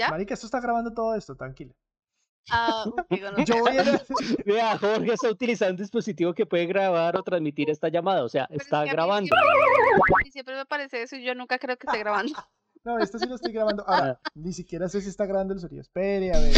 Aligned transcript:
¿Ya? 0.00 0.08
Marica, 0.08 0.32
esto 0.32 0.46
está 0.46 0.60
grabando 0.60 0.94
todo 0.94 1.14
esto, 1.14 1.36
tranquila. 1.36 1.74
Ah, 2.50 2.84
digo, 3.10 3.30
no. 3.32 3.44
Yo 3.44 3.58
voy 3.58 3.76
a... 3.76 3.84
Vea, 4.46 4.78
Jorge 4.78 5.12
está 5.12 5.28
utilizando 5.28 5.72
un 5.72 5.76
dispositivo 5.76 6.32
que 6.32 6.46
puede 6.46 6.64
grabar 6.64 7.18
o 7.18 7.22
transmitir 7.22 7.68
esta 7.68 7.88
llamada, 7.90 8.24
o 8.24 8.28
sea, 8.30 8.46
Pero 8.48 8.60
es 8.60 8.64
está 8.64 8.84
que 8.84 8.92
grabando. 8.92 9.28
Siempre, 9.28 10.26
y 10.26 10.30
siempre 10.32 10.56
me 10.56 10.64
parece 10.64 11.02
eso 11.02 11.16
y 11.16 11.24
yo 11.24 11.34
nunca 11.34 11.58
creo 11.58 11.76
que 11.76 11.86
esté 11.86 11.98
grabando. 11.98 12.32
No, 12.82 12.98
esto 12.98 13.18
sí 13.18 13.26
lo 13.28 13.34
estoy 13.34 13.52
grabando. 13.52 13.86
Ahora, 13.86 14.18
ni 14.34 14.54
siquiera 14.54 14.88
sé 14.88 15.02
si 15.02 15.10
está 15.10 15.26
grabando 15.26 15.52
el 15.52 15.60
sonido. 15.60 15.82
Espere, 15.82 16.32
a 16.34 16.40
ver. 16.40 16.54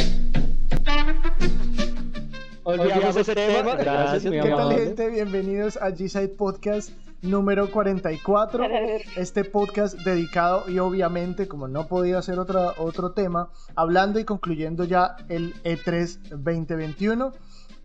Olvidamos 2.62 3.16
ese 3.16 3.34
tema. 3.34 3.74
Gracias, 3.74 3.84
Gracias, 3.84 4.24
muy 4.27 4.36
mi 4.36 4.43
¿Qué 4.45 4.50
tal, 4.50 4.72
gente? 4.72 5.09
Bienvenidos 5.09 5.77
a 5.79 5.90
G-Side 5.90 6.36
Podcast 6.36 6.93
número 7.23 7.70
44. 7.70 8.64
Este 9.16 9.45
podcast 9.45 9.98
dedicado 10.00 10.68
y 10.68 10.79
obviamente, 10.79 11.48
como 11.48 11.68
no 11.68 11.86
podía 11.86 12.21
ser 12.21 12.39
otra, 12.39 12.75
otro 12.79 13.12
tema, 13.12 13.50
hablando 13.75 14.18
y 14.18 14.25
concluyendo 14.25 14.84
ya 14.84 15.16
el 15.29 15.54
E 15.64 15.79
E3 15.79 16.36
2021 16.36 17.32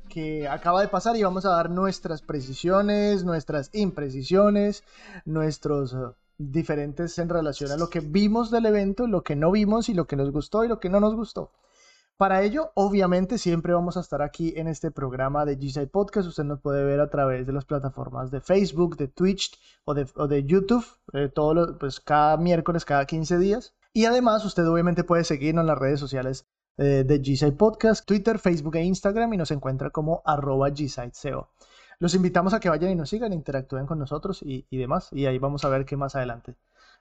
que 0.09 0.47
acaba 0.47 0.81
de 0.81 0.87
pasar 0.87 1.15
y 1.17 1.23
vamos 1.23 1.45
a 1.45 1.49
dar 1.49 1.69
nuestras 1.69 2.21
precisiones, 2.21 3.23
nuestras 3.23 3.69
imprecisiones, 3.73 4.83
nuestros 5.25 5.93
eh, 5.93 5.97
diferentes 6.37 7.19
en 7.19 7.29
relación 7.29 7.71
a 7.71 7.77
lo 7.77 7.89
que 7.89 7.99
vimos 7.99 8.49
del 8.49 8.65
evento, 8.65 9.05
lo 9.05 9.21
que 9.21 9.35
no 9.35 9.51
vimos 9.51 9.89
y 9.89 9.93
lo 9.93 10.07
que 10.07 10.15
nos 10.15 10.31
gustó 10.31 10.63
y 10.63 10.69
lo 10.69 10.79
que 10.79 10.89
no 10.89 10.99
nos 10.99 11.13
gustó. 11.13 11.51
Para 12.17 12.41
ello, 12.41 12.71
obviamente, 12.73 13.37
siempre 13.37 13.73
vamos 13.73 13.95
a 13.95 13.99
estar 13.99 14.23
aquí 14.23 14.51
en 14.57 14.67
este 14.67 14.89
programa 14.89 15.45
de 15.45 15.55
G-Side 15.59 15.85
Podcast. 15.85 16.27
Usted 16.27 16.45
nos 16.45 16.59
puede 16.59 16.83
ver 16.83 16.99
a 16.99 17.11
través 17.11 17.45
de 17.45 17.53
las 17.53 17.65
plataformas 17.65 18.31
de 18.31 18.41
Facebook, 18.41 18.97
de 18.97 19.07
Twitch 19.07 19.55
o 19.85 19.93
de, 19.93 20.07
de 20.27 20.43
YouTube, 20.43 20.83
eh, 21.13 21.31
pues 21.79 21.99
cada 21.99 22.37
miércoles, 22.37 22.85
cada 22.85 23.05
15 23.05 23.37
días. 23.37 23.75
Y 23.93 24.05
además, 24.05 24.43
usted 24.45 24.67
obviamente 24.67 25.03
puede 25.03 25.25
seguirnos 25.25 25.61
en 25.61 25.67
las 25.67 25.77
redes 25.77 25.99
sociales 25.99 26.47
eh, 26.77 27.03
de 27.05 27.21
G-Side 27.21 27.51
Podcast, 27.51 28.03
Twitter, 28.07 28.39
Facebook 28.39 28.77
e 28.77 28.83
Instagram 28.83 29.33
y 29.33 29.37
nos 29.37 29.51
encuentra 29.51 29.91
como 29.91 30.23
arroba 30.25 30.69
G-SideSEO. 30.69 31.49
Los 31.99 32.15
invitamos 32.15 32.55
a 32.55 32.59
que 32.59 32.69
vayan 32.69 32.89
y 32.89 32.95
nos 32.95 33.09
sigan, 33.09 33.31
interactúen 33.31 33.85
con 33.85 33.99
nosotros 33.99 34.41
y, 34.41 34.65
y 34.71 34.77
demás. 34.77 35.09
Y 35.11 35.27
ahí 35.27 35.37
vamos 35.37 35.65
a 35.65 35.69
ver 35.69 35.85
qué 35.85 35.97
más 35.97 36.15
adelante 36.15 36.55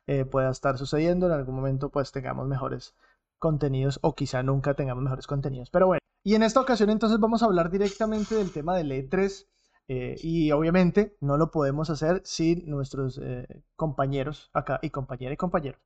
eh, 0.06 0.25
pueda 0.25 0.51
estar 0.51 0.77
sucediendo. 0.77 1.27
En 1.27 1.33
algún 1.33 1.55
momento 1.55 1.89
pues 1.91 2.12
tengamos 2.12 2.47
mejores 2.47 2.95
contenidos 3.39 3.98
o 4.03 4.15
quizá 4.15 4.42
nunca 4.42 4.75
tengamos 4.75 5.03
mejores 5.03 5.27
contenidos. 5.27 5.70
Pero 5.70 5.87
bueno, 5.87 6.01
y 6.25 6.34
en 6.34 6.42
esta 6.42 6.61
ocasión 6.61 6.91
entonces 6.91 7.20
vamos 7.20 7.42
a 7.42 7.47
hablar 7.47 7.70
directamente 7.70 8.34
del 8.34 8.53
tema 8.53 8.77
del 8.77 8.91
E3 8.91 9.47
eh, 9.89 10.17
y 10.20 10.51
obviamente 10.51 11.17
no 11.20 11.37
lo 11.37 11.51
podemos 11.51 11.91
hacer 11.91 12.20
sin 12.25 12.69
nuestros 12.69 13.20
eh, 13.23 13.47
compañeros 13.77 14.51
acá 14.53 14.81
y 14.83 14.91
compañera 14.91 15.33
y 15.33 15.37
compañeros. 15.37 15.81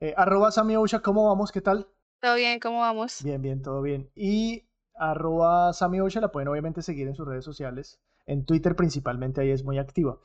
Eh, 0.00 0.12
arroba 0.16 0.50
Sami 0.50 0.76
Ousha, 0.76 1.00
¿cómo 1.00 1.26
vamos? 1.26 1.52
¿Qué 1.52 1.62
tal? 1.62 1.88
¿Todo 2.20 2.34
bien? 2.34 2.60
¿Cómo 2.60 2.80
vamos? 2.80 3.22
Bien, 3.22 3.40
bien, 3.40 3.62
todo 3.62 3.80
bien. 3.80 4.10
Y 4.14 4.68
arroba 4.94 5.70
Ousha 5.70 6.20
la 6.20 6.32
pueden 6.32 6.48
obviamente 6.48 6.82
seguir 6.82 7.08
en 7.08 7.14
sus 7.14 7.26
redes 7.26 7.44
sociales, 7.44 7.98
en 8.26 8.44
Twitter 8.44 8.76
principalmente, 8.76 9.40
ahí 9.40 9.50
es 9.50 9.64
muy 9.64 9.78
activa. 9.78 10.18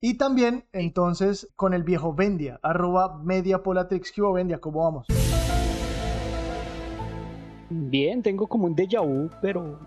Y 0.00 0.18
también 0.18 0.66
entonces 0.72 1.48
con 1.54 1.74
el 1.74 1.84
viejo 1.84 2.12
Vendia, 2.12 2.58
arroba 2.64 3.18
Mediapolatrix, 3.22 4.10
¿qué 4.10 4.22
hubo, 4.22 4.32
Vendia? 4.32 4.60
¿Cómo 4.60 4.82
vamos? 4.82 5.06
Bien, 7.72 8.22
tengo 8.22 8.46
como 8.46 8.66
un 8.66 8.74
déjà 8.76 9.00
vu, 9.02 9.30
pero, 9.40 9.78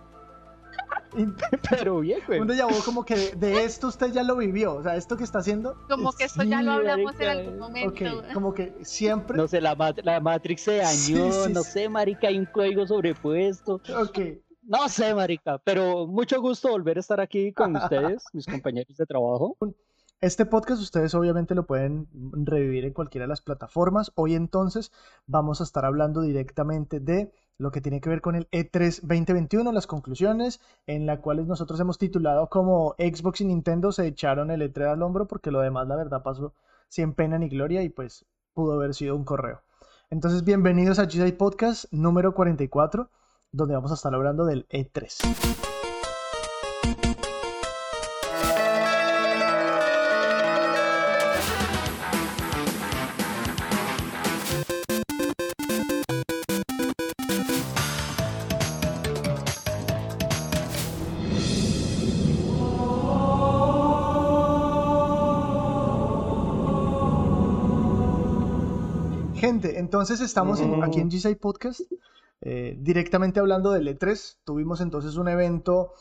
pero 1.70 2.00
bien, 2.00 2.20
güey. 2.28 2.40
Un 2.40 2.48
déjà 2.48 2.66
vu 2.68 2.84
como 2.84 3.04
que 3.06 3.16
de, 3.36 3.64
esto 3.64 3.88
usted 3.88 4.12
ya 4.12 4.24
lo 4.24 4.36
vivió, 4.38 4.76
o 4.76 4.84
sea, 4.84 4.96
esto 4.96 5.16
que 5.18 5.24
está 5.24 5.40
haciendo, 5.40 5.76
Como 5.88 6.12
que 6.14 6.26
esto 6.26 6.44
ya 6.44 6.62
lo 6.62 6.74
hablamos 6.74 7.20
en 7.20 7.30
algún 7.30 7.60
momento. 7.60 8.20
ok, 8.20 8.34
como 8.34 8.54
que 8.54 8.74
siempre, 8.84 9.38
No 9.38 9.48
sé, 9.48 9.62
la, 9.62 9.76
mat- 9.76 10.00
la 10.04 10.20
Matrix 10.20 10.62
se 10.64 10.78
dañó, 10.78 11.32
Sí, 11.32 11.32
sí, 11.32 11.54
no 11.54 11.64
sí. 11.64 11.72
sé, 11.72 11.90
marica, 11.90 12.28
hay 12.28 12.40
un 12.40 12.46
código 12.46 12.86
sobrepuesto. 12.88 13.76
ok, 13.76 14.20
No 14.64 14.90
sé, 14.90 15.14
marica, 15.14 15.58
pero 15.60 16.08
mucho 16.08 16.42
gusto 16.42 16.70
volver 16.70 16.98
a 16.98 17.00
estar 17.02 17.20
aquí 17.22 17.54
con 17.54 17.76
ustedes, 17.78 18.24
mis 18.34 18.46
compañeros 18.46 18.98
de 18.98 19.06
trabajo. 19.06 19.58
Este 20.22 20.46
podcast 20.46 20.82
ustedes 20.82 21.14
obviamente 21.14 21.54
lo 21.56 21.66
pueden 21.68 22.08
revivir 22.46 22.86
en 22.86 22.94
cualquiera 22.94 23.26
de 23.26 23.30
las 23.30 23.42
plataformas. 23.42 24.12
Hoy 24.16 24.34
entonces 24.34 24.92
vamos 25.28 25.62
a 25.62 25.66
estar 25.66 25.86
hablando 25.86 26.22
directamente 26.22 27.00
de 27.00 27.32
lo 27.58 27.72
que 27.72 27.82
tiene 27.82 28.02
que 28.02 28.10
ver 28.10 28.22
con 28.22 28.36
el 28.36 28.48
E 28.52 28.70
E3 28.70 29.02
2021, 29.02 29.72
las 29.72 29.88
conclusiones, 29.88 30.60
en 30.88 31.06
las 31.06 31.20
cuales 31.20 31.48
nosotros 31.48 31.80
hemos 31.80 31.98
titulado 31.98 32.50
como 32.50 32.96
Xbox 32.98 33.42
y 33.42 33.46
Nintendo 33.46 33.92
se 33.92 34.08
echaron 34.08 34.52
el 34.52 34.62
E3 34.62 34.94
al 34.94 35.02
hombro 35.02 35.28
porque 35.28 35.52
lo 35.52 35.62
demás 35.62 35.88
la 35.88 35.96
verdad 35.96 36.24
pasó 36.24 36.54
sin 36.90 37.14
pena 37.14 37.38
ni 37.38 37.50
gloria 37.50 37.84
y 37.84 37.90
pues 37.90 38.26
pudo 38.54 38.74
haber 38.74 38.94
sido 38.94 39.16
un 39.16 39.24
correo. 39.24 39.62
Entonces 40.10 40.44
bienvenidos 40.44 41.00
a 41.00 41.06
GSI 41.06 41.32
Podcast 41.34 41.86
número 41.92 42.34
44, 42.34 43.10
donde 43.52 43.76
vamos 43.76 43.92
a 43.92 43.96
estar 43.96 44.14
hablando 44.14 44.46
del 44.46 44.66
E 44.70 44.92
E3. 44.92 45.85
Entonces 69.64 70.20
estamos 70.22 70.60
en- 70.62 70.84
aquí 70.84 71.00
en 71.00 71.10
G6 71.10 71.38
Podcast 71.40 71.82
eh, 72.42 72.78
directamente 72.80 73.40
hablando 73.40 73.72
del 73.72 73.88
E3. 73.88 74.40
Tuvimos 74.44 74.82
entonces 74.82 75.16
un 75.16 75.28
evento, 75.30 75.94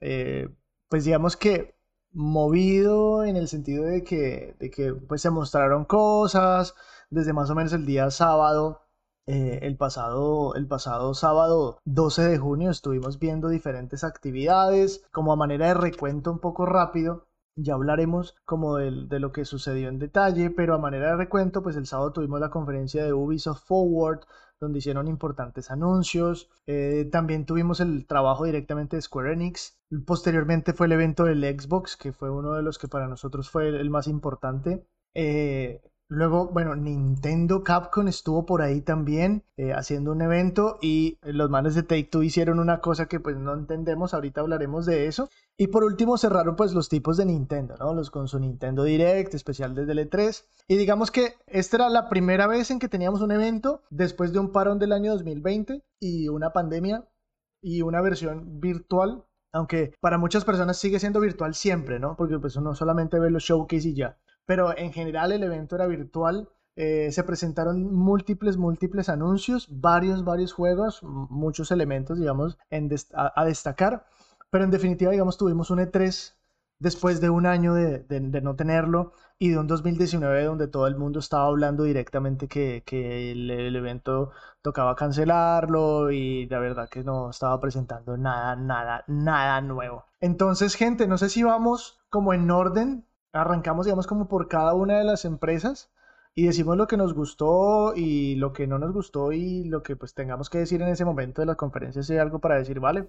eh, 0.00 0.48
pues 0.88 1.04
digamos 1.04 1.36
que 1.36 1.76
movido 2.12 3.24
en 3.24 3.36
el 3.36 3.46
sentido 3.48 3.84
de 3.84 4.02
que, 4.02 4.56
de 4.58 4.70
que 4.70 4.92
pues 4.94 5.22
se 5.22 5.30
mostraron 5.30 5.84
cosas 5.84 6.74
desde 7.10 7.32
más 7.32 7.50
o 7.50 7.54
menos 7.54 7.72
el 7.72 7.86
día 7.86 8.10
sábado. 8.10 8.80
eh, 9.28 9.58
el 9.62 9.76
pasado, 9.76 10.54
el 10.54 10.68
pasado 10.68 11.12
sábado 11.12 11.80
12 11.84 12.22
de 12.22 12.38
junio 12.38 12.70
estuvimos 12.70 13.18
viendo 13.18 13.48
diferentes 13.48 14.04
actividades 14.04 15.04
como 15.12 15.32
a 15.32 15.36
manera 15.36 15.66
de 15.66 15.74
recuento 15.74 16.30
un 16.30 16.38
poco 16.38 16.64
rápido. 16.64 17.25
Ya 17.58 17.74
hablaremos 17.74 18.36
como 18.44 18.76
de 18.76 19.18
lo 19.18 19.32
que 19.32 19.46
sucedió 19.46 19.88
en 19.88 19.98
detalle, 19.98 20.50
pero 20.50 20.74
a 20.74 20.78
manera 20.78 21.10
de 21.10 21.16
recuento, 21.16 21.62
pues 21.62 21.76
el 21.76 21.86
sábado 21.86 22.12
tuvimos 22.12 22.38
la 22.38 22.50
conferencia 22.50 23.02
de 23.02 23.14
Ubisoft 23.14 23.64
Forward, 23.64 24.20
donde 24.60 24.78
hicieron 24.78 25.08
importantes 25.08 25.70
anuncios. 25.70 26.50
Eh, 26.66 27.08
también 27.10 27.46
tuvimos 27.46 27.80
el 27.80 28.06
trabajo 28.06 28.44
directamente 28.44 28.96
de 28.96 29.02
Square 29.02 29.32
Enix. 29.32 29.78
Posteriormente 30.06 30.74
fue 30.74 30.86
el 30.86 30.92
evento 30.92 31.24
del 31.24 31.42
Xbox, 31.42 31.96
que 31.96 32.12
fue 32.12 32.30
uno 32.30 32.52
de 32.52 32.62
los 32.62 32.78
que 32.78 32.88
para 32.88 33.08
nosotros 33.08 33.50
fue 33.50 33.68
el, 33.68 33.76
el 33.76 33.88
más 33.88 34.06
importante. 34.06 34.86
Eh, 35.14 35.80
luego, 36.08 36.48
bueno, 36.48 36.76
Nintendo 36.76 37.62
Capcom 37.64 38.08
estuvo 38.08 38.46
por 38.46 38.62
ahí 38.62 38.80
también 38.80 39.44
eh, 39.56 39.72
haciendo 39.72 40.12
un 40.12 40.22
evento 40.22 40.78
y 40.80 41.18
los 41.22 41.50
manes 41.50 41.74
de 41.74 41.82
Take 41.82 42.04
Two 42.04 42.22
hicieron 42.22 42.58
una 42.58 42.80
cosa 42.80 43.06
que 43.06 43.20
pues 43.20 43.36
no 43.36 43.54
entendemos, 43.54 44.14
ahorita 44.14 44.40
hablaremos 44.40 44.86
de 44.86 45.06
eso. 45.06 45.28
Y 45.58 45.68
por 45.68 45.84
último 45.84 46.18
cerraron 46.18 46.54
pues 46.56 46.74
los 46.74 46.88
tipos 46.88 47.16
de 47.16 47.24
Nintendo, 47.24 47.76
¿no? 47.78 47.94
Los 47.94 48.10
con 48.10 48.28
su 48.28 48.38
Nintendo 48.38 48.84
Direct, 48.84 49.34
especial 49.34 49.74
desde 49.74 49.92
el 49.92 50.10
E3. 50.10 50.44
Y 50.68 50.76
digamos 50.76 51.10
que 51.10 51.34
esta 51.46 51.76
era 51.76 51.88
la 51.88 52.08
primera 52.08 52.46
vez 52.46 52.70
en 52.70 52.78
que 52.78 52.88
teníamos 52.88 53.22
un 53.22 53.32
evento 53.32 53.82
después 53.90 54.32
de 54.32 54.38
un 54.38 54.52
parón 54.52 54.78
del 54.78 54.92
año 54.92 55.12
2020 55.12 55.82
y 56.00 56.28
una 56.28 56.52
pandemia 56.52 57.06
y 57.62 57.82
una 57.82 58.00
versión 58.00 58.60
virtual, 58.60 59.24
aunque 59.52 59.94
para 60.00 60.18
muchas 60.18 60.44
personas 60.44 60.76
sigue 60.76 61.00
siendo 61.00 61.20
virtual 61.20 61.54
siempre, 61.54 61.98
¿no? 61.98 62.16
Porque 62.16 62.38
pues 62.38 62.56
uno 62.56 62.74
solamente 62.74 63.18
ve 63.18 63.30
los 63.30 63.42
showcase 63.42 63.88
y 63.88 63.94
ya. 63.94 64.18
Pero 64.46 64.76
en 64.76 64.92
general 64.92 65.32
el 65.32 65.42
evento 65.42 65.76
era 65.76 65.86
virtual. 65.86 66.48
eh, 66.78 67.10
se 67.10 67.24
presentaron 67.24 67.90
múltiples, 67.94 68.58
múltiples 68.58 69.08
anuncios, 69.08 69.66
varios, 69.70 70.24
varios 70.24 70.52
juegos, 70.52 71.02
muchos 71.02 71.70
elementos, 71.70 72.18
digamos, 72.18 72.58
a- 73.14 73.44
destacar. 73.46 74.06
Pero 74.50 74.64
en 74.64 74.70
definitiva, 74.70 75.10
digamos, 75.12 75.38
tuvimos 75.38 75.70
un 75.70 75.80
E3 75.80 76.36
después 76.78 77.20
de 77.20 77.30
un 77.30 77.46
año 77.46 77.72
de, 77.74 78.00
de- 78.00 78.20
de 78.20 78.40
no 78.42 78.54
tenerlo 78.56 79.12
y 79.38 79.48
de 79.50 79.58
un 79.58 79.66
2019 79.66 80.44
donde 80.44 80.68
todo 80.68 80.86
el 80.86 80.96
mundo 80.96 81.18
estaba 81.20 81.46
hablando 81.46 81.84
directamente 81.84 82.48
que, 82.48 82.82
que 82.86 83.32
el, 83.32 83.50
el 83.50 83.74
evento 83.76 84.30
tocaba 84.62 84.94
cancelarlo 84.96 86.10
y 86.10 86.46
la 86.48 86.58
verdad 86.58 86.88
que 86.90 87.02
no 87.04 87.30
estaba 87.30 87.58
presentando 87.60 88.16
nada, 88.16 88.56
nada, 88.56 89.04
nada 89.08 89.60
nuevo. 89.62 90.04
Entonces, 90.20 90.74
gente, 90.74 91.06
no 91.06 91.16
sé 91.18 91.28
si 91.30 91.42
vamos 91.42 91.98
como 92.10 92.32
en 92.34 92.50
orden, 92.50 93.06
arrancamos, 93.36 93.86
digamos, 93.86 94.06
como 94.06 94.28
por 94.28 94.48
cada 94.48 94.74
una 94.74 94.98
de 94.98 95.04
las 95.04 95.24
empresas 95.24 95.90
y 96.34 96.46
decimos 96.46 96.76
lo 96.76 96.86
que 96.86 96.96
nos 96.96 97.14
gustó 97.14 97.94
y 97.94 98.34
lo 98.36 98.52
que 98.52 98.66
no 98.66 98.78
nos 98.78 98.92
gustó 98.92 99.32
y 99.32 99.64
lo 99.64 99.82
que 99.82 99.96
pues 99.96 100.14
tengamos 100.14 100.50
que 100.50 100.58
decir 100.58 100.82
en 100.82 100.88
ese 100.88 101.04
momento 101.04 101.42
de 101.42 101.46
la 101.46 101.54
conferencia, 101.54 102.02
si 102.02 102.12
hay 102.14 102.18
algo 102.18 102.40
para 102.40 102.56
decir, 102.56 102.80
¿vale? 102.80 103.08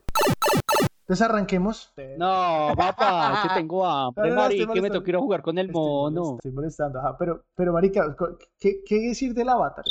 Entonces 1.01 1.25
arranquemos. 1.25 1.94
No, 2.18 2.74
papá, 2.75 3.39
que 3.44 3.50
tengo 3.56 3.85
hambre, 3.85 4.29
No, 4.29 4.35
no, 4.35 4.41
marica, 4.41 4.74
que 4.74 4.81
me 4.81 4.89
molestando. 4.89 4.94
tengo 4.94 5.03
que 5.03 5.12
ir 5.12 5.15
a 5.15 5.19
jugar 5.19 5.41
con 5.41 5.57
el 5.57 5.68
Estoy 5.68 5.81
mono. 5.81 6.35
Estoy 6.35 6.51
molestando, 6.51 7.00
ajá, 7.00 7.18
pero, 7.18 7.45
pero 7.56 7.74
marica, 7.74 8.15
¿qué, 8.59 8.81
qué 8.85 8.95
decir 9.09 9.33
del 9.33 9.50
avatar? 9.50 9.85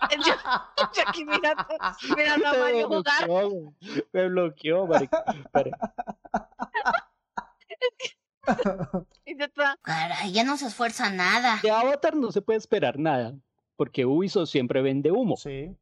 Yo, 0.24 0.32
yo 0.94 1.02
aquí 1.08 1.24
mirando, 1.24 1.64
mirando 2.16 2.46
a 2.46 2.52
Me 2.54 2.58
Mario 2.60 2.88
jugar. 2.88 3.28
Me 4.12 4.28
bloqueó, 4.28 4.86
marica. 4.86 5.24
Espere. 5.26 5.72
Caray, 9.82 10.32
ya 10.32 10.44
no 10.44 10.56
se 10.56 10.66
esfuerza 10.66 11.10
nada. 11.10 11.60
De 11.62 11.70
Avatar 11.70 12.16
no 12.16 12.32
se 12.32 12.42
puede 12.42 12.58
esperar 12.58 12.98
nada, 12.98 13.34
porque 13.76 14.06
Ubisoft 14.06 14.50
siempre 14.50 14.82
vende 14.82 15.10
humo. 15.10 15.36
Sí. 15.36 15.76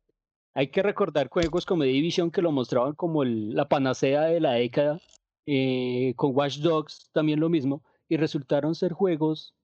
Hay 0.55 0.69
que 0.69 0.83
recordar 0.83 1.29
juegos 1.29 1.67
como 1.67 1.83
Division 1.83 2.31
que 2.31 2.43
lo 2.43 2.51
mostraban 2.51 2.95
como 2.95 3.23
el- 3.23 3.55
la 3.55 3.69
panacea 3.69 4.23
de 4.23 4.41
la 4.41 4.53
década, 4.53 5.01
eh, 5.47 6.15
con 6.17 6.35
Watch 6.35 6.59
Dogs 6.59 7.11
también 7.13 7.41
lo 7.41 7.49
mismo, 7.49 7.83
y 8.09 8.17
resultaron 8.17 8.75
ser 8.75 8.93
juegos 8.93 9.55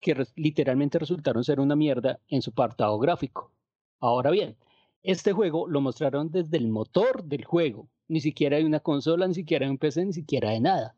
que 0.00 0.26
literalmente 0.34 0.98
resultaron 0.98 1.44
ser 1.44 1.60
una 1.60 1.76
mierda 1.76 2.18
en 2.28 2.42
su 2.42 2.50
apartado 2.50 2.98
gráfico. 2.98 3.52
Ahora 4.00 4.30
bien, 4.30 4.56
este 5.02 5.32
juego 5.32 5.68
lo 5.68 5.80
mostraron 5.80 6.30
desde 6.30 6.56
el 6.56 6.68
motor 6.68 7.22
del 7.24 7.44
juego, 7.44 7.88
ni 8.08 8.20
siquiera 8.20 8.56
hay 8.56 8.64
una 8.64 8.80
consola, 8.80 9.28
ni 9.28 9.34
siquiera 9.34 9.66
hay 9.66 9.70
un 9.70 9.78
PC, 9.78 10.04
ni 10.04 10.12
siquiera 10.12 10.50
de 10.50 10.60
nada. 10.60 10.96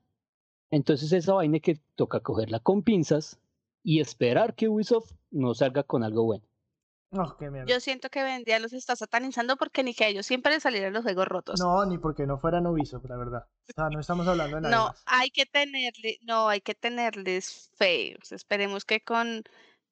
Entonces 0.73 1.13
esa 1.13 1.35
vaina 1.35 1.61
que 1.61 1.79
toca 1.95 2.19
cogerla 2.21 2.59
con 2.59 2.83
pinzas 2.83 3.39
y 3.85 4.01
esperar 4.01 4.55
que 4.55 4.69
Ubisoft 4.69 5.13
no 5.31 5.55
salga 5.55 5.85
con 5.85 6.03
algo 6.03 6.25
bueno. 6.25 6.45
No, 7.11 7.37
qué 7.37 7.51
mierda. 7.51 7.71
yo 7.71 7.79
siento 7.79 8.09
que 8.09 8.23
Vendía 8.23 8.59
los 8.59 8.73
está 8.73 8.97
satanizando 8.97 9.57
porque 9.59 9.83
ni 9.83 9.93
que 9.93 10.05
a 10.05 10.09
ellos 10.09 10.25
siempre 10.25 10.51
les 10.53 10.63
salieran 10.63 10.95
los 10.95 11.03
juegos 11.03 11.29
rotos. 11.29 11.61
No, 11.61 11.85
ni 11.85 11.99
porque 11.99 12.27
no 12.27 12.39
fueran 12.39 12.67
Ubisoft, 12.67 13.05
la 13.07 13.19
verdad. 13.19 13.47
O 13.69 13.73
sea, 13.75 13.91
no 13.91 14.01
estamos 14.01 14.27
hablando 14.27 14.57
de 14.57 14.63
nada 14.63 14.75
No, 14.77 14.87
más. 14.87 15.03
hay 15.05 15.31
que 15.31 15.45
tenerle, 15.45 16.19
no, 16.23 16.49
hay 16.49 16.63
que 16.63 16.75
tenerles 16.75 17.71
fe. 17.77 18.17
o 18.21 18.25
sea, 18.25 18.37
esperemos 18.37 18.87
que 18.87 19.03
con 19.03 19.45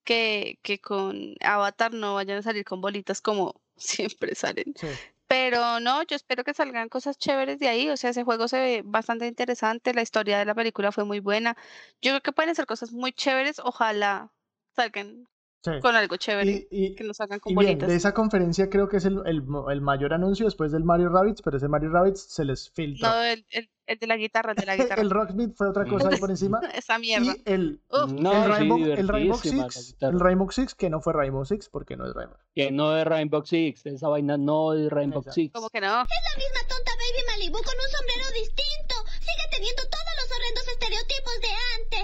que, 0.03 0.59
que 0.63 0.81
con 0.81 1.35
Avatar 1.43 1.93
no 1.93 2.15
vayan 2.15 2.39
a 2.39 2.43
salir 2.43 2.65
con 2.65 2.81
bolitas 2.81 3.21
como 3.21 3.61
siempre 3.77 4.35
salen. 4.35 4.73
Sí. 4.77 4.87
Pero 5.31 5.79
no, 5.79 6.03
yo 6.03 6.17
espero 6.17 6.43
que 6.43 6.55
salgan 6.55 6.89
cosas 6.89 7.17
chéveres 7.17 7.61
de 7.61 7.69
ahí. 7.69 7.89
O 7.89 7.97
sea, 7.97 8.11
ese 8.11 8.25
juego 8.25 8.49
se 8.49 8.59
ve 8.61 8.83
bastante 8.85 9.29
interesante. 9.29 9.95
La 9.95 10.03
historia 10.03 10.39
de 10.41 10.45
la 10.45 10.57
película 10.57 10.91
fue 10.91 11.05
muy 11.05 11.21
buena. 11.21 11.57
Yo 12.03 12.11
creo 12.11 12.21
que 12.21 12.33
pueden 12.33 12.55
ser 12.57 12.67
cosas 12.67 12.91
muy 12.93 13.13
chéveres. 13.13 13.61
Ojalá 13.61 14.33
salgan 14.75 15.29
sí. 15.63 15.71
con 15.81 15.95
algo 15.97 16.17
chévere. 16.17 16.67
Y, 16.71 16.87
y- 16.87 16.95
que 16.95 17.05
nos 17.05 17.17
salgan 17.17 17.41
con 17.41 17.53
y 17.53 17.57
bien, 17.57 17.79
de 17.79 17.95
esa 17.95 18.13
conferencia 18.15 18.69
creo 18.71 18.89
que 18.89 18.97
es 18.99 19.05
el, 19.05 19.21
el 19.27 19.43
el 19.71 19.81
mayor 19.81 20.13
anuncio 20.15 20.45
después 20.47 20.73
del 20.73 20.85
Mario 20.85 21.09
Rabbids, 21.09 21.43
pero 21.43 21.57
ese 21.57 21.69
Mario 21.69 21.91
Rabbids 21.91 22.21
se 22.21 22.45
les 22.45 22.71
filtró. 22.71 23.09
No, 23.09 23.23
el, 23.23 23.45
el, 23.51 23.71
el 23.87 23.99
de 23.99 24.07
la 24.07 24.17
guitarra, 24.17 24.53
el 24.53 24.57
de 24.57 24.67
la 24.67 24.77
guitarra. 24.77 25.03
el 25.03 25.11
Rocksmith 25.11 25.55
fue 25.57 25.69
otra 25.69 25.85
cosa 25.87 26.09
ahí 26.09 26.19
por 26.19 26.31
encima. 26.31 26.61
Esa 26.75 26.99
mierda. 26.99 27.35
Y 27.37 27.43
el, 27.45 27.81
No, 27.91 28.33
el, 28.33 28.43
sí, 28.45 28.49
Rainbow, 28.51 28.79
el 28.85 29.09
Rainbow 29.09 29.39
Six, 29.39 29.97
el 30.01 30.21
Rainbow 30.21 30.51
Six, 30.51 30.75
que 30.75 30.91
no 30.91 31.01
fue 31.01 31.13
Rainbow 31.13 31.45
Six, 31.45 31.69
porque 31.69 31.97
no 31.97 32.07
es 32.07 32.15
Rainbow. 32.15 32.37
Que 32.55 32.71
no 32.71 32.97
es 32.97 33.05
Rainbow 33.07 33.45
Six, 33.45 33.87
esa 33.87 34.09
vaina 34.09 34.37
no 34.37 34.73
es 34.75 34.91
Rainbow 34.91 35.21
Exacto. 35.21 35.35
Six. 35.35 35.53
como 35.53 35.69
que 35.71 35.81
no. 35.81 35.87
La 35.89 36.03
misma 36.37 36.61
tonta 36.69 36.91
Baby 37.01 37.27
Malibu 37.29 37.59
con 37.59 37.75
un 37.75 37.91
sombrero 37.97 38.29
distinto. 38.35 38.95
Sigue 39.21 39.47
teniendo 39.51 39.83
todos 39.85 40.13
los 40.21 40.37
horrendos 40.37 40.69
estereotipos 40.69 41.41
de 41.41 41.49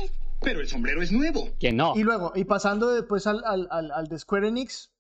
antes. 0.01 0.26
Pero 0.43 0.61
el 0.61 0.69
sombrero 0.69 1.03
es 1.03 1.13
nuevo. 1.13 1.49
Que 1.59 1.73
no. 1.73 1.95
Y 1.97 2.03
luego, 2.03 2.33
y 2.35 2.45
pasando 2.45 2.89
después 2.95 3.27
al, 3.27 3.43
al, 3.45 3.67
al, 3.71 3.91
al 3.91 4.07
de 4.07 4.19
Square 4.19 4.49
Enix, 4.49 4.93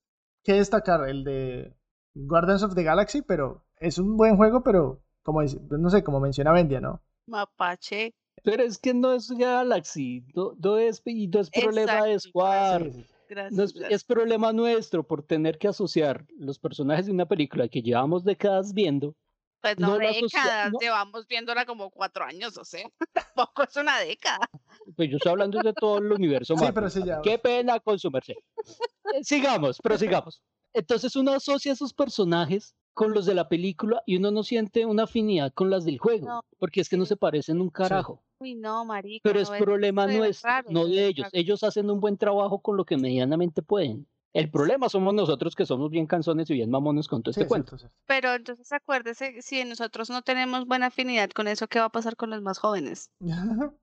que 0.42 0.54
destacar 0.54 1.08
el 1.08 1.24
de 1.24 1.74
Guardians 2.14 2.62
of 2.62 2.74
the 2.74 2.82
Galaxy, 2.82 3.22
pero 3.22 3.64
es 3.78 3.98
un 3.98 4.16
buen 4.16 4.36
juego, 4.36 4.62
pero 4.62 5.02
como 5.22 5.42
dice- 5.42 5.60
no 5.70 5.90
sé, 5.90 6.02
como 6.02 6.20
menciona 6.20 6.52
Vendia, 6.52 6.80
¿no? 6.80 7.02
Mapache. 7.26 8.14
Pero 8.44 8.62
es 8.62 8.78
que 8.78 8.94
no 8.94 9.12
es 9.12 9.30
Galaxy, 9.30 10.24
no, 10.34 10.52
no 10.62 10.78
es, 10.78 11.02
y 11.04 11.26
no 11.28 11.40
es 11.40 11.50
problema 11.50 12.04
de. 12.04 12.20
Square. 12.20 12.92
Sí, 12.92 13.02
sí. 13.02 13.06
Gracias. 13.28 13.52
No 13.56 13.62
es, 13.64 13.72
gracias. 13.72 13.92
es 13.92 14.04
problema 14.04 14.52
nuestro 14.52 15.02
por 15.04 15.24
tener 15.24 15.58
que 15.58 15.66
asociar 15.66 16.24
los 16.38 16.60
personajes 16.60 17.06
de 17.06 17.12
una 17.12 17.26
película 17.26 17.66
que 17.66 17.82
llevamos 17.82 18.22
décadas 18.24 18.72
viendo. 18.72 19.16
Pues 19.74 19.78
no, 19.78 19.98
no 19.98 19.98
décadas, 19.98 20.72
no. 20.72 20.78
llevamos 20.80 21.26
viéndola 21.26 21.64
como 21.66 21.90
cuatro 21.90 22.24
años, 22.24 22.56
o 22.58 22.64
sea, 22.64 22.88
tampoco 23.12 23.62
es 23.64 23.76
una 23.76 23.98
década. 24.00 24.48
Pues 24.96 25.10
yo 25.10 25.16
estoy 25.16 25.32
hablando 25.32 25.60
de 25.60 25.72
todo 25.72 25.98
el 25.98 26.12
universo 26.12 26.54
Sí, 26.54 26.60
Marvel. 26.60 26.74
pero 26.74 26.90
sí, 26.90 27.02
ya. 27.04 27.20
Qué 27.22 27.38
pena 27.38 27.80
con 27.80 27.98
su 27.98 28.10
merced. 28.10 28.34
Sigamos, 29.22 29.78
prosigamos. 29.82 30.42
Entonces 30.72 31.16
uno 31.16 31.32
asocia 31.32 31.72
a 31.72 31.74
esos 31.74 31.92
personajes 31.94 32.74
con 32.92 33.12
los 33.12 33.26
de 33.26 33.34
la 33.34 33.48
película 33.48 34.02
y 34.06 34.16
uno 34.16 34.30
no 34.30 34.42
siente 34.42 34.84
una 34.86 35.04
afinidad 35.04 35.52
con 35.52 35.70
las 35.70 35.84
del 35.84 35.98
juego, 35.98 36.26
No. 36.26 36.40
porque 36.58 36.80
es 36.80 36.88
que 36.88 36.96
no 36.96 37.04
se 37.06 37.16
parecen 37.16 37.60
un 37.60 37.70
carajo. 37.70 38.22
Uy, 38.38 38.54
no, 38.54 38.84
marica. 38.84 39.22
Pero 39.22 39.40
es 39.40 39.50
no, 39.50 39.56
problema 39.58 40.06
ve 40.06 40.18
nuestro, 40.18 40.48
raro, 40.50 40.68
no 40.70 40.86
de 40.86 41.06
ellos. 41.06 41.24
raro. 41.24 41.30
Ellos 41.32 41.62
hacen 41.62 41.90
un 41.90 42.00
buen 42.00 42.16
trabajo 42.18 42.60
con 42.60 42.76
lo 42.76 42.84
que 42.84 42.96
medianamente 42.96 43.62
pueden. 43.62 44.06
El 44.38 44.50
problema 44.50 44.88
somos 44.88 45.14
nosotros 45.14 45.54
que 45.54 45.64
somos 45.66 45.90
bien 45.90 46.06
canzones 46.06 46.50
y 46.50 46.54
bien 46.54 46.70
mamones 46.70 47.08
con 47.08 47.22
todo 47.22 47.32
Sí, 47.32 47.40
este 47.40 47.44
es 47.44 47.48
cuento. 47.48 47.78
cierto, 47.78 47.96
Pero 48.06 48.34
entonces 48.34 48.70
acuérdese, 48.72 49.40
si 49.42 49.64
nosotros 49.64 50.10
no 50.10 50.22
tenemos 50.22 50.66
buena 50.66 50.86
afinidad 50.86 51.30
con 51.30 51.48
eso, 51.48 51.68
¿qué 51.68 51.78
va 51.78 51.86
a 51.86 51.90
pasar 51.90 52.16
con 52.16 52.30
los 52.30 52.42
más 52.42 52.58
jóvenes? 52.58 53.10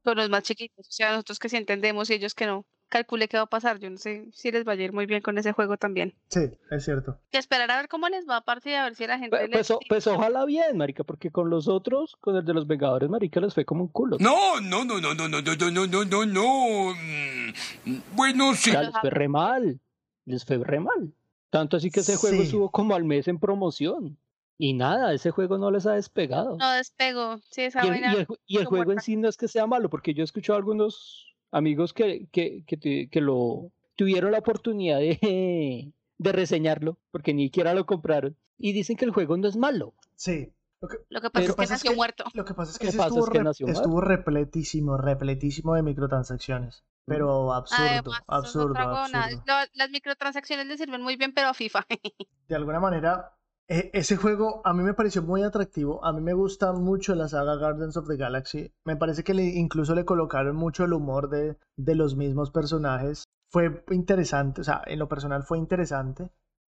Con 0.04 0.18
los 0.18 0.30
más 0.30 0.44
chiquitos. 0.44 0.88
O 0.88 0.92
sea, 0.92 1.12
nosotros 1.12 1.40
que 1.40 1.50
sí 1.50 1.58
entendemos 1.58 2.10
y 2.10 2.14
ellos 2.14 2.34
que 2.36 2.46
no. 2.46 2.66
Calcule 2.90 3.28
qué 3.28 3.38
va 3.38 3.44
a 3.44 3.48
pasar. 3.48 3.80
Yo 3.80 3.90
no 3.90 3.98
sé 3.98 4.28
si 4.34 4.52
les 4.52 4.68
va 4.68 4.74
a 4.74 4.76
ir 4.76 4.94
muy 4.94 5.08
bien 5.08 5.22
con 5.24 5.36
ese 5.40 5.52
juego 5.52 5.78
también. 5.78 6.14
sí, 6.30 6.42
es 6.70 6.86
cierto. 6.86 7.18
Que 7.32 7.40
esperar 7.40 7.72
a 7.72 7.78
ver 7.78 7.88
cómo 7.88 8.08
les 8.08 8.30
va 8.30 8.38
a 8.38 8.42
partir, 8.42 8.76
a 8.76 8.84
ver 8.84 8.94
si 8.96 9.08
la 9.08 9.18
gente 9.18 9.36
Pues, 9.36 9.50
les 9.50 9.68
pues, 9.68 9.80
pues 9.90 10.06
ojalá 10.08 10.46
bien, 10.46 10.78
marica, 10.78 11.04
porque 11.04 11.32
con 11.32 11.50
los 11.50 11.68
otros, 11.68 12.16
con 12.22 12.36
el 12.36 12.46
de 12.46 12.54
los 12.54 12.68
Vengadores, 12.68 13.10
marica, 13.10 13.40
les 13.40 13.56
fue 13.56 13.66
como 13.66 13.82
un 13.82 13.88
culo. 13.88 14.18
No, 14.20 14.62
no, 14.62 14.86
no, 14.86 15.02
no, 15.02 15.16
no, 15.16 15.28
no, 15.28 15.42
no, 15.42 15.56
no, 15.56 15.72
no, 15.72 15.88
no, 15.88 16.06
no, 16.06 16.26
no. 16.28 16.94
Mm, 16.94 18.00
Bueno, 18.16 18.54
sí. 18.54 18.70
Sea, 18.70 18.84
les 18.84 19.00
fue 19.02 19.10
re 19.10 19.28
mal. 19.28 19.80
Les 20.26 20.46
fue 20.46 20.58
re 20.58 20.80
mal. 20.80 21.14
Tanto 21.50 21.78
así 21.78 21.92
que 21.92 22.00
ese 22.02 22.16
juego 22.16 22.38
Sí. 22.38 22.44
estuvo 22.44 22.72
como 22.72 22.96
al 22.96 23.04
mes 23.04 23.28
en 23.28 23.40
promoción. 23.40 24.18
Y 24.58 24.74
nada, 24.74 25.14
ese 25.14 25.32
juego 25.32 25.58
no 25.58 25.72
les 25.72 25.86
ha 25.86 25.94
despegado. 25.94 26.58
No 26.58 26.72
despego. 26.74 27.38
Sí, 27.52 27.62
esa 27.64 27.86
y 27.86 27.90
el, 27.90 28.28
y 28.46 28.58
el 28.58 28.64
y 28.64 28.66
juego 28.66 28.92
en 28.92 29.02
sí 29.02 29.16
no 29.18 29.28
es 29.28 29.36
que 29.38 29.48
sea 29.48 29.66
malo, 29.68 29.90
porque 29.90 30.14
yo 30.14 30.22
he 30.22 30.26
escuchado 30.26 30.56
a 30.56 30.60
algunos 30.60 31.36
amigos 31.52 31.92
que, 31.94 32.28
que, 32.32 32.64
que, 32.66 33.22
lo 33.22 33.72
tuvieron 33.96 34.32
la 34.32 34.40
oportunidad 34.40 35.00
de, 35.00 35.92
de 36.18 36.32
reseñarlo, 36.32 36.98
porque 37.12 37.34
ni 37.34 37.46
siquiera 37.46 37.74
lo 37.74 37.86
compraron. 37.86 38.38
Y 38.58 38.72
dicen 38.74 38.96
que 38.96 39.06
el 39.06 39.12
juego 39.12 39.36
no 39.38 39.48
es 39.48 39.58
malo. 39.58 39.94
Sí. 40.16 40.50
Lo 40.82 40.88
que, 40.88 40.98
Lo 41.10 41.22
que 41.22 41.30
pasa 41.30 41.42
Pero- 41.42 41.44
es 41.46 41.56
que 41.56 41.56
pasa 41.58 41.64
es 41.64 41.80
nació 41.80 41.92
que- 41.92 41.98
muerto. 41.98 42.24
lo 42.34 42.46
que 42.46 42.54
pasa 42.54 42.72
es 42.72 42.80
que, 42.80 42.86
pasa 42.88 43.08
estuvo, 43.08 43.24
es 43.26 43.30
que 43.32 43.40
rep- 43.40 43.44
nació 43.44 43.68
mal. 43.68 43.76
estuvo 43.76 44.02
repletísimo, 44.02 44.98
repletísimo 44.98 45.74
de 45.76 45.84
microtransacciones. 45.84 46.84
Pero 47.06 47.54
absurdo, 47.54 47.84
Además, 47.86 48.24
absurdo, 48.28 48.76
absurdo. 48.78 49.44
Lo- 49.46 49.70
Las 49.74 49.90
microtransacciones 49.90 50.66
le 50.68 50.78
sirven 50.78 51.02
muy 51.02 51.16
bien, 51.16 51.34
pero 51.34 51.50
a 51.50 51.54
FIFA. 51.54 51.86
de 52.48 52.56
alguna 52.56 52.80
manera, 52.80 53.34
e- 53.68 53.90
ese 53.94 54.16
juego 54.18 54.62
a 54.66 54.74
mí 54.74 54.84
me 54.84 54.94
pareció 54.94 55.22
muy 55.22 55.44
atractivo. 55.44 56.04
A 56.06 56.14
mí 56.14 56.22
me 56.22 56.34
gusta 56.34 56.72
mucho 56.74 57.16
la 57.16 57.28
saga 57.28 57.56
Guardians 57.58 57.98
of 57.98 58.08
the 58.08 58.18
Galaxy. 58.18 58.72
Me 58.86 58.96
parece 58.96 59.24
que 59.24 59.34
le- 59.34 59.44
incluso 59.56 59.96
le 59.96 60.06
colocaron 60.06 60.56
mucho 60.56 60.86
el 60.86 60.94
humor 60.94 61.30
de, 61.30 61.58
de 61.78 61.96
los 61.96 62.16
mismos 62.16 62.52
personajes. 62.52 63.24
Fue 63.52 63.84
interesante, 63.92 64.62
o 64.62 64.64
sea, 64.64 64.82
en 64.86 65.00
lo 65.00 65.08
personal 65.08 65.44
fue 65.44 65.58
interesante. 65.58 66.30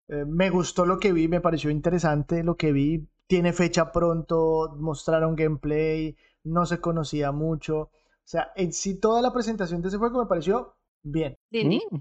Eh, 0.08 0.24
me 0.26 0.50
gustó 0.50 0.86
lo 0.86 0.98
que 0.98 1.12
vi, 1.12 1.28
me 1.28 1.40
pareció 1.40 1.70
interesante 1.70 2.42
lo 2.42 2.56
que 2.56 2.72
vi. 2.72 3.08
Tiene 3.26 3.52
fecha 3.52 3.92
pronto, 3.92 4.74
mostraron 4.78 5.36
gameplay, 5.36 6.16
no 6.44 6.64
se 6.66 6.80
conocía 6.80 7.30
mucho. 7.32 7.90
O 8.28 8.30
sea, 8.30 8.52
en 8.56 8.74
sí 8.74 9.00
toda 9.00 9.22
la 9.22 9.32
presentación 9.32 9.80
de 9.80 9.88
ese 9.88 9.96
juego 9.96 10.20
me 10.20 10.28
pareció 10.28 10.76
bien. 11.02 11.34
Dindi. 11.50 11.82
Mm. 11.90 11.96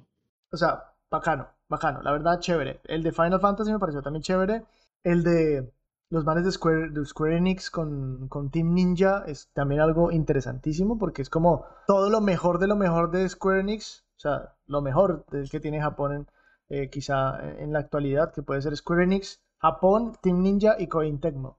O 0.51 0.57
sea, 0.57 0.93
bacano, 1.09 1.47
bacano, 1.69 2.01
la 2.01 2.11
verdad, 2.11 2.41
chévere. 2.41 2.81
El 2.83 3.01
de 3.01 3.13
Final 3.13 3.39
Fantasy 3.39 3.71
me 3.71 3.79
pareció 3.79 4.01
también 4.01 4.23
chévere. 4.23 4.65
El 5.05 5.23
de 5.23 5.71
los 6.09 6.25
manes 6.25 6.43
de 6.43 6.51
Square, 6.51 6.89
de 6.89 7.05
Square 7.05 7.37
Enix 7.37 7.71
con, 7.71 8.27
con 8.27 8.51
Team 8.51 8.73
Ninja 8.73 9.23
es 9.25 9.49
también 9.53 9.79
algo 9.79 10.11
interesantísimo 10.11 10.97
porque 10.97 11.21
es 11.21 11.29
como 11.29 11.65
todo 11.87 12.09
lo 12.09 12.19
mejor 12.19 12.59
de 12.59 12.67
lo 12.67 12.75
mejor 12.75 13.09
de 13.09 13.29
Square 13.29 13.61
Enix. 13.61 14.03
O 14.17 14.19
sea, 14.19 14.53
lo 14.65 14.81
mejor 14.81 15.25
del 15.31 15.49
que 15.49 15.61
tiene 15.61 15.79
Japón 15.79 16.13
en, 16.13 16.27
eh, 16.67 16.89
quizá 16.89 17.39
en 17.41 17.71
la 17.71 17.79
actualidad, 17.79 18.33
que 18.33 18.43
puede 18.43 18.61
ser 18.61 18.75
Square 18.75 19.05
Enix, 19.05 19.41
Japón, 19.59 20.17
Team 20.21 20.41
Ninja 20.41 20.75
y 20.77 20.87
Koei 20.87 21.17
Tecmo. 21.19 21.57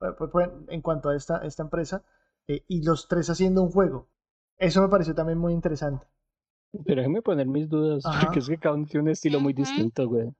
Eh, 0.00 0.12
pues, 0.16 0.30
pues, 0.30 0.48
en 0.68 0.80
cuanto 0.80 1.10
a 1.10 1.16
esta, 1.16 1.44
esta 1.44 1.62
empresa, 1.62 2.02
eh, 2.48 2.64
y 2.68 2.82
los 2.84 3.08
tres 3.08 3.28
haciendo 3.30 3.62
un 3.62 3.70
juego. 3.70 4.08
Eso 4.58 4.80
me 4.82 4.88
pareció 4.88 5.14
también 5.14 5.38
muy 5.38 5.52
interesante. 5.52 6.06
Pero 6.84 7.00
déjenme 7.00 7.22
poner 7.22 7.46
mis 7.46 7.68
dudas, 7.68 8.04
Ajá. 8.06 8.24
porque 8.26 8.40
es 8.40 8.48
que 8.48 8.58
cada 8.58 8.74
uno 8.74 8.86
tiene 8.86 9.02
un 9.04 9.08
estilo 9.10 9.40
muy 9.40 9.52
distinto, 9.52 10.08
güey. 10.08 10.32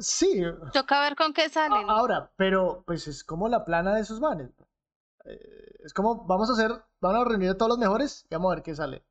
Sí, 0.00 0.42
Toca 0.72 1.00
ver 1.00 1.16
con 1.16 1.32
qué 1.32 1.48
salen. 1.48 1.88
A- 1.90 1.92
Ahora, 1.94 2.30
pero 2.36 2.84
pues 2.86 3.08
es 3.08 3.24
como 3.24 3.48
la 3.48 3.64
plana 3.64 3.94
de 3.94 4.02
esos 4.02 4.20
manes. 4.20 4.50
Eh, 5.24 5.38
es 5.84 5.92
como, 5.92 6.24
vamos 6.26 6.48
a 6.50 6.52
hacer, 6.52 6.70
vamos 7.00 7.26
a 7.26 7.28
reunir 7.28 7.50
a 7.50 7.56
todos 7.56 7.70
los 7.70 7.78
mejores 7.78 8.24
y 8.30 8.34
vamos 8.34 8.52
a 8.52 8.54
ver 8.56 8.62
qué 8.64 8.74
sale. 8.74 9.02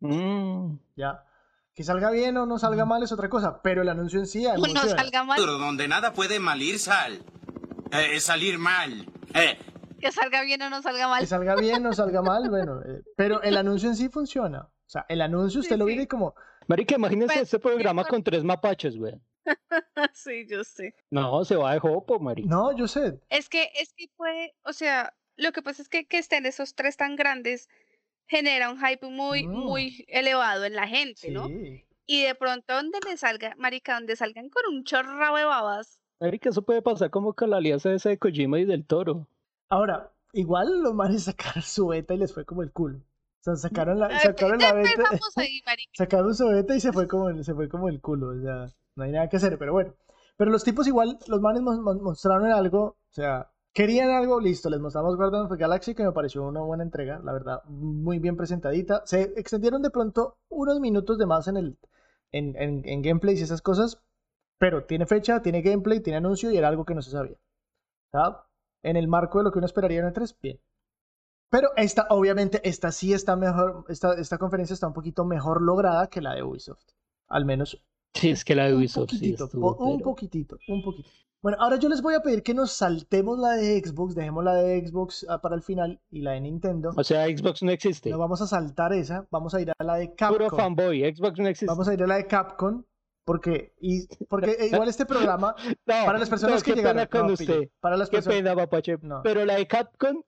Mm. 0.00 0.76
Ya. 0.96 1.24
Que 1.74 1.84
salga 1.84 2.10
bien 2.10 2.36
o 2.36 2.46
no 2.46 2.58
salga 2.58 2.84
mal 2.84 3.02
es 3.02 3.12
otra 3.12 3.28
cosa, 3.28 3.60
pero 3.62 3.82
el 3.82 3.88
anuncio 3.88 4.18
en 4.18 4.26
sí 4.26 4.44
no 4.44 4.80
salga 4.88 5.22
mal. 5.24 5.38
Pero 5.38 5.58
donde 5.58 5.86
nada 5.86 6.12
puede 6.12 6.40
mal 6.40 6.60
ir, 6.62 6.78
sal. 6.78 7.22
Eh, 7.92 8.18
salir 8.20 8.58
mal. 8.58 9.06
Eh, 9.34 9.58
Que 10.08 10.12
salga 10.12 10.42
bien 10.42 10.62
o 10.62 10.70
no 10.70 10.80
salga 10.82 11.04
Que 11.04 11.08
mal. 11.08 11.26
salga 11.26 11.56
bien 11.56 11.84
o 11.86 11.92
salga 11.92 12.22
mal, 12.22 12.48
bueno, 12.50 12.80
eh, 12.82 13.02
pero 13.16 13.42
el 13.42 13.56
anuncio 13.56 13.88
en 13.88 13.96
sí 13.96 14.08
funciona. 14.08 14.60
O 14.62 14.90
sea, 14.90 15.04
el 15.08 15.20
anuncio 15.20 15.60
usted 15.60 15.74
Sí, 15.76 15.78
lo 15.78 15.86
sí. 15.86 16.00
y 16.00 16.06
como, 16.06 16.34
Marica, 16.66 16.94
imagínense 16.96 17.34
Pues, 17.34 17.42
este 17.44 17.58
programa 17.58 18.04
con 18.04 18.22
tres 18.22 18.44
mapaches, 18.44 18.96
güey. 18.96 19.14
sí, 20.14 20.46
yo 20.48 20.62
sé. 20.64 20.94
No, 21.10 21.44
se 21.44 21.56
va 21.56 21.72
de 21.72 21.78
jopo, 21.80 22.18
marica. 22.20 22.48
No, 22.48 22.76
yo 22.76 22.86
sé. 22.88 23.20
Es 23.30 23.48
que, 23.48 23.70
es 23.80 23.92
que 23.94 24.08
puede, 24.16 24.54
o 24.64 24.72
sea, 24.72 25.14
lo 25.36 25.52
que 25.52 25.62
pasa 25.62 25.82
es 25.82 25.88
que 25.88 26.06
que 26.06 26.18
estén 26.18 26.46
esos 26.46 26.74
tres 26.74 26.96
tan 26.96 27.16
grandes 27.16 27.68
genera 28.26 28.70
un 28.70 28.78
hype 28.78 29.08
muy, 29.08 29.46
Mm. 29.46 29.50
muy 29.64 30.04
elevado 30.08 30.64
en 30.66 30.74
la 30.74 30.86
gente, 30.86 31.30
¿no? 31.30 31.46
Sí. 31.48 31.84
Y 32.06 32.22
de 32.24 32.34
pronto 32.34 32.74
donde 32.74 32.98
le 33.06 33.16
salga, 33.16 33.54
marica, 33.58 33.94
donde 33.94 34.16
salgan 34.16 34.48
con 34.50 34.62
un 34.74 34.84
chorro 34.84 35.12
de 35.36 35.44
babas. 35.44 36.00
Marica, 36.20 36.50
eso 36.50 36.62
puede 36.62 36.82
pasar 36.82 37.10
como 37.10 37.32
con 37.34 37.50
la 37.50 37.58
alianza 37.58 37.92
esa 37.92 38.08
de 38.10 38.18
Kojima 38.18 38.58
y 38.58 38.64
del 38.64 38.84
Toro. 38.86 39.28
Ahora, 39.70 40.10
igual 40.32 40.82
los 40.82 40.94
manes 40.94 41.24
sacaron 41.24 41.62
su 41.62 41.88
beta 41.88 42.14
y 42.14 42.18
les 42.18 42.32
fue 42.32 42.44
como 42.44 42.62
el 42.62 42.72
culo. 42.72 42.98
O 42.98 43.42
sea, 43.42 43.56
sacaron 43.56 43.98
la, 43.98 44.08
sacaron 44.20 44.58
la 44.58 44.72
beta, 44.74 45.02
ahí, 45.10 45.18
sacaron 45.96 46.34
su 46.34 46.46
beta 46.48 46.74
y 46.76 46.80
se 46.80 46.92
fue 46.92 47.06
como, 47.08 47.28
el- 47.28 47.44
se 47.44 47.54
fue 47.54 47.68
como 47.68 47.88
el 47.88 48.00
culo. 48.00 48.28
O 48.28 48.40
sea, 48.40 48.66
no 48.96 49.04
hay 49.04 49.12
nada 49.12 49.28
que 49.28 49.36
hacer, 49.36 49.58
pero 49.58 49.72
bueno. 49.72 49.94
Pero 50.36 50.50
los 50.50 50.64
tipos 50.64 50.86
igual, 50.86 51.18
los 51.26 51.40
manes 51.40 51.62
mos- 51.62 51.78
mos- 51.80 52.00
mostraron 52.00 52.50
algo, 52.52 52.80
o 52.82 52.96
sea, 53.10 53.50
querían 53.72 54.10
algo, 54.10 54.40
listo, 54.40 54.70
les 54.70 54.80
mostramos 54.80 55.16
Guardians 55.16 55.44
of 55.46 55.50
the 55.50 55.56
Galaxy, 55.62 55.94
que 55.94 56.04
me 56.04 56.12
pareció 56.12 56.42
una 56.44 56.60
buena 56.60 56.84
entrega, 56.84 57.20
la 57.24 57.32
verdad, 57.32 57.62
muy 57.66 58.18
bien 58.20 58.36
presentadita. 58.36 59.02
Se 59.06 59.22
extendieron 59.36 59.82
de 59.82 59.90
pronto 59.90 60.38
unos 60.48 60.80
minutos 60.80 61.18
de 61.18 61.26
más 61.26 61.48
en 61.48 61.56
el 61.56 61.78
en, 62.32 62.54
en, 62.56 62.82
en 62.88 63.02
gameplays 63.02 63.40
y 63.40 63.44
esas 63.44 63.62
cosas, 63.62 64.00
pero 64.58 64.84
tiene 64.84 65.06
fecha, 65.06 65.42
tiene 65.42 65.62
gameplay, 65.62 66.00
tiene 66.00 66.18
anuncio 66.18 66.50
y 66.50 66.56
era 66.56 66.68
algo 66.68 66.84
que 66.84 66.94
no 66.94 67.02
se 67.02 67.10
sabía. 67.10 67.36
¿Tá? 68.10 68.47
En 68.82 68.96
el 68.96 69.08
marco 69.08 69.38
de 69.38 69.44
lo 69.44 69.52
que 69.52 69.58
uno 69.58 69.66
esperaría 69.66 70.00
en 70.00 70.06
E3, 70.12 70.36
bien. 70.40 70.60
Pero 71.50 71.70
esta, 71.76 72.06
obviamente, 72.10 72.60
esta 72.68 72.92
sí 72.92 73.12
está 73.12 73.34
mejor, 73.34 73.84
esta, 73.88 74.14
esta 74.14 74.38
conferencia 74.38 74.74
está 74.74 74.86
un 74.86 74.92
poquito 74.92 75.24
mejor 75.24 75.62
lograda 75.62 76.08
que 76.08 76.20
la 76.20 76.34
de 76.34 76.42
Ubisoft. 76.42 76.84
Al 77.28 77.44
menos 77.44 77.82
Sí, 78.14 78.30
es 78.30 78.44
que 78.44 78.54
la 78.54 78.64
de 78.66 78.72
un 78.74 78.78
Ubisoft 78.80 79.10
sí 79.10 79.16
poquitito, 79.16 79.44
estuvo, 79.44 79.76
po- 79.76 79.84
un 79.84 79.98
pero- 79.98 80.10
poquitito, 80.10 80.58
un 80.68 80.82
poquito. 80.82 81.08
Bueno, 81.40 81.56
ahora 81.60 81.76
yo 81.76 81.88
les 81.88 82.02
voy 82.02 82.14
a 82.14 82.20
pedir 82.20 82.42
que 82.42 82.52
nos 82.52 82.72
saltemos 82.72 83.38
la 83.38 83.52
de 83.52 83.78
Xbox, 83.80 84.16
dejemos 84.16 84.42
la 84.42 84.54
de 84.54 84.84
Xbox 84.86 85.24
ah, 85.28 85.40
para 85.40 85.54
el 85.54 85.62
final 85.62 86.00
y 86.10 86.20
la 86.22 86.32
de 86.32 86.40
Nintendo. 86.40 86.90
O 86.96 87.04
sea, 87.04 87.26
Xbox 87.26 87.62
no 87.62 87.70
existe. 87.70 88.10
No 88.10 88.18
vamos 88.18 88.42
a 88.42 88.46
saltar 88.48 88.92
esa, 88.92 89.24
vamos 89.30 89.54
a 89.54 89.60
ir 89.60 89.70
a 89.78 89.84
la 89.84 89.94
de 89.96 90.08
Puro 90.08 90.16
Capcom. 90.48 90.58
fanboy, 90.58 91.14
Xbox 91.14 91.38
no 91.38 91.46
existe. 91.48 91.66
Vamos 91.66 91.86
a 91.88 91.94
ir 91.94 92.02
a 92.02 92.06
la 92.08 92.16
de 92.16 92.26
Capcom 92.26 92.82
porque, 93.28 93.74
y, 93.78 94.06
porque 94.30 94.56
igual 94.72 94.88
este 94.88 95.04
programa, 95.04 95.54
No, 95.86 96.06
para 96.06 96.18
las 96.18 96.30
personas 96.30 96.60
no, 96.60 96.64
que 96.64 96.74
llegaron, 96.74 96.96
pena 96.96 97.06
con 97.08 97.26
no, 97.26 97.32
usted. 97.34 97.46
pille, 97.46 97.70
para 97.78 97.98
las 97.98 98.08
Qué 98.08 98.16
personas, 98.16 98.36
pena, 98.38 98.56
papache. 98.56 98.96
No. 99.02 99.20
Pero 99.22 99.44
la 99.44 99.56
de 99.56 99.66
Capcom 99.66 100.22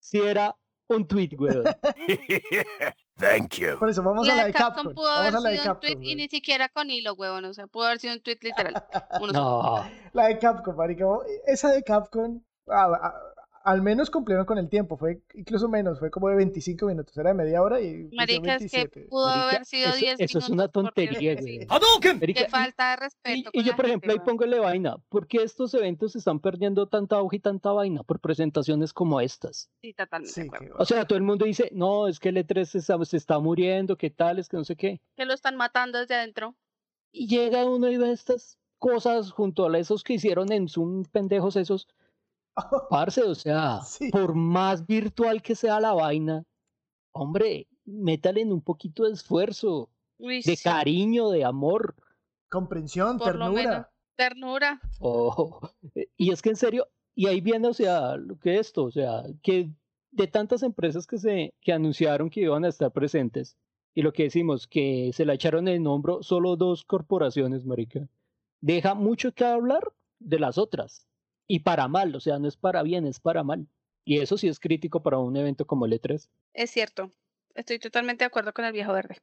sí 0.00 0.18
era 0.18 0.56
un 0.88 1.06
tweet, 1.06 1.30
weón. 1.38 1.62
Thank 3.16 3.58
you. 3.58 3.78
por 3.78 3.88
eso 3.88 4.02
vamos 4.02 4.28
a 4.28 4.34
la 4.34 4.46
de 4.46 4.52
Capcom 4.52 4.74
Capcom. 4.74 4.94
pudo 4.94 5.04
Vamos 5.10 5.20
haber 5.20 5.36
a 5.36 5.40
la 5.40 5.50
de 5.50 5.58
sido 5.58 5.62
un 5.74 5.78
Capcom. 5.78 5.94
tweet 5.94 6.10
y 6.10 6.14
ni 6.16 6.28
siquiera 6.28 6.68
con 6.70 6.90
hilo, 6.90 7.14
huevón. 7.14 7.44
O 7.44 7.54
sea, 7.54 7.68
pudo 7.68 7.84
haber 7.84 8.00
sido 8.00 8.14
un 8.14 8.20
tweet 8.20 8.38
literal. 8.42 8.84
Solo. 9.16 9.32
No. 9.32 9.90
La 10.12 10.26
de 10.26 10.38
Capcom, 10.40 10.74
marica. 10.74 11.04
Esa 11.46 11.70
de 11.70 11.84
Capcom, 11.84 12.42
ah, 12.68 12.90
ah, 13.00 13.14
al 13.62 13.82
menos 13.82 14.10
cumplieron 14.10 14.46
con 14.46 14.56
el 14.58 14.68
tiempo. 14.68 14.96
Fue 14.96 15.20
incluso 15.34 15.68
menos, 15.68 15.98
fue 15.98 16.10
como 16.10 16.28
de 16.28 16.36
25 16.36 16.86
minutos. 16.86 17.16
Era 17.16 17.30
de 17.30 17.34
media 17.34 17.62
hora 17.62 17.80
y 17.80 18.08
Marica, 18.12 18.54
es 18.56 18.70
que 18.70 18.76
27. 18.78 19.00
pudo 19.10 19.26
Marica, 19.26 19.48
haber 19.48 19.64
sido 19.66 19.88
eso- 19.90 19.98
10 19.98 20.12
eso 20.20 20.24
es 20.24 20.34
minutos. 20.34 20.50
una 20.50 20.68
tontería, 20.68 21.34
güey. 21.34 21.66
Hadouken! 21.68 22.20
Qué 22.20 22.48
falta 22.48 22.90
de 22.90 22.94
Y, 22.94 23.00
respeto. 23.00 23.50
y 23.52 23.62
yo, 23.64 23.76
por 23.76 23.86
gente, 23.86 23.88
ejemplo, 24.06 24.12
ahí 24.12 24.16
weón. 24.18 24.26
póngale 24.26 24.58
vaina. 24.60 24.96
¿Por 25.08 25.26
qué 25.26 25.42
estos 25.42 25.74
eventos 25.74 26.16
están 26.16 26.40
perdiendo 26.40 26.86
tanta 26.88 27.16
auge 27.16 27.36
y 27.36 27.40
tanta 27.40 27.72
vaina? 27.72 28.02
Por 28.02 28.20
presentaciones 28.20 28.92
como 28.92 29.20
estas. 29.20 29.68
Sí, 29.82 29.92
totalmente 29.92 30.32
Sí, 30.32 30.40
de 30.42 30.46
acuerdo. 30.48 30.76
que- 30.76 30.82
O 30.82 30.86
sea, 30.86 31.04
todo 31.04 31.16
el 31.18 31.24
mundo 31.24 31.44
dice, 31.44 31.68
no, 31.72 32.08
es 32.08 32.18
que 32.18 32.30
el 32.30 32.38
E3 32.38 32.64
se 32.70 32.78
está, 32.78 33.04
se 33.04 33.16
está 33.16 33.38
muriendo, 33.38 33.96
qué 33.96 34.10
tal, 34.10 34.38
es 34.38 34.48
que 34.48 34.56
no 34.56 34.64
sé 34.64 34.74
qué. 34.76 35.00
Que 35.16 35.24
lo 35.26 35.34
están 35.34 35.56
matando 35.56 35.98
desde 35.98 36.14
adentro. 36.14 36.54
Y 37.12 37.26
llega 37.26 37.64
uno 37.64 37.88
y 37.90 37.96
ve 37.96 38.12
estas 38.12 38.56
cosas 38.78 39.32
junto 39.32 39.66
a 39.68 39.78
esos 39.78 40.02
que 40.02 40.14
hicieron 40.14 40.50
en 40.52 40.68
Zoom, 40.68 41.04
pendejos 41.04 41.56
esos. 41.56 41.86
Parce, 42.90 43.22
o 43.22 43.34
sea, 43.34 43.80
Sí. 43.82 44.10
por 44.10 44.34
más 44.34 44.86
virtual 44.86 45.42
que 45.42 45.54
sea 45.54 45.80
la 45.80 45.92
vaina, 45.92 46.44
hombre, 47.12 47.68
métale 47.84 48.42
en 48.42 48.52
un 48.52 48.60
poquito 48.62 49.04
de 49.04 49.12
esfuerzo, 49.12 49.90
Uy, 50.18 50.42
de 50.42 50.56
sí, 50.56 50.62
cariño, 50.62 51.30
de 51.30 51.44
amor. 51.44 51.94
Comprensión, 52.50 53.18
Por 53.18 53.36
lo 53.36 53.50
menos. 53.52 53.54
ternura. 53.64 53.90
Ternura. 54.16 54.80
Oh, 54.98 55.60
eh, 55.94 56.08
y 56.16 56.30
es 56.30 56.42
que 56.42 56.50
en 56.50 56.56
serio, 56.56 56.86
y 57.14 57.26
ahí 57.26 57.40
viene, 57.40 57.68
o 57.68 57.72
sea, 57.74 58.16
lo 58.16 58.38
que 58.38 58.58
esto, 58.58 58.84
o 58.84 58.90
sea, 58.90 59.22
que 59.42 59.70
de 60.10 60.26
tantas 60.26 60.62
empresas 60.62 61.06
que 61.06 61.16
se 61.18 61.54
que 61.60 61.72
anunciaron 61.72 62.28
que 62.28 62.40
iban 62.42 62.64
a 62.64 62.68
estar 62.68 62.92
presentes, 62.92 63.56
y 63.94 64.02
lo 64.02 64.12
que 64.12 64.24
decimos, 64.24 64.66
que 64.66 65.10
se 65.14 65.24
la 65.24 65.34
echaron 65.34 65.68
en 65.68 65.82
el 65.82 65.86
hombro 65.86 66.22
solo 66.22 66.56
dos 66.56 66.84
corporaciones, 66.84 67.64
marica, 67.64 68.08
deja 68.60 68.94
mucho 68.94 69.32
que 69.32 69.44
hablar 69.44 69.90
de 70.18 70.38
las 70.38 70.58
otras. 70.58 71.06
Y 71.52 71.58
para 71.58 71.88
mal, 71.88 72.14
o 72.14 72.20
sea, 72.20 72.38
no 72.38 72.46
es 72.46 72.56
para 72.56 72.80
bien, 72.84 73.08
es 73.08 73.18
para 73.18 73.42
mal. 73.42 73.66
Y 74.04 74.20
eso 74.20 74.38
sí 74.38 74.46
es 74.46 74.60
crítico 74.60 75.02
para 75.02 75.18
un 75.18 75.36
evento 75.36 75.66
como 75.66 75.84
el 75.84 76.00
E3. 76.00 76.28
Es 76.54 76.70
cierto. 76.70 77.10
Estoy 77.56 77.80
totalmente 77.80 78.22
de 78.22 78.26
acuerdo 78.26 78.52
con 78.52 78.64
el 78.66 78.72
viejo 78.72 78.92
verde. 78.92 79.16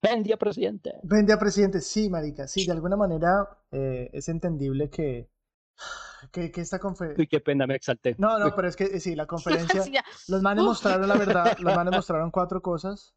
Bendia, 0.00 0.36
presidente. 0.36 0.94
Vende 1.02 1.32
a 1.32 1.40
presidente, 1.40 1.80
sí, 1.80 2.08
marica. 2.08 2.46
Sí, 2.46 2.66
de 2.66 2.70
alguna 2.70 2.94
manera 2.94 3.48
eh, 3.72 4.10
es 4.12 4.28
entendible 4.28 4.90
que, 4.90 5.28
que, 6.32 6.52
que 6.52 6.60
esta 6.60 6.78
conferencia... 6.78 7.20
Uy, 7.20 7.26
qué 7.26 7.40
pena, 7.40 7.66
me 7.66 7.74
exalté. 7.74 8.14
No, 8.16 8.38
no, 8.38 8.44
Uy, 8.44 8.52
pero 8.54 8.68
es 8.68 8.76
que 8.76 8.84
eh, 8.84 9.00
sí, 9.00 9.16
la 9.16 9.26
conferencia... 9.34 9.82
Sí, 9.82 9.90
ya. 9.90 10.04
Los 10.28 10.40
manes 10.40 10.62
Uf. 10.62 10.68
mostraron 10.68 11.08
la 11.08 11.16
verdad, 11.16 11.58
los 11.58 11.74
manes 11.74 11.92
mostraron 11.96 12.30
cuatro 12.30 12.62
cosas. 12.62 13.12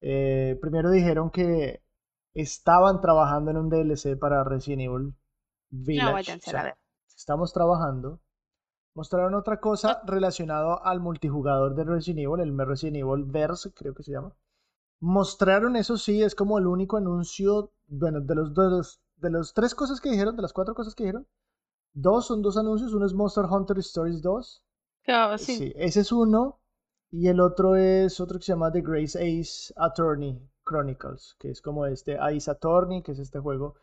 Eh, 0.00 0.56
primero 0.60 0.92
dijeron 0.92 1.32
que 1.32 1.82
estaban 2.34 3.00
trabajando 3.00 3.50
en 3.50 3.56
un 3.56 3.68
DLC 3.68 4.16
para 4.16 4.44
Resident 4.44 4.82
Evil 4.82 5.14
Village. 5.70 6.06
No, 6.06 6.12
váyanse 6.12 6.50
o 6.50 6.50
a 6.50 6.52
sea, 6.52 6.62
ver. 6.62 6.85
Estamos 7.16 7.52
trabajando. 7.52 8.20
Mostraron 8.94 9.34
otra 9.34 9.60
cosa 9.60 10.00
relacionada 10.06 10.76
al 10.76 11.00
multijugador 11.00 11.74
de 11.74 11.84
Resident 11.84 12.20
Evil, 12.20 12.40
el 12.40 12.66
Resident 12.66 12.96
Evil 12.98 13.24
Verse, 13.24 13.72
creo 13.72 13.94
que 13.94 14.02
se 14.02 14.12
llama. 14.12 14.34
Mostraron, 15.00 15.76
eso 15.76 15.98
sí, 15.98 16.22
es 16.22 16.34
como 16.34 16.58
el 16.58 16.66
único 16.66 16.96
anuncio, 16.96 17.72
bueno, 17.88 18.20
de 18.20 18.34
los, 18.34 18.54
de 18.54 18.70
los, 18.70 19.00
de 19.16 19.30
los 19.30 19.52
tres 19.52 19.74
cosas 19.74 20.00
que 20.00 20.10
dijeron, 20.10 20.36
de 20.36 20.42
las 20.42 20.52
cuatro 20.52 20.74
cosas 20.74 20.94
que 20.94 21.04
dijeron, 21.04 21.26
dos 21.92 22.26
son 22.26 22.40
dos 22.42 22.56
anuncios, 22.56 22.94
uno 22.94 23.04
es 23.04 23.12
Monster 23.12 23.44
Hunter 23.44 23.78
Stories 23.78 24.22
2, 24.22 24.66
Claro, 25.06 25.38
sí. 25.38 25.56
Sí, 25.56 25.72
ese 25.76 26.00
es 26.00 26.10
uno. 26.12 26.60
Y 27.12 27.28
el 27.28 27.40
otro 27.40 27.76
es 27.76 28.20
otro 28.20 28.38
que 28.38 28.44
se 28.44 28.52
llama 28.52 28.72
The 28.72 28.82
Grace 28.82 29.16
Ace 29.16 29.72
Attorney 29.76 30.36
Chronicles, 30.68 31.36
que 31.38 31.50
es 31.50 31.62
como 31.62 31.86
este 31.86 32.18
Ace 32.18 32.50
Attorney, 32.50 33.02
que 33.02 33.12
es 33.12 33.20
este 33.20 33.38
juego 33.38 33.76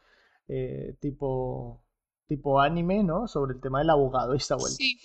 eh, 0.50 0.98
tipo, 1.00 1.82
tipo 2.28 2.60
anime, 2.60 3.04
¿no? 3.04 3.28
Sobre 3.28 3.54
el 3.54 3.62
tema 3.62 3.80
del 3.80 3.90
abogado 3.90 4.34
y 4.34 4.38
esta 4.38 4.56
vuelta. 4.56 4.76
Sí. 4.78 4.98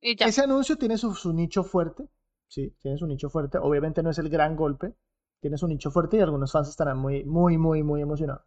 Y 0.00 0.16
ya. 0.16 0.26
Ese 0.26 0.42
anuncio 0.42 0.76
tiene 0.76 0.96
su, 0.96 1.14
su 1.14 1.32
nicho 1.32 1.62
fuerte, 1.62 2.08
sí, 2.48 2.74
tiene 2.80 2.96
su 2.96 3.06
nicho 3.06 3.28
fuerte. 3.28 3.58
Obviamente 3.58 4.02
no 4.02 4.10
es 4.10 4.18
el 4.18 4.28
gran 4.30 4.56
golpe, 4.56 4.94
tiene 5.40 5.58
su 5.58 5.66
nicho 5.68 5.90
fuerte 5.90 6.16
y 6.16 6.20
algunos 6.20 6.52
fans 6.52 6.68
estarán 6.68 6.98
muy, 6.98 7.24
muy, 7.24 7.58
muy, 7.58 7.82
muy 7.82 8.00
emocionados. 8.00 8.44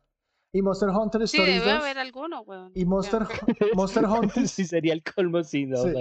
Y 0.56 0.62
Monster 0.62 0.90
Hunter 0.90 1.28
Sí, 1.28 1.38
Stories 1.38 1.62
debe 1.62 1.74
2 1.74 1.82
haber 1.82 1.98
alguno, 1.98 2.42
weón. 2.42 2.72
y 2.76 2.86
Monster, 2.86 3.24
Hunter 4.08 4.48
sí, 4.48 4.66
sería 4.66 4.94
el 4.94 5.04
colmo, 5.04 5.44
sí, 5.44 5.66
no, 5.66 5.78
Sí. 5.78 5.94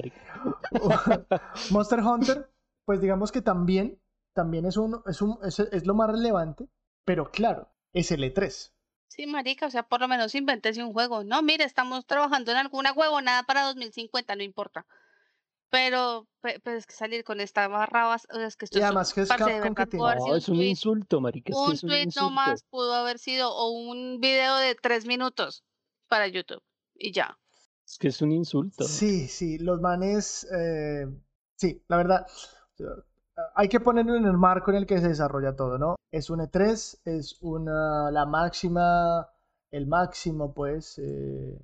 Monster 1.71 2.01
Hunter, 2.01 2.51
pues 2.85 3.01
digamos 3.01 3.33
que 3.33 3.41
también, 3.43 3.99
también 4.35 4.67
es, 4.67 4.77
un, 4.77 5.01
es, 5.07 5.23
un, 5.23 5.39
es, 5.43 5.59
es 5.59 5.87
lo 5.87 5.95
más 5.95 6.11
relevante, 6.11 6.69
pero 7.05 7.31
claro, 7.31 7.71
es 7.95 8.11
el 8.13 8.25
E 8.25 8.35
E3. 8.35 8.73
Sí, 9.15 9.27
marica, 9.27 9.67
o 9.67 9.71
sea, 9.71 9.83
por 9.83 10.01
lo 10.01 10.09
menos 10.09 10.35
invéntese 10.35 10.83
un 10.83 10.93
juego. 10.95 11.23
No, 11.23 11.43
mire, 11.43 11.65
estamos 11.65 12.07
trabajando 12.07 12.51
en 12.51 12.57
alguna 12.57 12.93
huevonada 12.93 13.43
para 13.43 13.63
2050, 13.65 14.35
no 14.37 14.43
importa. 14.43 14.87
Pero, 15.71 16.27
pe- 16.41 16.61
pero 16.61 16.77
es 16.79 16.87
que 16.87 16.95
salir 16.95 17.23
con 17.25 17.41
esta 17.41 17.69
barra, 17.69 18.07
bas- 18.07 18.27
o 18.31 18.37
sea, 18.37 18.47
es 18.47 18.57
que 18.57 18.65
esto 18.67 18.79
Y 18.79 18.81
es 18.81 18.85
un- 18.85 18.87
además 18.89 19.13
que 19.13 19.21
es 19.23 19.29
Capcom 19.29 19.75
que 19.75 19.87
tiene- 19.87 20.05
No, 20.17 20.37
es 20.37 20.49
un 20.49 20.57
tweet, 20.57 20.69
insulto, 20.69 21.21
marica. 21.21 21.51
Es 21.53 21.57
que 21.59 21.63
un 21.63 21.73
es 21.73 21.83
un 21.83 21.89
tweet 21.91 22.03
insulto. 22.05 22.25
nomás 22.31 22.63
pudo 22.71 22.95
haber 22.95 23.19
sido, 23.19 23.55
o 23.55 23.71
un 23.71 24.19
video 24.21 24.57
de 24.57 24.75
tres 24.75 25.05
minutos 25.07 25.63
para 26.09 26.27
YouTube. 26.27 26.63
Y 26.95 27.13
ya. 27.13 27.39
Es 27.87 27.99
que 27.99 28.09
es 28.09 28.23
un 28.23 28.33
insulto. 28.33 28.85
Sí, 28.85 29.29
sí, 29.29 29.59
los 29.59 29.81
manes, 29.81 30.47
eh, 30.57 31.07
sí, 31.57 31.83
la 31.89 31.97
verdad, 31.99 32.27
hay 33.55 33.69
que 33.69 33.81
ponerlo 33.81 34.17
en 34.17 34.25
el 34.27 34.37
marco 34.39 34.71
en 34.71 34.79
el 34.79 34.87
que 34.87 34.99
se 34.99 35.09
desarrolla 35.09 35.57
todo, 35.57 35.79
¿no? 35.79 35.97
Es 36.11 36.31
un 36.31 36.41
E3, 36.41 37.01
es 37.05 37.39
una, 37.41 38.11
la 38.11 38.27
máxima, 38.27 39.29
el 39.71 39.87
máximo, 39.87 40.53
pues, 40.55 40.99
eh, 40.99 41.59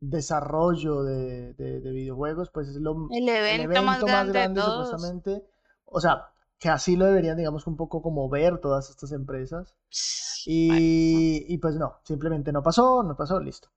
desarrollo 0.00 1.02
de, 1.04 1.54
de- 1.54 1.80
de 1.80 1.90
videojuegos, 1.92 2.50
pues 2.50 2.68
es 2.68 2.76
lo, 2.76 3.08
El 3.10 3.28
evento, 3.28 3.74
evento 3.76 4.06
más 4.06 4.28
grande, 4.32 4.60
supuestamente. 4.62 5.44
O 5.86 6.00
sea, 6.00 6.28
que 6.58 6.68
así 6.68 6.96
lo 6.96 7.06
deberían, 7.06 7.36
digamos, 7.36 7.66
un 7.66 7.76
poco 7.76 8.02
como 8.02 8.28
ver 8.28 8.58
todas 8.58 8.90
estas 8.90 9.12
empresas. 9.12 9.76
Y, 10.46 11.44
y 11.48 11.58
pues 11.58 11.76
no, 11.76 12.00
simplemente 12.04 12.52
no 12.52 12.62
pasó, 12.62 13.02
no 13.02 13.16
pasó, 13.16 13.38
listo. 13.40 13.68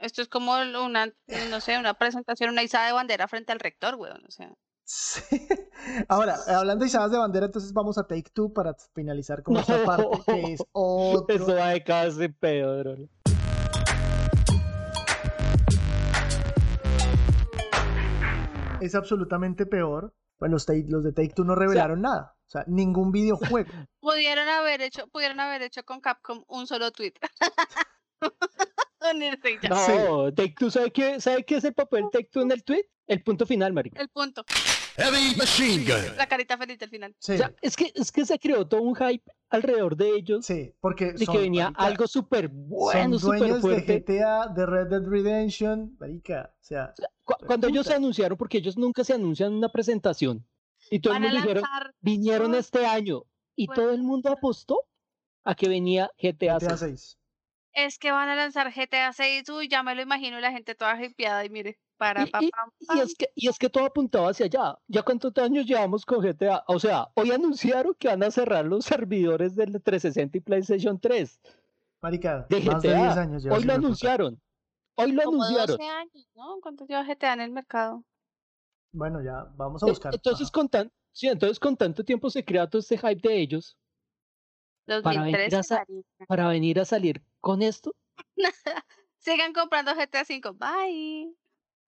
Esto 0.00 0.22
es 0.22 0.28
como 0.28 0.54
una, 0.54 1.12
no 1.50 1.60
sé, 1.60 1.78
una 1.78 1.94
presentación, 1.94 2.50
una 2.50 2.62
izada 2.64 2.86
de 2.86 2.92
bandera 2.92 3.28
frente 3.28 3.52
al 3.52 3.60
rector, 3.60 3.94
weón. 3.96 4.24
O 4.26 4.30
sea, 4.30 4.52
Sí. 4.88 5.20
Ahora, 6.08 6.38
hablando 6.46 6.82
de 6.82 6.88
izadas 6.88 7.10
de 7.10 7.18
bandera, 7.18 7.44
entonces 7.44 7.74
vamos 7.74 7.98
a 7.98 8.06
Take 8.06 8.30
Two 8.32 8.54
para 8.54 8.74
finalizar 8.94 9.42
con 9.42 9.58
esta 9.58 9.84
parte 9.84 10.08
que 10.24 10.54
es 10.54 10.64
otro. 10.72 11.36
Eso 11.36 11.54
va 11.54 11.68
de 11.68 11.84
casi 11.84 12.28
peor. 12.28 12.96
Es 18.80 18.94
absolutamente 18.94 19.66
peor. 19.66 20.14
Bueno, 20.38 20.54
los, 20.54 20.66
los 20.88 21.04
de 21.04 21.12
Take 21.12 21.34
Two 21.34 21.44
no 21.44 21.54
revelaron 21.54 22.00
nada. 22.00 22.34
O 22.46 22.50
sea, 22.50 22.64
ningún 22.66 23.12
videojuego. 23.12 23.70
Pudieron 24.00 24.48
haber 24.48 24.80
hecho, 24.80 25.06
pudieron 25.08 25.38
haber 25.40 25.60
hecho 25.60 25.82
con 25.84 26.00
Capcom 26.00 26.44
un 26.48 26.66
solo 26.66 26.92
tweet. 26.92 27.12
Ya. 29.62 29.68
No, 29.68 30.32
Take 30.32 30.54
Two, 30.58 30.70
¿sabe 30.70 30.90
qué, 30.90 31.20
¿sabe 31.20 31.44
qué 31.44 31.56
es 31.56 31.64
el 31.64 31.74
papel 31.74 32.04
Take 32.12 32.28
Two 32.32 32.42
en 32.42 32.50
el 32.52 32.62
tweet? 32.64 32.84
El 33.06 33.22
punto 33.22 33.46
final, 33.46 33.72
marica. 33.72 34.00
El 34.00 34.08
punto. 34.08 34.44
Heavy 34.96 35.34
machine 35.36 35.84
gun. 35.84 36.16
La 36.16 36.26
carita 36.26 36.58
feliz 36.58 36.78
del 36.78 36.90
final. 36.90 37.14
Sí, 37.18 37.32
O 37.34 37.36
sea, 37.38 37.54
es 37.62 37.76
que, 37.76 37.92
es 37.94 38.10
que 38.12 38.26
se 38.26 38.38
creó 38.38 38.66
todo 38.66 38.82
un 38.82 38.94
hype 38.96 39.22
alrededor 39.48 39.96
de 39.96 40.10
ellos 40.16 40.44
sí, 40.44 40.74
porque 40.80 41.12
de 41.12 41.24
son, 41.24 41.34
que 41.34 41.40
venía 41.40 41.64
marica, 41.70 41.82
algo 41.84 42.06
súper 42.08 42.48
bueno, 42.48 43.18
súper 43.18 43.38
dueños 43.38 43.56
de 43.56 43.60
fuerte. 43.62 44.00
GTA, 44.00 44.48
de 44.48 44.66
Red 44.66 44.88
Dead 44.88 45.02
Redemption, 45.06 45.96
marica, 45.98 46.50
o 46.52 46.64
sea, 46.64 46.92
Cu- 47.24 47.36
Cuando 47.46 47.68
ellos 47.68 47.86
se 47.86 47.94
anunciaron, 47.94 48.36
porque 48.36 48.58
ellos 48.58 48.76
nunca 48.76 49.04
se 49.04 49.14
anuncian 49.14 49.52
en 49.52 49.58
una 49.58 49.68
presentación, 49.70 50.44
y 50.90 50.98
todo 51.00 51.14
el 51.14 51.20
Van 51.22 51.30
mundo 51.30 51.46
dijeron, 51.46 51.64
vinieron 52.00 52.54
este 52.56 52.84
año, 52.84 53.22
y 53.56 53.66
Bueno. 53.68 53.82
todo 53.82 53.92
el 53.92 54.02
mundo 54.02 54.30
apostó 54.32 54.82
a 55.44 55.54
que 55.54 55.68
venía 55.68 56.10
GTA, 56.20 56.58
GTA 56.58 56.76
6. 56.76 56.80
6. 56.80 57.18
Es 57.72 57.98
que 57.98 58.10
van 58.12 58.28
a 58.28 58.34
lanzar 58.36 58.72
GTA 58.72 59.12
6, 59.12 59.48
uy, 59.50 59.68
ya 59.68 59.82
me 59.82 59.94
lo 59.94 60.02
imagino, 60.02 60.40
la 60.40 60.52
gente 60.52 60.74
toda 60.74 61.02
hypeada 61.02 61.44
y 61.44 61.50
mire, 61.50 61.78
para 61.96 62.24
Y- 62.24 62.30
pa, 62.30 62.40
y- 62.42 62.50
pam, 62.50 62.70
Y 62.80 63.00
es, 63.00 63.14
que, 63.14 63.28
y 63.34 63.48
es 63.48 63.58
que 63.58 63.68
todo 63.68 63.84
apuntaba 63.84 64.30
hacia 64.30 64.46
allá. 64.46 64.78
¿Ya 64.88 65.02
cuántos 65.02 65.32
años 65.38 65.66
llevamos 65.66 66.04
con 66.06 66.22
GTA? 66.22 66.64
O 66.66 66.78
sea, 66.78 67.08
hoy 67.14 67.30
anunciaron 67.30 67.94
que 67.94 68.08
van 68.08 68.22
a 68.22 68.30
cerrar 68.30 68.64
los 68.64 68.84
servidores 68.84 69.54
del 69.54 69.72
360 69.82 70.38
y 70.38 70.40
PlayStation 70.40 70.98
3 70.98 71.40
Marica, 72.02 72.46
de 72.48 72.60
más 72.62 72.82
de 72.82 72.94
10 72.94 73.16
GTA. 73.16 73.22
años 73.22 73.44
Hoy 73.50 73.64
lo 73.64 73.72
anunciaron. 73.74 74.40
Hoy 74.96 75.12
lo 75.12 75.22
Como 75.24 75.42
anunciaron. 75.44 75.76
12 75.76 75.88
años, 75.88 76.28
¿no? 76.34 76.60
¿Cuánto 76.62 76.86
lleva 76.86 77.04
GTA 77.04 77.32
en 77.34 77.40
el 77.40 77.50
mercado? 77.52 78.04
Bueno, 78.92 79.22
ya, 79.22 79.44
vamos 79.56 79.82
a 79.82 79.86
E- 79.86 79.90
buscar. 79.90 80.14
Entonces 80.14 80.50
con, 80.50 80.68
tan, 80.68 80.90
sí, 81.12 81.28
entonces, 81.28 81.58
con 81.60 81.76
tanto 81.76 82.04
tiempo 82.04 82.30
se 82.30 82.44
crea 82.44 82.68
todo 82.68 82.80
este 82.80 82.96
hype 82.98 83.28
de 83.28 83.40
ellos 83.40 83.76
Para 85.02 85.22
venir 85.22 85.50
2013, 85.50 85.74
a 85.74 86.26
para 86.26 86.48
venir 86.48 86.80
a 86.80 86.84
salir 86.84 87.22
con 87.40 87.62
esto. 87.62 87.94
Sigan 89.18 89.52
comprando 89.52 89.94
GTA 89.94 90.24
5. 90.24 90.54
Bye. 90.54 91.34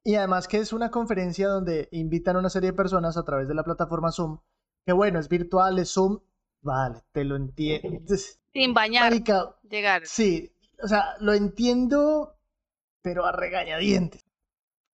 Y 0.05 0.15
además 0.15 0.49
que 0.49 0.59
es 0.59 0.73
una 0.73 0.91
conferencia 0.91 1.49
donde 1.49 1.89
invitan 1.93 2.37
a 2.37 2.39
una 2.39 2.51
serie 2.51 2.71
de 2.71 2.77
personas 2.77 3.17
a 3.17 3.25
través 3.25 3.49
de 3.49 3.55
la 3.55 3.65
plataforma 3.65 4.13
Zoom, 4.13 4.39
que 4.87 4.93
bueno, 4.93 5.19
es 5.19 5.29
virtual, 5.29 5.79
es 5.79 5.93
Zoom, 5.93 6.21
vale, 6.63 7.01
te 7.13 7.25
lo 7.25 7.37
entiendes. 7.37 8.41
Sin 8.53 8.75
bañar. 8.75 9.05
Marica, 9.05 9.57
Llegar. 9.63 10.03
sí, 10.07 10.53
o 10.83 10.89
sea, 10.89 11.17
lo 11.21 11.35
entiendo, 11.35 12.37
pero 13.03 13.27
a 13.27 13.33
regañadientes. 13.33 14.25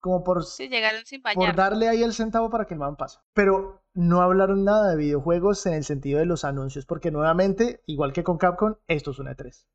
Como 0.06 0.22
por, 0.22 0.44
Sí, 0.44 0.68
llegaron 0.68 1.04
sin 1.04 1.20
por 1.20 1.34
bañar. 1.34 1.56
darle 1.56 1.88
ahí 1.88 2.04
el 2.04 2.12
centavo 2.14 2.48
para 2.48 2.64
que 2.64 2.74
el 2.74 2.80
man 2.80 2.94
pase. 2.94 3.18
Pero 3.34 3.82
no 3.92 4.22
hablaron 4.22 4.62
nada 4.62 4.90
de 4.90 4.96
videojuegos 4.96 5.66
en 5.66 5.74
el 5.74 5.82
sentido 5.82 6.20
de 6.20 6.26
los 6.26 6.44
anuncios, 6.44 6.86
porque 6.86 7.10
nuevamente, 7.10 7.82
igual 7.86 8.12
que 8.12 8.22
con 8.22 8.38
Capcom, 8.38 8.76
esto 8.86 9.10
es 9.10 9.18
una 9.18 9.34
E3. 9.36 9.66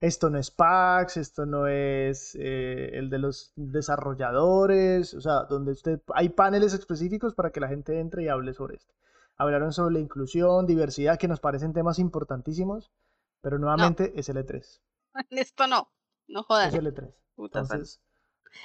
Esto 0.00 0.30
no 0.30 0.38
es 0.38 0.52
PAX, 0.52 1.16
esto 1.16 1.44
no 1.44 1.66
es 1.66 2.36
eh, 2.38 2.90
el 2.92 3.10
de 3.10 3.18
los 3.18 3.52
desarrolladores, 3.56 5.12
o 5.14 5.20
sea, 5.20 5.42
donde 5.44 5.72
usted 5.72 6.00
hay 6.14 6.28
paneles 6.28 6.72
específicos 6.72 7.34
para 7.34 7.50
que 7.50 7.58
la 7.60 7.66
gente 7.68 7.98
entre 7.98 8.22
y 8.22 8.28
hable 8.28 8.54
sobre 8.54 8.76
esto. 8.76 8.94
Hablaron 9.36 9.72
sobre 9.72 9.94
la 9.94 10.00
inclusión, 10.00 10.66
diversidad, 10.66 11.18
que 11.18 11.26
nos 11.26 11.40
parecen 11.40 11.72
temas 11.72 11.98
importantísimos, 11.98 12.92
pero 13.40 13.58
nuevamente 13.58 14.12
es 14.14 14.28
el 14.28 14.36
E3. 14.36 14.80
Esto 15.30 15.66
no. 15.66 15.90
No 16.28 16.44
jodan. 16.44 16.68
Es 16.68 16.74
el 16.74 16.86
E3. 16.94 17.12
puta. 17.34 17.60
Entonces, 17.60 18.00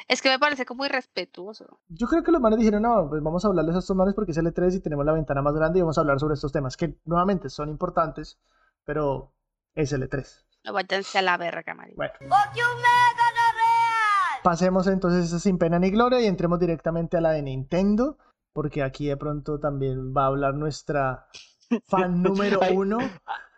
Es 0.07 0.21
que 0.21 0.29
me 0.29 0.39
parece 0.39 0.65
como 0.65 0.85
irrespetuoso. 0.85 1.79
yo 1.89 2.07
creo 2.07 2.23
que 2.23 2.31
los 2.31 2.41
manes 2.41 2.59
dijeron, 2.59 2.83
no, 2.83 3.07
pues 3.09 3.21
vamos 3.21 3.43
a 3.45 3.47
hablarles 3.47 3.75
a 3.75 3.79
estos 3.79 3.95
manes 3.95 4.13
porque 4.13 4.31
es 4.31 4.37
el 4.37 4.47
E3 4.47 4.75
y 4.75 4.79
tenemos 4.79 5.05
la 5.05 5.13
ventana 5.13 5.41
más 5.41 5.53
grande 5.53 5.79
y 5.79 5.81
vamos 5.81 5.97
a 5.97 6.01
hablar 6.01 6.19
sobre 6.19 6.35
estos 6.35 6.51
temas, 6.51 6.77
que 6.77 6.95
nuevamente 7.05 7.49
son 7.49 7.69
importantes, 7.69 8.39
pero 8.83 9.31
es 9.73 9.91
el 9.93 10.09
E3. 10.09 10.45
No 10.63 10.73
váyanse 10.73 11.19
a 11.19 11.21
la 11.21 11.37
verga, 11.37 11.73
marica. 11.73 11.95
Bueno. 11.95 12.35
Pasemos 14.43 14.87
entonces 14.87 15.33
a 15.33 15.39
sin 15.39 15.57
pena 15.57 15.79
ni 15.79 15.89
gloria 15.89 16.21
y 16.21 16.27
entremos 16.27 16.59
directamente 16.59 17.17
a 17.17 17.21
la 17.21 17.31
de 17.31 17.41
Nintendo, 17.41 18.17
porque 18.53 18.83
aquí 18.83 19.07
de 19.07 19.17
pronto 19.17 19.59
también 19.59 20.13
va 20.15 20.23
a 20.23 20.27
hablar 20.27 20.53
nuestra 20.53 21.27
fan 21.87 22.21
número 22.21 22.59
uno. 22.71 22.99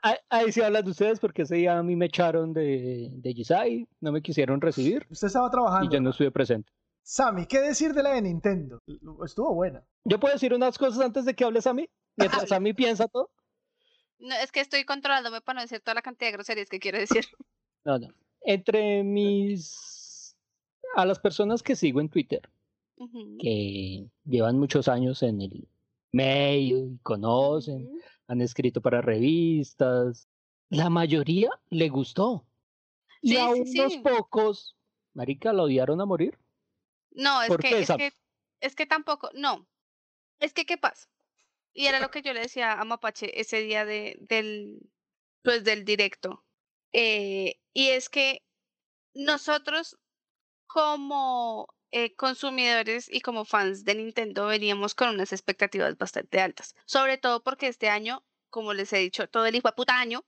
Ahí, 0.02 0.16
ahí 0.30 0.52
sí 0.52 0.62
hablan 0.62 0.86
de 0.86 0.92
ustedes 0.92 1.20
porque 1.20 1.42
ese 1.42 1.56
día 1.56 1.78
a 1.78 1.84
mí 1.84 1.96
me 1.96 2.06
echaron 2.06 2.54
de, 2.54 3.10
de 3.14 3.34
Gisai, 3.34 3.88
no 4.00 4.12
me 4.12 4.22
quisieron 4.22 4.62
recibir 4.62 5.06
Usted 5.10 5.28
estaba 5.28 5.48
y 5.48 5.52
trabajando. 5.52 5.92
yo 5.92 6.00
no 6.00 6.06
¿no? 6.06 6.10
estuve 6.12 6.32
presente. 6.32 6.72
Sammy, 7.04 7.46
¿qué 7.46 7.62
decir 7.62 7.94
de 7.94 8.04
la 8.04 8.12
de 8.12 8.22
Nintendo? 8.22 8.80
Estuvo 9.26 9.54
buena. 9.54 9.82
¿Yo 10.04 10.20
puedo 10.20 10.34
decir 10.34 10.54
unas 10.54 10.78
cosas 10.78 11.00
antes 11.00 11.24
de 11.24 11.34
que 11.34 11.46
hables 11.46 11.66
a 11.66 11.74
mí? 11.74 11.90
Mientras 12.18 12.62
mí 12.62 12.74
piensa 12.74 13.08
todo. 13.08 13.30
No, 14.20 14.36
es 14.36 14.52
que 14.52 14.60
estoy 14.60 14.84
controlándome 14.84 15.40
para 15.42 15.58
no 15.58 15.62
decir 15.62 15.80
toda 15.80 15.96
la 15.96 16.02
cantidad 16.02 16.30
de 16.30 16.34
groserías 16.34 16.70
que 16.70 16.80
quiero 16.80 16.98
decir. 16.98 17.26
No, 17.86 17.98
no. 17.98 18.10
Entre 18.42 19.02
mis... 19.02 20.36
A 20.96 21.06
las 21.06 21.20
personas 21.20 21.64
que 21.64 21.74
sigo 21.74 22.02
en 22.02 22.10
Twitter, 22.10 22.42
que 23.40 24.10
llevan 24.26 24.60
muchos 24.60 24.90
años 24.90 25.24
en 25.24 25.42
el 25.42 25.70
medio 26.12 26.80
y 26.80 26.98
conocen. 26.98 27.90
Han 28.28 28.42
escrito 28.42 28.82
para 28.82 29.02
revistas, 29.02 30.28
la 30.70 30.90
mayoría 30.90 31.50
le 31.70 31.90
gustó. 31.90 32.46
Y 33.22 33.38
a 33.38 33.54
sí, 33.54 33.80
unos 33.80 33.94
sí. 33.94 34.00
pocos, 34.00 34.76
marica, 35.14 35.54
la 35.54 35.64
odiaron 35.64 36.02
a 36.02 36.06
morir. 36.06 36.38
No, 37.12 37.42
es 37.42 37.48
¿Por 37.48 37.62
que, 37.62 37.80
es 37.80 37.88
que, 37.88 38.14
es 38.60 38.76
que 38.76 38.86
tampoco, 38.86 39.30
no. 39.34 39.68
Es 40.40 40.54
que, 40.54 40.66
¿qué 40.66 40.78
pasa? 40.78 41.08
Y 41.74 41.88
era 41.88 42.00
lo 42.00 42.12
que 42.12 42.22
yo 42.22 42.34
le 42.34 42.42
decía 42.42 42.74
a 42.74 42.84
Mapache 42.86 43.40
ese 43.40 43.62
día 43.62 43.86
de, 43.86 44.18
del, 44.22 44.80
pues, 45.44 45.64
del 45.64 45.86
directo. 45.86 46.44
Eh, 46.92 47.60
y 47.74 47.90
es 47.90 48.10
que 48.10 48.44
nosotros, 49.14 49.98
como 50.68 51.68
eh, 51.92 52.16
consumidores 52.16 53.08
y 53.12 53.22
como 53.22 53.46
fans 53.46 53.86
de 53.86 53.96
Nintendo, 53.96 54.48
veníamos 54.48 54.94
con 54.94 55.10
unas 55.10 55.32
expectativas 55.32 55.98
bastante 55.98 56.40
altas. 56.40 56.76
Sobre 56.86 57.18
todo 57.18 57.44
porque 57.44 57.68
este 57.68 57.90
año, 57.90 58.24
como 58.50 58.74
les 58.74 58.92
he 58.94 58.98
dicho, 58.98 59.28
todo 59.30 59.46
el 59.46 59.56
hijo 59.56 59.70
de 59.70 59.74
puta 59.74 59.98
año, 60.00 60.26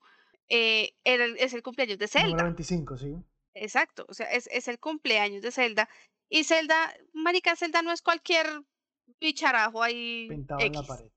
eh, 0.48 0.96
era 1.04 1.26
es 1.38 1.54
el 1.54 1.62
cumpleaños 1.62 1.98
de 1.98 2.08
Número 2.08 2.30
Zelda. 2.30 2.44
25, 2.44 2.98
sí. 2.98 3.16
Exacto, 3.54 4.06
o 4.08 4.14
sea, 4.14 4.32
es, 4.32 4.48
es 4.52 4.68
el 4.68 4.80
cumpleaños 4.80 5.42
de 5.42 5.52
Zelda. 5.52 5.90
Y 6.30 6.44
Zelda, 6.44 6.94
marica, 7.14 7.56
Zelda 7.56 7.82
no 7.82 7.92
es 7.92 8.02
cualquier 8.02 8.48
bicharajo 9.20 9.84
ahí 9.84 10.28
Pintado 10.30 10.62
en 10.62 10.74
la 10.74 10.84
pared. 10.84 11.10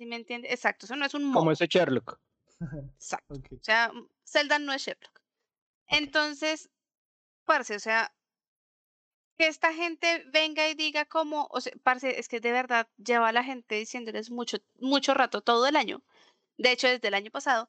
¿sí 0.00 0.06
me 0.06 0.16
entiende? 0.16 0.48
Exacto, 0.50 0.86
eso 0.86 0.96
no 0.96 1.04
es 1.04 1.12
un 1.12 1.30
Como 1.30 1.52
ese 1.52 1.66
Sherlock. 1.66 2.18
Exacto. 2.94 3.34
O 3.34 3.62
sea, 3.62 3.92
Zelda 4.24 4.58
no 4.58 4.72
es 4.72 4.82
Sherlock. 4.82 5.20
Entonces, 5.88 6.70
parce, 7.44 7.76
o 7.76 7.78
sea, 7.78 8.10
que 9.40 9.46
esta 9.46 9.72
gente 9.72 10.22
venga 10.26 10.68
y 10.68 10.74
diga 10.74 11.06
como, 11.06 11.48
o 11.50 11.62
sea, 11.62 11.72
parce, 11.82 12.20
es 12.20 12.28
que 12.28 12.40
de 12.40 12.52
verdad 12.52 12.86
lleva 12.98 13.28
a 13.28 13.32
la 13.32 13.42
gente 13.42 13.76
diciéndoles 13.76 14.30
mucho, 14.30 14.58
mucho 14.80 15.14
rato, 15.14 15.40
todo 15.40 15.66
el 15.66 15.76
año. 15.76 16.02
De 16.58 16.72
hecho, 16.72 16.88
desde 16.88 17.08
el 17.08 17.14
año 17.14 17.30
pasado, 17.30 17.66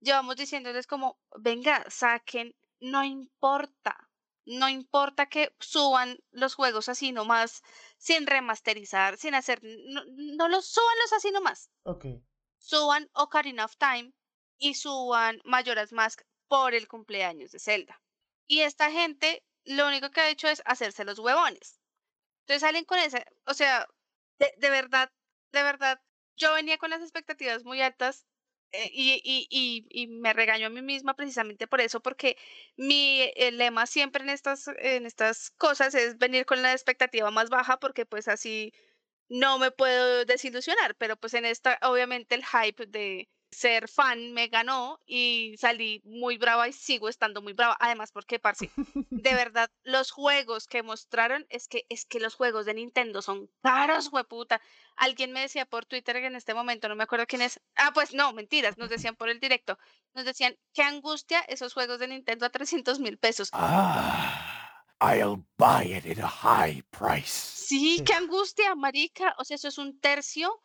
llevamos 0.00 0.36
diciéndoles 0.36 0.86
como, 0.86 1.18
venga, 1.38 1.82
saquen, 1.88 2.54
no 2.78 3.04
importa, 3.04 4.10
no 4.44 4.68
importa 4.68 5.24
que 5.30 5.56
suban 5.60 6.18
los 6.30 6.54
juegos 6.54 6.90
así 6.90 7.10
nomás, 7.10 7.62
sin 7.96 8.26
remasterizar, 8.26 9.16
sin 9.16 9.34
hacer, 9.34 9.62
no, 9.62 10.02
no 10.04 10.48
los 10.48 10.66
suban 10.66 10.98
los 11.04 11.14
así 11.14 11.30
nomás 11.30 11.70
Ok. 11.84 12.04
suban 12.58 13.08
Ocarina 13.14 13.64
of 13.64 13.78
Time 13.78 14.12
y 14.58 14.74
suban 14.74 15.40
Majora's 15.44 15.94
Mask 15.94 16.20
por 16.48 16.74
el 16.74 16.86
cumpleaños 16.86 17.50
de 17.50 17.60
Zelda. 17.60 18.02
Y 18.46 18.60
esta 18.60 18.90
gente 18.90 19.42
lo 19.64 19.86
único 19.88 20.10
que 20.10 20.20
ha 20.20 20.30
hecho 20.30 20.48
es 20.48 20.62
hacerse 20.66 21.04
los 21.04 21.18
huevones. 21.18 21.80
Entonces 22.42 22.62
salen 22.62 22.84
con 22.84 22.98
esa, 22.98 23.24
o 23.46 23.54
sea, 23.54 23.86
de, 24.38 24.52
de 24.58 24.70
verdad, 24.70 25.12
de 25.52 25.62
verdad, 25.62 26.00
yo 26.36 26.52
venía 26.54 26.78
con 26.78 26.90
las 26.90 27.00
expectativas 27.02 27.64
muy 27.64 27.80
altas 27.80 28.26
eh, 28.72 28.90
y, 28.92 29.20
y, 29.24 29.46
y, 29.50 29.86
y 29.90 30.06
me 30.08 30.32
regaño 30.32 30.66
a 30.66 30.70
mí 30.70 30.82
misma 30.82 31.14
precisamente 31.14 31.66
por 31.66 31.80
eso, 31.80 32.00
porque 32.02 32.36
mi 32.76 33.22
eh, 33.36 33.52
lema 33.52 33.86
siempre 33.86 34.22
en 34.24 34.30
estas, 34.30 34.68
en 34.78 35.06
estas 35.06 35.50
cosas 35.52 35.94
es 35.94 36.18
venir 36.18 36.44
con 36.46 36.62
la 36.62 36.72
expectativa 36.72 37.30
más 37.30 37.50
baja, 37.50 37.78
porque 37.78 38.06
pues 38.06 38.28
así 38.28 38.72
no 39.28 39.58
me 39.58 39.70
puedo 39.70 40.24
desilusionar, 40.24 40.96
pero 40.96 41.16
pues 41.16 41.34
en 41.34 41.44
esta 41.46 41.78
obviamente 41.82 42.34
el 42.34 42.44
hype 42.44 42.86
de 42.86 43.28
ser 43.54 43.88
fan 43.88 44.32
me 44.32 44.48
ganó 44.48 45.00
y 45.06 45.54
salí 45.58 46.02
muy 46.04 46.36
brava 46.36 46.68
y 46.68 46.72
sigo 46.72 47.08
estando 47.08 47.40
muy 47.40 47.52
brava. 47.54 47.76
Además, 47.80 48.12
porque, 48.12 48.38
parce, 48.38 48.70
de 48.76 49.34
verdad, 49.34 49.70
los 49.82 50.10
juegos 50.10 50.66
que 50.66 50.82
mostraron 50.82 51.46
es 51.48 51.68
que 51.68 51.86
es 51.88 52.04
que 52.04 52.20
los 52.20 52.34
juegos 52.34 52.66
de 52.66 52.74
Nintendo 52.74 53.22
son 53.22 53.48
caros, 53.62 54.08
hueputa. 54.12 54.60
Alguien 54.96 55.32
me 55.32 55.40
decía 55.40 55.64
por 55.64 55.86
Twitter 55.86 56.16
que 56.16 56.26
en 56.26 56.36
este 56.36 56.52
momento, 56.54 56.88
no 56.88 56.96
me 56.96 57.04
acuerdo 57.04 57.26
quién 57.26 57.42
es. 57.42 57.60
Ah, 57.76 57.92
pues 57.94 58.12
no, 58.12 58.32
mentiras, 58.32 58.76
nos 58.76 58.90
decían 58.90 59.16
por 59.16 59.28
el 59.30 59.40
directo. 59.40 59.78
Nos 60.14 60.24
decían, 60.24 60.56
qué 60.72 60.82
angustia 60.82 61.40
esos 61.48 61.72
juegos 61.72 61.98
de 61.98 62.08
Nintendo 62.08 62.46
a 62.46 62.50
300 62.50 62.98
mil 63.00 63.18
pesos. 63.18 63.48
Ah, 63.52 64.84
I'll 65.00 65.44
buy 65.58 65.92
it 65.96 66.06
at 66.06 66.24
a 66.24 66.28
high 66.28 66.82
price. 66.90 67.28
Sí, 67.66 67.96
Sí. 67.98 68.04
qué 68.04 68.14
angustia, 68.14 68.74
marica. 68.74 69.34
O 69.38 69.44
sea, 69.44 69.56
eso 69.56 69.68
es 69.68 69.78
un 69.78 69.98
tercio 70.00 70.60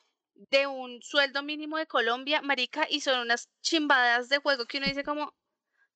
de 0.50 0.68
un 0.68 1.02
sueldo 1.02 1.44
mínimo 1.44 1.78
de 1.78 1.88
Colombia, 1.88 2.42
marica, 2.42 2.88
y 2.90 3.02
son 3.02 3.20
unas 3.20 3.50
chimbadas 3.62 4.30
de 4.30 4.38
juego 4.38 4.66
que 4.66 4.78
uno 4.78 4.88
dice 4.88 5.04
como, 5.04 5.34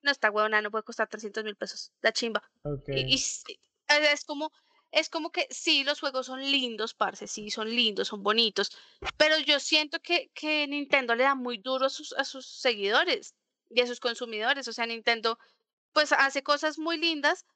no, 0.02 0.10
esta 0.10 0.30
huevona 0.30 0.60
no 0.60 0.70
puede 0.70 0.84
costar 0.84 1.08
300 1.08 1.44
mil 1.44 1.56
pesos, 1.56 1.92
la 2.02 2.12
chimba. 2.12 2.42
Ok. 2.62 2.88
Y, 2.88 3.12
y 3.12 3.14
es 3.14 3.42
es 3.88 4.24
como, 4.24 4.52
es 4.90 5.08
como 5.08 5.30
que 5.30 5.46
sí, 5.50 5.82
los 5.82 6.00
juegos 6.00 6.26
son 6.26 6.40
lindos, 6.42 6.94
parce, 6.94 7.26
sí, 7.26 7.50
son 7.50 7.68
lindos, 7.68 8.08
son 8.08 8.22
bonitos, 8.22 8.70
pero 9.16 9.38
yo 9.38 9.58
siento 9.60 10.00
que, 10.00 10.30
que 10.34 10.66
Nintendo 10.66 11.14
le 11.14 11.24
da 11.24 11.34
muy 11.34 11.58
duro 11.58 11.86
a 11.86 11.90
sus, 11.90 12.12
a 12.12 12.24
sus 12.24 12.46
seguidores 12.46 13.34
y 13.70 13.80
a 13.80 13.86
sus 13.86 13.98
consumidores. 13.98 14.68
O 14.68 14.72
sea, 14.72 14.86
Nintendo 14.86 15.38
pues 15.92 16.12
hace 16.12 16.42
cosas 16.42 16.78
muy 16.78 16.98
lindas, 16.98 17.46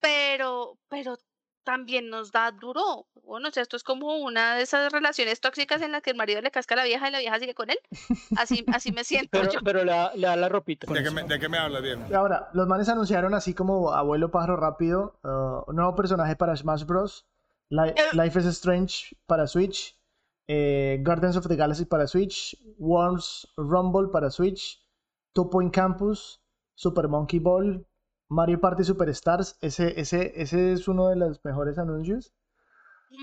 pero, 0.00 0.78
pero 0.88 1.18
también 1.66 2.08
nos 2.08 2.32
da 2.32 2.50
duro. 2.52 3.06
Bueno, 3.24 3.48
o 3.48 3.50
sea, 3.50 3.62
esto 3.62 3.76
es 3.76 3.82
como 3.82 4.16
una 4.18 4.54
de 4.54 4.62
esas 4.62 4.90
relaciones 4.92 5.40
tóxicas 5.40 5.82
en 5.82 5.92
las 5.92 6.00
que 6.00 6.10
el 6.12 6.16
marido 6.16 6.40
le 6.40 6.50
casca 6.50 6.74
a 6.74 6.78
la 6.78 6.84
vieja 6.84 7.08
y 7.08 7.12
la 7.12 7.18
vieja 7.18 7.38
sigue 7.38 7.54
con 7.54 7.68
él. 7.70 7.78
Así, 8.38 8.64
así 8.72 8.92
me 8.92 9.02
siento 9.04 9.28
Pero, 9.32 9.52
yo. 9.52 9.60
pero 9.64 9.84
le, 9.84 9.92
da- 9.92 10.14
le 10.14 10.26
da 10.28 10.36
la 10.36 10.48
ropita. 10.48 10.86
¿De 10.90 11.02
qué, 11.02 11.10
me, 11.10 11.24
¿De 11.24 11.38
qué 11.38 11.48
me 11.48 11.58
habla, 11.58 11.80
Diego? 11.82 12.04
Y 12.08 12.14
Ahora, 12.14 12.48
los 12.54 12.66
manes 12.66 12.88
anunciaron 12.88 13.34
así 13.34 13.52
como 13.52 13.92
Abuelo 13.92 14.30
Pájaro 14.30 14.56
Rápido, 14.56 15.18
uh, 15.24 15.68
un 15.70 15.76
nuevo 15.76 15.94
personaje 15.94 16.36
para 16.36 16.56
Smash 16.56 16.84
Bros. 16.84 17.26
Eh. 17.70 17.94
Life 18.12 18.38
is 18.38 18.46
Strange 18.46 19.16
para 19.26 19.48
Switch, 19.48 19.98
eh, 20.48 20.98
Guardians 21.04 21.36
of 21.36 21.48
the 21.48 21.56
Galaxy 21.56 21.84
para 21.84 22.06
Switch, 22.06 22.56
Worms 22.78 23.52
Rumble 23.56 24.08
para 24.12 24.30
Switch, 24.30 24.80
Two 25.34 25.50
Point 25.50 25.74
Campus, 25.74 26.40
Super 26.76 27.08
Monkey 27.08 27.40
Ball, 27.40 27.84
Mario 28.28 28.60
Party 28.60 28.84
Superstars, 28.84 29.56
ese, 29.60 30.00
ese, 30.00 30.32
ese 30.40 30.72
es 30.72 30.88
uno 30.88 31.08
de 31.08 31.16
los 31.16 31.44
mejores 31.44 31.78
anuncios. 31.78 32.32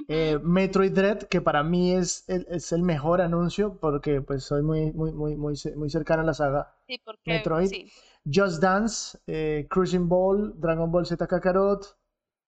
Eh, 0.07 0.39
Metroid 0.41 0.93
Dread, 0.93 1.23
que 1.23 1.41
para 1.41 1.61
mí 1.63 1.93
es 1.93 2.27
el, 2.27 2.45
es 2.49 2.71
el 2.71 2.81
mejor 2.81 3.21
anuncio 3.21 3.77
porque 3.79 4.21
pues 4.21 4.43
soy 4.43 4.63
muy, 4.63 4.91
muy, 4.93 5.11
muy, 5.11 5.35
muy, 5.35 5.55
muy 5.75 5.89
cercano 5.89 6.23
a 6.23 6.25
la 6.25 6.33
saga 6.33 6.73
Sí, 6.87 6.99
porque 7.03 7.31
Metroid. 7.31 7.67
sí. 7.67 7.91
Just 8.25 8.61
Dance, 8.61 9.19
eh, 9.27 9.67
Cruising 9.69 10.07
Ball, 10.07 10.53
Dragon 10.59 10.89
Ball 10.91 11.05
Z 11.05 11.27
Kakarot, 11.27 11.97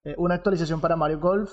eh, 0.05 0.15
una 0.17 0.35
actualización 0.35 0.79
para 0.81 0.95
Mario 0.95 1.19
Golf. 1.19 1.51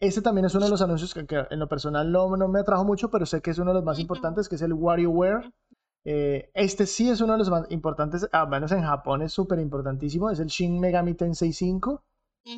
Este 0.00 0.22
también 0.22 0.46
es 0.46 0.54
uno 0.54 0.64
de 0.64 0.70
los 0.70 0.82
anuncios 0.82 1.14
que, 1.14 1.26
que 1.26 1.46
en 1.50 1.58
lo 1.58 1.68
personal 1.68 2.10
no, 2.10 2.36
no 2.36 2.48
me 2.48 2.60
atrajo 2.60 2.84
mucho, 2.84 3.10
pero 3.10 3.26
sé 3.26 3.40
que 3.40 3.50
es 3.52 3.58
uno 3.58 3.70
de 3.70 3.76
los 3.76 3.84
más 3.84 3.98
importantes, 3.98 4.48
que 4.48 4.56
es 4.56 4.62
el 4.62 4.72
WarioWare. 4.72 5.52
Eh, 6.04 6.50
este 6.54 6.86
sí 6.86 7.10
es 7.10 7.20
uno 7.20 7.32
de 7.34 7.38
los 7.38 7.50
más 7.50 7.66
importantes, 7.70 8.28
al 8.32 8.48
menos 8.48 8.72
en 8.72 8.82
Japón 8.82 9.22
es 9.22 9.32
súper 9.32 9.58
importantísimo, 9.58 10.30
es 10.30 10.40
el 10.40 10.48
Shin 10.48 10.80
Megami 10.80 11.14
Tensei 11.14 11.52
5, 11.52 12.04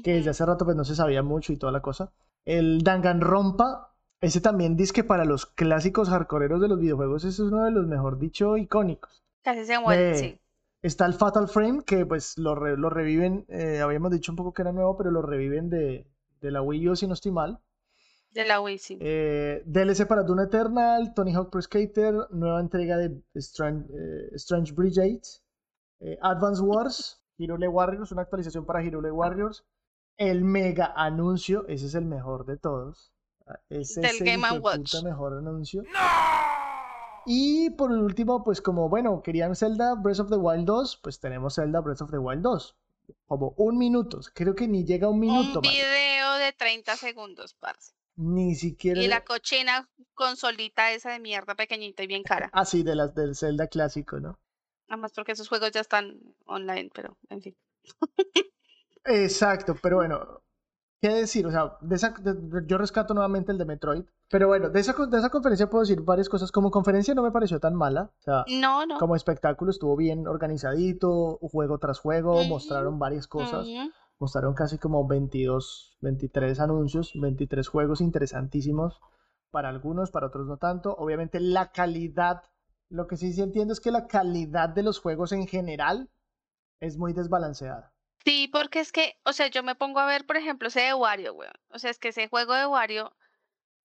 que 0.02 0.14
desde 0.14 0.31
hace 0.31 0.46
rato 0.46 0.64
pues 0.64 0.76
no 0.76 0.85
se 0.85 0.94
sabía 0.96 1.22
mucho 1.22 1.52
y 1.52 1.57
toda 1.57 1.72
la 1.72 1.83
cosa. 1.83 2.12
El 2.44 2.83
Danganronpa, 2.83 3.94
ese 4.20 4.40
también 4.40 4.76
dice 4.76 4.92
que 4.92 5.05
para 5.05 5.24
los 5.24 5.46
clásicos 5.46 6.09
hardcoreeros 6.09 6.61
de 6.61 6.68
los 6.68 6.78
videojuegos 6.81 7.24
ese 7.24 7.42
es 7.42 7.48
uno 7.52 7.64
de 7.64 7.70
los 7.72 7.87
mejor 7.87 8.18
dicho 8.18 8.57
icónicos. 8.57 9.22
Casi 9.42 9.64
se 9.64 9.78
muere, 9.78 10.14
Eh, 10.14 10.16
sí. 10.16 10.38
Está 10.83 11.07
el 11.07 11.14
Fatal 11.14 11.48
Frame, 11.48 11.85
que 11.85 12.07
pues 12.07 12.38
lo, 12.38 12.55
re- 12.57 12.76
lo 12.76 12.90
reviven, 12.90 13.44
eh, 13.48 13.81
habíamos 13.81 14.11
dicho 14.11 14.33
un 14.33 14.37
poco 14.37 14.52
que 14.52 14.62
era 14.62 14.72
nuevo, 14.72 14.96
pero 14.96 15.11
lo 15.12 15.22
reviven 15.22 15.70
de, 15.70 16.07
de 16.40 16.50
la 16.50 16.61
Wii 16.62 16.88
U, 16.88 16.96
si 16.96 17.07
no 17.07 17.14
estoy 17.14 17.31
mal. 17.33 17.61
De 18.33 18.45
la 18.47 18.61
Wii, 18.61 18.79
sí. 18.79 18.99
Eh, 19.01 19.62
DLC 19.66 20.07
para 20.07 20.23
Dune 20.23 20.45
Eternal, 20.45 21.12
Tony 21.14 21.35
Hawk 21.35 21.51
Pro 21.51 21.61
Skater, 21.61 22.29
nueva 22.31 22.61
entrega 22.61 22.97
de 22.97 23.21
Strange, 23.35 23.87
eh, 23.92 24.31
Strange 24.37 24.73
Brigade, 24.73 25.21
eh, 26.01 26.18
Advance 26.23 26.62
Wars, 26.62 27.23
Hyrule 27.38 27.68
Warriors, 27.68 28.11
una 28.12 28.23
actualización 28.23 28.64
para 28.64 28.83
Hyrule 28.83 29.11
Warriors, 29.11 29.64
el 30.16 30.45
mega 30.45 30.92
anuncio, 30.97 31.66
ese 31.68 31.87
es 31.87 31.95
el 31.95 32.05
mejor 32.07 32.47
de 32.47 32.57
todos. 32.57 33.12
Ah, 33.47 33.59
Ese 33.68 34.01
Del 34.01 34.11
es 34.11 34.21
el 34.21 34.27
Game 34.27 34.47
and 34.47 34.57
hijueputa 34.59 34.79
Watch. 34.99 35.05
mejor 35.05 35.33
anuncio. 35.37 35.83
Y 37.27 37.71
por 37.71 37.90
último, 37.92 38.42
pues 38.42 38.61
como 38.61 38.88
bueno, 38.88 39.23
querían 39.23 39.55
Zelda 39.57 39.95
Breath 39.95 40.21
of 40.21 40.31
the 40.31 40.37
Wild 40.37 40.64
2, 40.66 41.01
pues 41.03 41.21
tenemos 41.21 41.55
Zelda 41.57 41.81
Breath 41.81 42.03
of 42.03 42.11
the 42.11 42.18
Wild 42.18 42.42
2. 42.42 42.77
Como 43.27 43.55
un 43.57 43.79
minuto, 43.79 44.21
creo 44.35 44.55
que 44.55 44.66
ni 44.68 44.85
llega 44.85 45.07
a 45.07 45.11
un 45.11 45.21
minuto, 45.21 45.61
Un 45.61 45.66
man. 45.66 45.73
video 45.75 46.35
de 46.38 46.53
30 46.53 46.97
segundos, 46.97 47.55
parce. 47.55 47.92
Ni 48.16 48.55
siquiera. 48.55 49.01
Y 49.01 49.09
la 49.09 49.25
cochina 49.25 49.88
consolita 50.14 50.92
esa 50.92 51.11
de 51.11 51.18
mierda 51.20 51.55
pequeñita 51.55 52.03
y 52.03 52.07
bien 52.07 52.22
cara. 52.22 52.51
Ah, 52.53 52.64
sí, 52.64 52.83
de 52.83 52.94
las 52.94 53.14
del 53.14 53.35
Zelda 53.35 53.66
clásico, 53.68 54.20
¿no? 54.20 54.38
Además 54.88 55.12
porque 55.14 55.33
esos 55.33 55.48
juegos 55.48 55.70
ya 55.72 55.81
están 55.81 56.20
online, 56.44 56.90
pero 56.94 57.16
en 57.31 57.40
fin. 57.40 57.57
Exacto, 59.05 59.77
pero 59.83 59.96
bueno, 60.01 60.42
¿qué 61.01 61.09
decir? 61.09 61.46
O 61.46 61.51
sea, 61.51 61.77
de 61.81 61.96
esa, 61.96 62.11
de- 62.11 62.66
yo 62.66 62.79
rescato 62.79 63.14
nuevamente 63.14 63.53
el 63.53 63.59
de 63.59 63.64
Metroid. 63.64 64.05
Pero 64.29 64.48
bueno, 64.48 64.70
de 64.70 64.81
esa, 64.81 64.94
de 64.94 65.18
esa 65.18 65.29
conferencia 65.29 65.68
puedo 65.68 65.83
decir 65.83 66.01
varias 66.01 66.29
cosas. 66.29 66.51
Como 66.51 66.70
conferencia 66.70 67.14
no 67.14 67.22
me 67.22 67.31
pareció 67.33 67.61
tan 67.61 67.75
mala. 67.75 68.12
O 68.18 68.22
sea, 68.22 68.44
No, 68.48 68.87
no. 68.87 68.98
como 68.98 69.14
espectáculo 69.14 69.70
estuvo 69.70 69.94
bien 69.96 70.27
organizadito, 70.27 71.38
juego 71.38 71.79
tras 71.79 71.98
juego, 71.98 72.42
mostraron 72.44 72.98
varias 72.98 73.27
cosas. 73.27 73.66
Ujú. 73.66 73.90
Mostraron 74.23 74.55
casi 74.55 74.79
como 74.79 75.05
22, 75.05 75.97
23 76.01 76.61
anuncios, 76.61 77.11
23 77.13 77.67
juegos 77.67 78.01
interesantísimos. 78.01 79.01
Para 79.51 79.69
algunos, 79.69 80.13
para 80.13 80.29
otros 80.29 80.47
no 80.47 80.59
tanto. 80.59 80.95
Obviamente 80.95 81.41
la 81.41 81.73
calidad, 81.73 82.45
lo 82.89 83.09
que 83.09 83.17
sí, 83.17 83.33
sí 83.33 83.43
entiendo 83.43 83.73
es 83.73 83.81
que 83.81 83.91
la 83.91 84.07
calidad 84.07 84.69
de 84.69 84.85
los 84.85 85.01
juegos 85.01 85.33
en 85.33 85.49
general 85.49 86.09
es 86.79 86.99
muy 86.99 87.15
desbalanceada. 87.15 87.93
Sí, 88.25 88.49
porque 88.53 88.79
es 88.79 88.93
que, 88.93 89.19
o 89.25 89.33
sea, 89.33 89.49
yo 89.49 89.65
me 89.65 89.75
pongo 89.75 89.99
a 89.99 90.07
ver, 90.07 90.25
por 90.25 90.37
ejemplo, 90.37 90.69
ese 90.69 90.83
de 90.83 90.95
Wario, 90.95 91.35
weón. 91.35 91.55
O 91.71 91.81
sea, 91.81 91.91
es 91.91 91.99
que 91.99 92.11
ese 92.11 92.29
juego 92.29 92.55
de 92.55 92.67
Wario, 92.67 93.17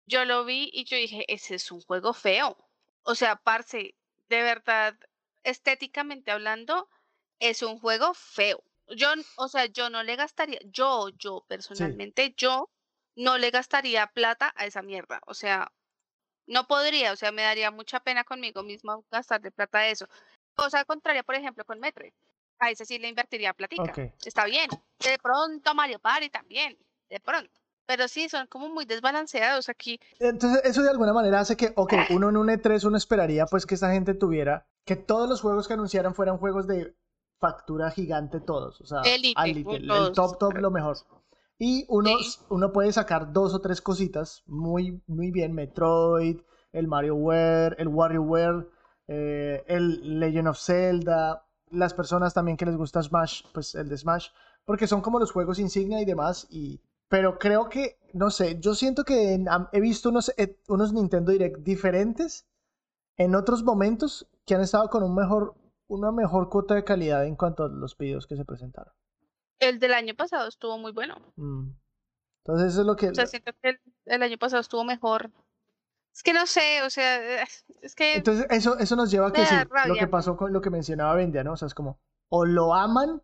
yo 0.08 0.26
lo 0.26 0.46
vi 0.46 0.67
y 0.74 0.86
yo 0.86 0.98
dije, 0.98 1.32
ese 1.32 1.54
es 1.54 1.72
un 1.72 1.82
juego 1.82 2.12
feo. 2.13 2.58
O 3.04 3.13
sea, 3.13 3.36
parce, 3.36 3.96
de 4.30 4.41
verdad, 4.41 4.96
estéticamente 5.43 6.32
hablando, 6.32 6.89
es 7.38 7.62
un 7.62 7.78
juego 7.78 8.15
feo. 8.15 8.63
Yo, 8.88 9.10
o 9.38 9.48
sea, 9.48 9.65
yo 9.65 9.89
no 9.89 10.04
le 10.04 10.15
gastaría, 10.15 10.60
yo, 10.65 11.10
yo 11.17 11.46
personalmente, 11.48 12.34
yo 12.38 12.69
no 13.15 13.38
le 13.38 13.52
gastaría 13.52 14.08
plata 14.08 14.54
a 14.56 14.65
esa 14.65 14.82
mierda. 14.82 15.19
O 15.26 15.34
sea, 15.34 15.72
no 16.48 16.67
podría, 16.67 17.13
o 17.13 17.15
sea, 17.15 17.32
me 17.32 17.43
daría 17.43 17.72
mucha 17.72 18.00
pena 18.00 18.24
conmigo 18.24 18.63
misma 18.63 19.00
gastarle 19.12 19.52
plata 19.52 19.80
a 19.80 19.88
eso. 19.88 20.08
Cosa 20.56 20.84
contraria, 20.86 21.24
por 21.24 21.36
ejemplo, 21.36 21.65
con 21.65 21.80
Metroid. 21.80 22.13
A 22.60 22.69
ese 22.69 22.86
sí 22.86 23.00
le 23.00 23.10
invertiría 23.10 23.54
platica. 23.54 23.93
Está 24.24 24.46
bien. 24.46 24.69
De 25.00 25.17
pronto 25.17 25.74
Mario 25.74 26.00
Party 26.00 26.30
también. 26.30 26.78
De 27.10 27.19
pronto. 27.19 27.52
Pero 27.86 28.08
sí, 28.08 28.30
son 28.30 28.48
como 28.48 28.69
muy 28.69 28.86
desbalanceados 28.86 29.67
aquí. 29.67 30.00
Entonces, 30.19 30.62
eso 30.63 30.82
de 30.84 30.89
alguna 30.89 31.12
manera 31.12 31.41
hace 31.41 31.58
que, 31.58 31.74
ok, 31.76 31.93
uno 32.12 32.30
en 32.30 32.38
un 32.38 32.48
E3 32.48 32.86
uno 32.86 32.98
esperaría 32.98 33.46
pues 33.46 33.65
que 33.65 33.76
esta 33.76 33.91
gente 33.91 34.13
tuviera, 34.13 34.67
que 34.86 34.96
todos 34.96 35.28
los 35.28 35.41
juegos 35.41 35.67
que 35.67 35.74
anunciaran 35.74 36.15
fueran 36.15 36.38
juegos 36.38 36.67
de 36.67 36.96
factura 37.43 37.91
gigante 37.91 38.39
todos, 38.39 38.79
o 38.79 38.86
sea, 38.86 39.01
al 39.36 39.49
límite, 39.56 39.75
el, 39.75 39.89
top 40.13 40.38
top 40.39 40.53
lo 40.62 40.71
mejor. 40.71 40.95
Y 41.60 41.86
uno, 41.89 42.12
uno 42.49 42.71
puede 42.71 42.91
sacar 42.93 43.34
dos 43.34 43.53
o 43.53 43.60
tres 43.60 43.82
cositas 43.82 44.43
muy, 44.47 45.01
muy 45.08 45.29
bien, 45.32 45.53
Metroid, 45.53 46.38
el 46.71 46.88
MarioWare, 46.88 47.75
el 47.79 47.89
WarioWare, 47.89 48.67
eh, 49.08 49.63
el 49.67 50.19
Legend 50.21 50.47
of 50.47 50.58
Zelda, 50.60 51.45
las 51.69 51.93
personas 51.93 52.34
también 52.34 52.56
que 52.56 52.65
les 52.65 52.77
gusta 52.77 53.03
Smash, 53.03 53.43
pues 53.53 53.75
el 53.75 53.89
de 53.89 53.97
Smash, 53.97 54.27
porque 54.63 54.88
son 54.88 55.01
como 55.01 55.19
los 55.19 55.32
juegos 55.32 55.60
insignia 55.60 55.99
y 56.01 56.06
demás, 56.06 56.47
y 56.49 56.79
pero 57.10 57.38
creo 57.38 57.67
que, 57.67 57.97
no 58.13 58.29
sé, 58.29 58.58
yo 58.62 58.73
siento 58.73 59.03
que 59.03 59.34
en- 59.34 59.47
he 59.73 59.82
visto 59.82 60.10
unos, 60.10 60.32
eh, 60.38 60.58
unos 60.69 60.93
Nintendo 60.93 61.32
Direct 61.34 61.58
diferentes 61.60 62.45
en 63.17 63.36
otros 63.36 63.63
momentos 63.63 64.25
que 64.45 64.56
han 64.56 64.62
estado 64.62 64.89
con 64.89 65.03
un 65.03 65.13
mejor, 65.13 65.53
una 65.93 66.12
mejor 66.12 66.49
cuota 66.49 66.75
de 66.75 66.84
calidad 66.84 67.25
en 67.25 67.36
cuanto 67.36 67.63
a 67.63 67.69
los 67.69 67.95
pedidos 67.95 68.27
que 68.27 68.36
se 68.36 68.45
presentaron. 68.45 68.93
El 69.60 69.79
del 69.79 69.93
año 69.93 70.13
pasado 70.15 70.47
estuvo 70.47 70.77
muy 70.77 70.91
bueno. 70.91 71.15
Mm. 71.36 71.69
Entonces 72.45 72.73
eso 72.73 72.82
es 72.82 72.88
lo 72.88 72.95
que... 72.95 73.10
O 73.10 73.15
sea, 73.15 73.27
siento 73.27 73.51
que 73.62 73.69
el, 73.69 73.79
el 74.06 74.23
año 74.23 74.38
pasado 74.38 74.60
estuvo 74.62 74.84
mejor. 74.84 75.32
Es 76.13 76.21
que 76.21 76.34
no 76.34 76.45
sé, 76.45 76.82
o 76.84 76.89
sea, 76.89 77.43
es 77.82 77.95
que 77.95 78.15
Entonces 78.17 78.45
eso, 78.49 78.77
eso 78.77 78.95
nos 78.95 79.10
lleva 79.10 79.27
a 79.29 79.32
que 79.34 79.45
sí, 79.45 79.56
lo 79.88 79.95
que 79.95 80.08
pasó 80.08 80.36
con 80.38 80.53
lo 80.53 80.62
que 80.62 80.69
mencionaba 80.69 81.15
Bendia, 81.15 81.43
¿no? 81.43 81.53
O 81.53 81.58
sea, 81.58 81.67
es 81.67 81.73
como, 81.73 81.99
o 82.29 82.45
lo 82.45 82.73
aman 82.75 83.21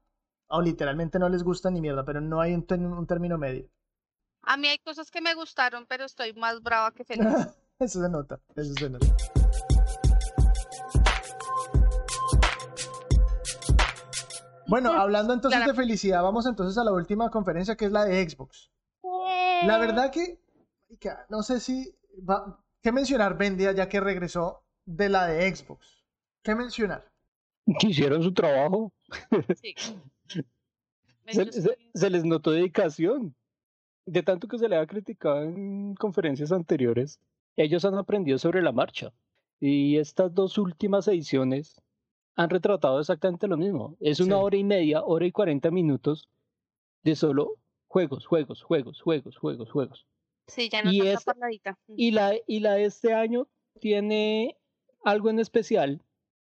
o 0.47 0.62
literalmente 0.62 1.19
no 1.19 1.29
les 1.29 1.43
gusta 1.43 1.69
ni 1.69 1.82
mierda, 1.82 2.03
pero 2.03 2.19
no 2.21 2.41
hay 2.41 2.53
un, 2.55 2.65
ten- 2.65 2.86
un 2.86 3.05
término 3.05 3.38
medio. 3.38 3.69
a 4.41 4.58
mí 4.58 4.67
hay 4.67 4.79
cosas 4.79 5.12
que 5.12 5.21
me 5.21 5.36
gustaron, 5.36 5.86
pero 5.88 6.05
estoy 6.05 6.34
más 6.34 6.62
brava 6.63 6.91
que 6.91 7.03
feliz. 7.05 7.27
Eso 7.79 8.01
se 8.01 8.10
nota, 8.10 8.39
eso 8.55 8.73
se 8.73 8.89
nota. 8.89 9.05
Bueno, 14.69 14.91
hablando 14.93 15.34
entonces 15.34 15.65
de 15.65 15.73
felicidad, 15.73 16.21
vamos 16.23 16.45
entonces 16.45 16.77
a 16.77 16.84
la 16.84 16.93
última 16.93 17.29
conferencia 17.29 17.75
que 17.75 17.86
es 17.86 17.91
la 17.91 18.05
de 18.05 18.27
Xbox. 18.29 18.71
La 19.65 19.77
verdad 19.77 20.12
que, 20.12 20.39
no 21.29 21.43
sé 21.43 21.60
si 21.60 21.93
va, 22.27 22.63
qué 22.82 22.91
mencionar 22.91 23.38
Bendia 23.38 23.71
ya 23.73 23.89
que 23.89 23.99
regresó 23.99 24.63
de 24.86 25.10
la 25.10 25.27
de 25.27 25.53
Xbox. 25.53 26.05
¿Qué 26.43 26.55
mencionar? 26.55 27.05
Que 27.79 27.88
hicieron 27.88 28.23
su 28.23 28.34
trabajo. 28.34 28.93
Sí. 29.62 29.75
Se, 31.32 31.43
Ellos 31.43 31.53
se- 31.53 31.62
sí. 31.62 31.91
se 31.93 32.10
les 32.10 32.25
notó 32.25 32.49
dedicación. 32.51 33.36
De 34.08 34.23
tanto 34.23 34.47
que 34.47 34.58
se 34.58 34.67
le 34.67 34.77
ha 34.77 34.88
criticado 34.88 35.43
en 35.43 35.93
conferencias 35.93 36.51
anteriores, 36.51 37.19
ellos 37.55 37.86
han 37.86 37.93
aprendido 37.95 38.39
sobre 38.39 38.63
la 38.63 38.71
marcha. 38.71 39.13
Y 39.60 39.97
estas 39.97 40.34
dos 40.34 40.58
últimas 40.58 41.08
ediciones 41.08 41.79
han 42.39 42.49
retratado 42.49 42.99
exactamente 43.02 43.47
lo 43.49 43.58
mismo. 43.58 43.97
Es 43.99 44.21
una 44.21 44.38
Sí. 44.38 44.41
hora 44.41 44.56
y 44.58 44.63
media, 44.63 45.04
hora 45.04 45.25
y 45.25 45.32
cuarenta 45.32 45.71
minutos 45.71 46.30
de 47.04 47.15
solo 47.15 47.56
juegos, 47.88 48.25
juegos, 48.25 48.63
juegos, 48.63 49.02
juegos, 49.02 49.38
juegos, 49.38 49.69
juegos. 49.71 50.06
Sí, 50.47 50.69
ya 50.69 50.82
no 50.82 50.91
Y 50.91 50.99
tanta 50.99 51.13
esta-. 51.52 51.78
Y 51.97 52.12
la, 52.12 52.34
y 52.47 52.62
la 52.62 52.73
de 52.75 52.86
este 52.86 53.13
año 53.13 53.47
tiene 53.82 54.56
algo 55.04 55.30
en 55.30 55.39
especial, 55.39 56.02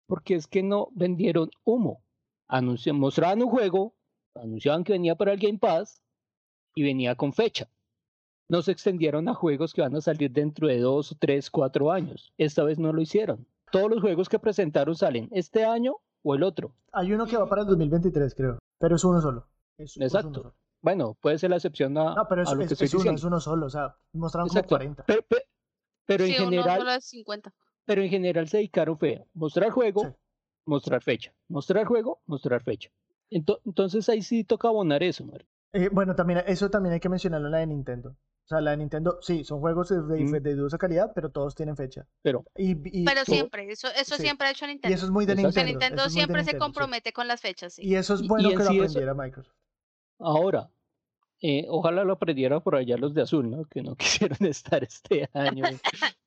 porque 0.07 0.35
es 0.37 0.47
que 0.47 0.62
no 0.62 0.88
vendieron 0.92 1.51
humo. 1.64 2.03
Anunci- 2.49 2.92
mostraban 2.92 3.42
un 3.42 3.51
juego, 3.51 3.94
anunciaban 4.35 4.85
que 4.85 4.92
venía 4.94 5.14
para 5.16 5.33
el 5.33 5.38
Game 5.38 5.59
Pass 5.59 6.01
y 6.75 6.83
venía 6.83 7.14
con 7.14 7.33
fecha. 7.35 7.68
No 8.49 8.62
se 8.62 8.73
extendieron 8.73 9.29
a 9.29 9.35
juegos 9.35 9.75
que 9.75 9.83
van 9.83 9.97
a 9.97 10.01
salir 10.01 10.31
dentro 10.31 10.66
de 10.68 10.79
dos, 10.79 11.14
tres, 11.18 11.51
cuatro 11.51 11.90
años. 11.92 12.33
Esta 12.38 12.64
vez 12.64 12.79
no 12.79 12.90
lo 12.92 13.03
hicieron. 13.03 13.47
Todos 13.74 13.90
los 13.90 14.00
juegos 14.00 14.28
que 14.28 14.38
presentaron 14.38 14.94
salen 14.94 15.28
este 15.32 15.64
año 15.64 15.96
o 16.22 16.34
el 16.34 16.42
otro. 16.44 16.74
Hay 16.92 17.12
uno 17.12 17.26
que 17.26 17.37
va 17.37 17.48
para 17.48 17.62
el 17.62 17.68
2023, 17.68 18.34
creo. 18.34 18.58
Pero 18.78 18.96
es 18.96 19.04
uno 19.04 19.20
solo. 19.20 19.48
Es- 19.78 19.90
es 19.90 19.96
uno 19.96 20.06
Exacto. 20.06 20.34
solo. 20.34 20.54
Bueno, 20.80 21.16
puede 21.20 21.38
ser 21.38 21.50
la 21.50 21.56
excepción 21.56 21.96
a, 21.98 22.14
No, 22.14 22.28
pero 22.28 22.42
es, 22.42 22.48
a 22.48 22.54
lo 22.54 22.60
es- 22.62 22.68
que 22.68 22.74
estoy 22.74 22.87
es 22.87 22.94
uno, 22.94 23.10
es 23.12 23.24
uno 23.24 23.40
solo. 23.40 23.66
O 23.66 23.70
sea, 23.70 23.96
mostraron 24.12 24.48
como 24.48 24.58
Exacto. 24.58 24.76
40. 24.76 25.04
Pero, 25.06 25.22
pe- 25.22 25.44
pero 26.06 26.24
en 26.24 26.30
uno 26.34 26.50
general, 26.50 26.78
solo 26.78 26.90
es 26.92 27.04
50. 27.06 27.52
pero 27.84 28.02
en 28.02 28.08
general 28.10 28.48
se 28.48 28.58
dedicaron 28.58 28.96
fue 28.98 29.16
a 29.16 29.24
mostrar 29.34 29.70
juego, 29.70 30.02
Sí. 30.02 30.08
mostrar 30.66 31.02
fecha, 31.02 31.32
mostrar 31.48 31.84
juego, 31.87 32.20
mostrar 32.26 32.62
fecha. 32.62 32.90
Ento- 33.30 33.60
entonces 33.64 34.08
ahí 34.08 34.22
sí 34.22 34.44
toca 34.44 34.68
abonar 34.68 35.02
eso, 35.02 35.24
Mario. 35.24 35.46
Eh, 35.72 35.88
bueno, 35.90 36.14
también 36.14 36.42
eso 36.46 36.70
también 36.70 36.92
hay 36.92 37.00
que 37.00 37.08
mencionarlo 37.08 37.48
en 37.48 37.52
la 37.52 37.58
de 37.58 37.66
Nintendo. 37.66 38.16
O 38.44 38.46
sea, 38.46 38.61
la 38.61 38.72
de 38.72 38.76
Nintendo, 38.76 39.18
sí, 39.22 39.42
son 39.42 39.61
juegos 39.61 39.88
de, 39.88 39.96
Mm. 40.00 40.33
de 40.42 40.54
dudosa 40.54 40.76
calidad, 40.76 41.12
pero 41.14 41.30
todos 41.30 41.54
tienen 41.54 41.76
fecha. 41.76 42.07
Pero 42.20 42.44
Y, 42.57 42.72
y- 43.00 43.04
Pero 43.04 43.24
todo- 43.24 43.35
siempre, 43.35 43.70
eso, 43.72 43.88
eso 43.96 44.16
sí. 44.16 44.22
siempre 44.22 44.46
ha 44.48 44.50
hecho 44.50 44.66
y 44.66 44.68
Nintendo. 44.68 44.94
eso 44.94 45.07
es 45.07 45.11
muy 45.11 45.24
de 45.24 45.33
Exacto. 45.33 45.48
Nintendo. 45.48 45.72
Nintendo 45.72 46.02
es 46.04 46.12
de 46.12 46.20
siempre 46.20 46.44
se 46.44 46.50
sí. 46.50 46.59
compromete 46.59 47.12
con 47.14 47.26
las 47.26 47.40
fechas, 47.40 47.72
sí. 47.74 47.83
Y 47.87 47.94
eso 47.96 48.14
es 48.14 48.20
Y- 48.22 48.28
bueno 48.28 48.48
y 48.50 48.52
en 48.52 48.59
que 48.59 48.64
lo 48.64 48.70
sí 48.70 48.76
eso- 48.76 48.85
aprendiera 48.85 49.14
Microsoft. 49.14 49.54
ahora, 50.18 50.70
eh, 51.40 51.64
ojalá 51.68 52.04
lo 52.04 52.12
aprendiera 52.14 52.61
por 52.61 52.76
allá 52.76 52.96
los 52.98 53.14
de 53.14 53.22
azul, 53.22 53.50
¿no? 53.50 53.64
Que 53.64 53.83
no 53.83 53.96
quisieron 54.38 54.44
estar 54.46 54.85
este 54.85 55.28
año. 55.33 55.64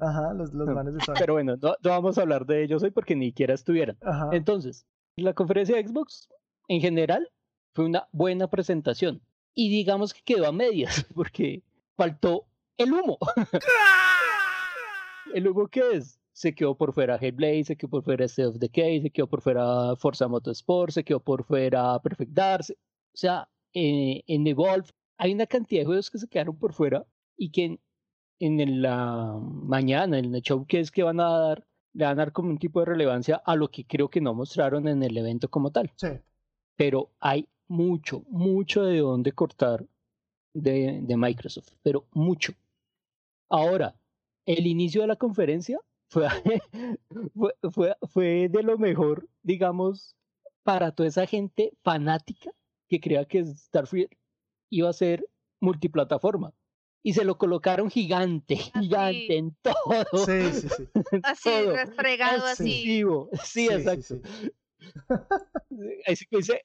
Ajá, 0.00 0.32
los, 0.34 0.52
los 0.52 0.66
No, 0.68 0.74
manes 0.74 0.94
de 0.94 1.00
Sony. 1.00 1.14
Pero 1.18 1.34
bueno, 1.34 1.56
no, 1.60 1.76
no 1.82 1.90
vamos 1.90 2.18
a 2.18 2.22
hablar 2.22 2.46
de 2.46 2.62
ellos 2.62 2.82
hoy 2.82 2.90
porque 2.90 3.16
ni 3.16 3.26
siquiera 3.26 3.54
estuvieran. 3.54 3.96
Ajá. 4.02 4.30
Entonces, 4.32 4.86
la 5.16 5.32
conferencia 5.34 5.76
de 5.76 5.86
Xbox 5.86 6.28
en 6.68 6.80
general 6.80 7.30
fue 7.74 7.84
una 7.86 8.08
buena 8.12 8.48
presentación. 8.48 9.22
Y 9.54 9.68
digamos 9.68 10.12
que 10.12 10.22
quedó 10.22 10.46
a 10.46 10.52
medias 10.52 11.06
porque 11.14 11.62
faltó 11.96 12.46
el 12.76 12.92
humo. 12.92 13.18
¿El 15.34 15.48
humo 15.48 15.68
qué 15.68 15.82
es? 15.94 16.20
Se 16.32 16.54
quedó 16.54 16.76
por 16.76 16.92
fuera 16.92 17.16
Hellblade, 17.16 17.64
se 17.64 17.76
quedó 17.76 17.90
por 17.90 18.02
fuera 18.02 18.24
State 18.24 18.48
of 18.48 18.56
Decay, 18.56 19.02
se 19.02 19.10
quedó 19.10 19.28
por 19.28 19.40
fuera 19.40 19.94
Forza 19.96 20.26
Motorsport, 20.26 20.92
se 20.92 21.04
quedó 21.04 21.20
por 21.20 21.44
fuera 21.44 21.98
Perfect 22.00 22.32
Dark. 22.32 22.64
O 22.70 23.16
sea, 23.16 23.48
eh, 23.72 24.22
en 24.26 24.46
Evolve 24.46 24.88
hay 25.16 25.32
una 25.32 25.46
cantidad 25.46 25.82
de 25.82 25.86
juegos 25.86 26.10
que 26.10 26.18
se 26.18 26.28
quedaron 26.28 26.58
por 26.58 26.72
fuera 26.72 27.06
y 27.36 27.50
que 27.50 27.64
en, 27.64 27.80
en 28.60 28.82
la 28.82 29.38
mañana, 29.40 30.18
en 30.18 30.34
el 30.34 30.42
showcase 30.42 30.90
que 30.92 31.02
van 31.04 31.20
a 31.20 31.28
dar, 31.30 31.66
le 31.92 32.04
van 32.04 32.14
a 32.14 32.24
dar 32.24 32.32
como 32.32 32.50
un 32.50 32.58
tipo 32.58 32.80
de 32.80 32.86
relevancia 32.86 33.40
a 33.44 33.54
lo 33.54 33.70
que 33.70 33.86
creo 33.86 34.08
que 34.10 34.20
no 34.20 34.34
mostraron 34.34 34.88
en 34.88 35.02
el 35.02 35.16
evento 35.16 35.48
como 35.48 35.70
tal. 35.70 35.92
Sí. 35.96 36.08
Pero 36.76 37.12
hay 37.20 37.48
mucho, 37.68 38.22
mucho 38.28 38.84
de 38.84 38.98
dónde 38.98 39.32
cortar 39.32 39.86
de, 40.54 41.00
de 41.02 41.16
Microsoft, 41.16 41.72
pero 41.82 42.06
mucho. 42.12 42.52
Ahora, 43.48 43.94
el 44.46 44.66
inicio 44.66 45.02
de 45.02 45.08
la 45.08 45.16
conferencia 45.16 45.80
fue, 46.08 46.28
fue, 47.34 47.54
fue, 47.72 47.96
fue 48.08 48.48
de 48.48 48.62
lo 48.62 48.78
mejor, 48.78 49.28
digamos, 49.42 50.16
para 50.62 50.92
toda 50.92 51.08
esa 51.08 51.26
gente 51.26 51.72
fanática 51.82 52.50
que 52.88 53.00
creía 53.00 53.24
que 53.24 53.44
Starfield 53.44 54.10
iba 54.70 54.88
a 54.88 54.92
ser 54.92 55.26
multiplataforma. 55.60 56.52
Y 57.06 57.12
se 57.12 57.24
lo 57.24 57.36
colocaron 57.36 57.90
gigante, 57.90 58.56
gigante 58.80 59.36
en 59.36 59.56
todo. 59.60 60.24
Sí, 60.24 60.52
sí, 60.52 60.68
sí. 60.68 60.88
Así, 61.22 61.50
todo. 61.50 61.76
restregado 61.76 62.46
así. 62.46 62.64
Sí, 62.64 63.02
Sí, 63.42 63.66
sí, 63.66 63.72
exacto. 63.72 64.02
sí. 64.02 64.22
Así 66.06 66.26
que 66.26 66.36
dice, 66.38 66.64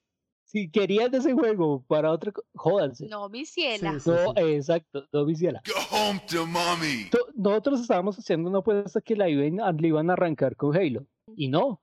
si 0.51 0.69
querían 0.71 1.13
ese 1.13 1.33
juego 1.33 1.83
para 1.87 2.09
otra 2.11 2.31
cosa, 2.31 2.47
jódanse. 2.55 3.07
No, 3.07 3.29
mi 3.29 3.45
ciela. 3.45 3.99
Sí, 3.99 4.09
No, 4.09 4.33
sí. 4.33 4.41
exacto, 4.41 5.05
no 5.13 5.23
viciela. 5.25 5.61
Go 5.67 5.95
home 5.95 6.19
to 6.27 6.45
mommy. 6.47 7.07
To- 7.11 7.27
Nosotros 7.35 7.81
estábamos 7.81 8.17
haciendo 8.17 8.49
una 8.49 8.59
apuesta 8.59 8.99
que 8.99 9.15
la 9.15 9.29
iban, 9.29 9.61
a- 9.61 9.71
le 9.71 9.87
iban 9.89 10.09
a 10.09 10.13
arrancar 10.13 10.55
con 10.55 10.75
Halo. 10.75 11.05
Y 11.35 11.49
no, 11.49 11.81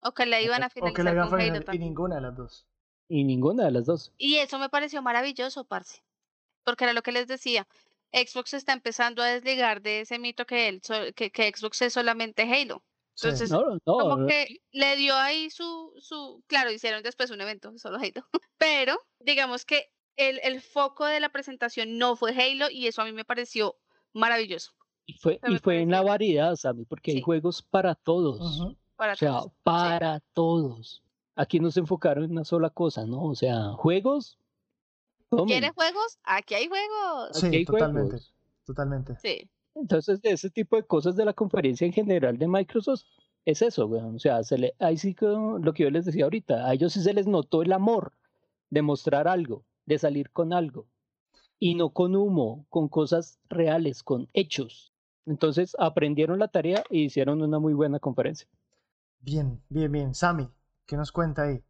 O 0.00 0.12
que 0.12 0.26
la 0.26 0.40
iban 0.40 0.62
a 0.64 0.66
O 0.66 0.70
que 0.70 0.80
la 0.80 0.86
finalizar 0.90 1.08
hagan 1.16 1.28
con 1.30 1.40
Halo 1.40 1.72
y 1.72 1.78
ninguna 1.78 2.14
de 2.16 2.20
las 2.22 2.36
dos. 2.36 2.66
y 3.08 3.22
ninguna 3.24 3.64
de 3.66 3.70
las 3.70 3.86
dos. 3.86 4.12
Y 4.18 4.36
eso 4.38 4.58
me 4.58 4.68
pareció 4.68 5.00
maravilloso, 5.00 5.64
parce. 5.64 6.02
Porque 6.64 6.84
era 6.84 6.92
lo 6.94 7.02
que 7.02 7.12
les 7.12 7.28
decía. 7.28 7.68
Xbox 8.12 8.54
está 8.54 8.72
empezando 8.72 9.22
a 9.22 9.26
desligar 9.26 9.80
de 9.82 10.00
ese 10.00 10.18
mito 10.18 10.44
que, 10.44 10.66
él, 10.68 10.80
que, 11.14 11.30
que 11.30 11.52
Xbox 11.54 11.82
es 11.82 11.92
solamente 11.92 12.42
Halo. 12.42 12.82
Sí. 13.18 13.26
Entonces, 13.26 13.50
No, 13.50 13.62
no, 13.64 13.80
como 13.84 14.16
no, 14.18 14.26
que 14.28 14.60
le 14.70 14.94
dio 14.96 15.16
ahí 15.16 15.50
su, 15.50 15.92
su, 15.98 16.44
claro, 16.46 16.70
hicieron 16.70 17.02
después 17.02 17.30
un 17.32 17.40
evento, 17.40 17.76
solo 17.76 17.98
Halo, 17.98 18.24
pero 18.58 18.96
digamos 19.18 19.64
que 19.64 19.90
el, 20.16 20.38
el 20.44 20.60
foco 20.60 21.04
de 21.04 21.18
la 21.18 21.28
presentación 21.30 21.98
no 21.98 22.14
fue 22.14 22.30
Halo 22.32 22.70
y 22.70 22.86
eso 22.86 23.02
a 23.02 23.04
mí 23.04 23.12
me 23.12 23.24
pareció 23.24 23.76
maravilloso 24.12 24.72
y 25.04 25.14
fue, 25.14 25.40
y 25.48 25.58
fue 25.58 25.80
en 25.80 25.90
la 25.90 26.02
variedad, 26.02 26.54
Sammy, 26.54 26.84
porque 26.84 27.10
hay 27.12 27.20
juegos 27.22 27.60
para 27.62 27.94
todos. 27.96 28.76
Para 28.94 29.14
O 29.14 29.16
sea, 29.16 29.30
todos. 29.30 29.44
Sí. 29.44 29.50
para 29.64 30.20
todos. 30.34 31.02
Aquí 31.34 31.58
no 31.60 31.70
se 31.70 31.80
enfocaron 31.80 32.24
en 32.24 32.32
una 32.32 32.44
sola 32.44 32.70
cosa, 32.70 33.04
¿no? 33.06 33.24
O 33.24 33.34
sea, 33.34 33.72
juegos. 33.72 34.38
tomen. 35.30 35.46
¿Quieres 35.46 35.72
juegos? 35.74 36.18
Aquí 36.24 36.54
hay 36.54 36.68
juegos. 36.68 37.30
Sí, 37.32 37.46
Aquí 37.46 37.56
hay 37.56 37.64
totalmente. 37.64 38.10
juegos. 38.10 38.34
Totalmente. 38.66 39.16
Sí. 39.22 39.50
Entonces, 39.80 40.20
de 40.20 40.30
ese 40.30 40.50
tipo 40.50 40.76
de 40.76 40.82
cosas 40.82 41.16
de 41.16 41.24
la 41.24 41.32
conferencia 41.32 41.86
en 41.86 41.92
general 41.92 42.36
de 42.38 42.48
Microsoft, 42.48 43.04
es 43.44 43.62
eso, 43.62 43.86
weón. 43.86 44.16
O 44.16 44.18
sea, 44.18 44.42
se 44.42 44.58
le, 44.58 44.74
ahí 44.78 44.98
sí 44.98 45.14
que 45.14 45.26
lo 45.26 45.72
que 45.72 45.84
yo 45.84 45.90
les 45.90 46.04
decía 46.04 46.24
ahorita, 46.24 46.66
a 46.66 46.74
ellos 46.74 46.92
sí 46.92 47.02
se 47.02 47.14
les 47.14 47.26
notó 47.26 47.62
el 47.62 47.72
amor 47.72 48.12
de 48.70 48.82
mostrar 48.82 49.28
algo, 49.28 49.64
de 49.86 49.98
salir 49.98 50.30
con 50.30 50.52
algo. 50.52 50.86
Y 51.58 51.74
no 51.74 51.90
con 51.90 52.14
humo, 52.14 52.66
con 52.68 52.88
cosas 52.88 53.38
reales, 53.48 54.02
con 54.02 54.28
hechos. 54.32 54.92
Entonces, 55.26 55.76
aprendieron 55.78 56.38
la 56.38 56.48
tarea 56.48 56.82
y 56.90 57.04
hicieron 57.04 57.42
una 57.42 57.58
muy 57.58 57.74
buena 57.74 57.98
conferencia. 57.98 58.48
Bien, 59.20 59.62
bien, 59.68 59.90
bien. 59.90 60.14
Sammy, 60.14 60.48
¿qué 60.86 60.96
nos 60.96 61.12
cuenta 61.12 61.42
ahí? 61.42 61.62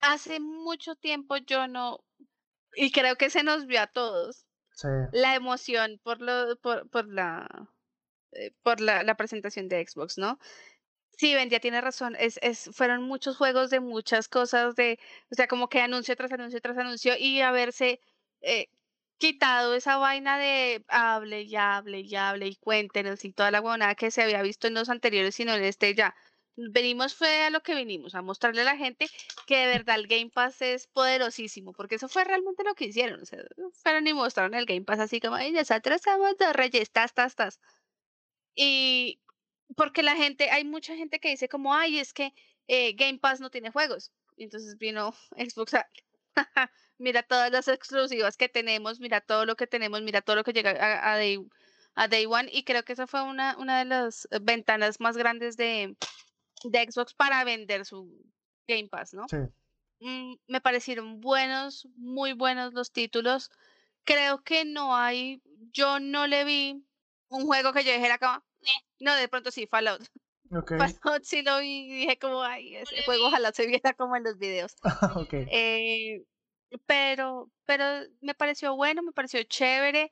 Hace 0.00 0.40
mucho 0.40 0.96
tiempo 0.96 1.36
yo 1.36 1.68
no, 1.68 2.00
y 2.74 2.90
creo 2.90 3.16
que 3.16 3.30
se 3.30 3.42
nos 3.42 3.66
vio 3.66 3.80
a 3.82 3.86
todos, 3.86 4.46
La 5.10 5.34
emoción 5.34 6.00
por 6.02 6.20
lo, 6.20 6.56
por, 6.56 6.88
por 6.90 7.06
la 7.06 7.68
eh, 8.32 8.52
por 8.62 8.80
la, 8.80 9.02
la 9.04 9.16
presentación 9.16 9.68
de 9.68 9.86
Xbox, 9.86 10.18
¿no? 10.18 10.38
Sí, 11.10 11.34
Bendia 11.34 11.60
tiene 11.60 11.80
razón, 11.80 12.16
es, 12.18 12.38
es, 12.42 12.70
fueron 12.74 13.02
muchos 13.04 13.36
juegos 13.36 13.70
de 13.70 13.80
muchas 13.80 14.28
cosas, 14.28 14.74
de, 14.76 14.98
o 15.30 15.34
sea, 15.34 15.46
como 15.48 15.68
que 15.68 15.80
anuncio 15.80 16.16
tras 16.16 16.32
anuncio 16.32 16.60
tras 16.60 16.78
anuncio, 16.78 17.14
y 17.18 17.40
haberse 17.42 18.00
eh, 18.40 18.68
quitado 19.18 19.74
esa 19.74 19.98
vaina 19.98 20.38
de 20.38 20.84
hable 20.88 21.42
y 21.42 21.56
hable 21.56 22.00
y 22.00 22.16
hable 22.16 22.48
y 22.48 22.56
cuéntenos 22.56 23.24
y 23.24 23.32
toda 23.32 23.50
la 23.52 23.60
huevonada 23.60 23.94
que 23.94 24.10
se 24.10 24.22
había 24.22 24.42
visto 24.42 24.66
en 24.68 24.74
los 24.74 24.88
anteriores, 24.88 25.34
sino 25.36 25.54
en 25.54 25.64
este 25.64 25.94
ya. 25.94 26.16
Venimos 26.56 27.14
fue 27.14 27.44
a 27.44 27.50
lo 27.50 27.62
que 27.62 27.74
vinimos, 27.74 28.14
a 28.14 28.20
mostrarle 28.20 28.60
a 28.60 28.64
la 28.64 28.76
gente 28.76 29.08
que 29.46 29.56
de 29.56 29.66
verdad 29.68 29.96
el 29.96 30.06
Game 30.06 30.30
Pass 30.30 30.60
es 30.60 30.86
poderosísimo, 30.86 31.72
porque 31.72 31.94
eso 31.94 32.08
fue 32.08 32.24
realmente 32.24 32.62
lo 32.64 32.74
que 32.74 32.86
hicieron. 32.86 33.22
O 33.22 33.26
sea, 33.26 33.42
mostraron 34.14 34.54
el 34.54 34.66
Game 34.66 34.82
Pass 34.82 35.00
así 35.00 35.20
como, 35.20 35.36
ay, 35.36 35.52
nosotros 35.52 36.02
somos 36.02 36.36
dos 36.38 36.52
reyes, 36.52 36.90
tas, 36.90 37.14
tas, 37.14 37.34
tas. 37.34 37.58
Y 38.54 39.20
porque 39.76 40.02
la 40.02 40.16
gente, 40.16 40.50
hay 40.50 40.64
mucha 40.64 40.94
gente 40.96 41.20
que 41.20 41.30
dice 41.30 41.48
como, 41.48 41.74
ay, 41.74 41.98
es 41.98 42.12
que 42.12 42.34
eh, 42.68 42.92
Game 42.94 43.18
Pass 43.18 43.40
no 43.40 43.50
tiene 43.50 43.70
juegos. 43.70 44.12
Y 44.36 44.44
entonces 44.44 44.76
vino 44.78 45.14
Xbox 45.36 45.74
a, 45.74 45.88
mira 46.98 47.22
todas 47.22 47.50
las 47.50 47.68
exclusivas 47.68 48.36
que 48.36 48.48
tenemos, 48.48 49.00
mira 49.00 49.20
todo 49.20 49.46
lo 49.46 49.56
que 49.56 49.66
tenemos, 49.66 50.02
mira 50.02 50.22
todo 50.22 50.36
lo 50.36 50.44
que 50.44 50.52
llega 50.52 50.70
a, 50.70 51.12
a 51.12 51.16
Day, 51.16 51.38
a 51.94 52.08
Day 52.08 52.26
One. 52.26 52.48
Y 52.52 52.64
creo 52.64 52.84
que 52.84 52.92
esa 52.92 53.06
fue 53.06 53.22
una, 53.22 53.56
una 53.58 53.78
de 53.78 53.84
las 53.86 54.28
eh, 54.30 54.38
ventanas 54.42 55.00
más 55.00 55.16
grandes 55.16 55.56
de, 55.56 55.96
de 56.64 56.86
Xbox 56.90 57.14
para 57.14 57.44
vender 57.44 57.84
su 57.84 58.24
Game 58.68 58.88
Pass, 58.88 59.14
¿no? 59.14 59.26
Sí. 59.28 59.36
Mm, 60.00 60.34
me 60.48 60.60
parecieron 60.60 61.20
buenos, 61.20 61.88
muy 61.96 62.32
buenos 62.32 62.74
los 62.74 62.92
títulos. 62.92 63.50
Creo 64.04 64.42
que 64.42 64.64
no 64.64 64.96
hay, 64.96 65.42
yo 65.72 66.00
no 66.00 66.26
le 66.26 66.44
vi 66.44 66.84
un 67.28 67.46
juego 67.46 67.72
que 67.72 67.84
yo 67.84 67.92
dijera 67.92 68.18
como, 68.18 68.36
"Eh", 68.62 68.70
no, 69.00 69.14
de 69.16 69.28
pronto 69.28 69.50
sí, 69.50 69.66
Fallout. 69.66 70.00
Ok. 70.54 70.72
Cuando 71.02 71.24
sí 71.24 71.42
lo 71.42 71.60
vi, 71.60 71.88
dije 71.88 72.18
como, 72.18 72.42
ay, 72.42 72.76
ese 72.76 73.02
juego 73.04 73.28
ojalá 73.28 73.52
se 73.52 73.66
viera 73.66 73.94
como 73.94 74.16
en 74.16 74.24
los 74.24 74.38
videos. 74.38 74.74
ok. 75.16 75.34
Eh, 75.50 76.24
pero, 76.86 77.50
pero 77.66 77.84
me 78.20 78.34
pareció 78.34 78.76
bueno, 78.76 79.02
me 79.02 79.12
pareció 79.12 79.42
chévere, 79.44 80.10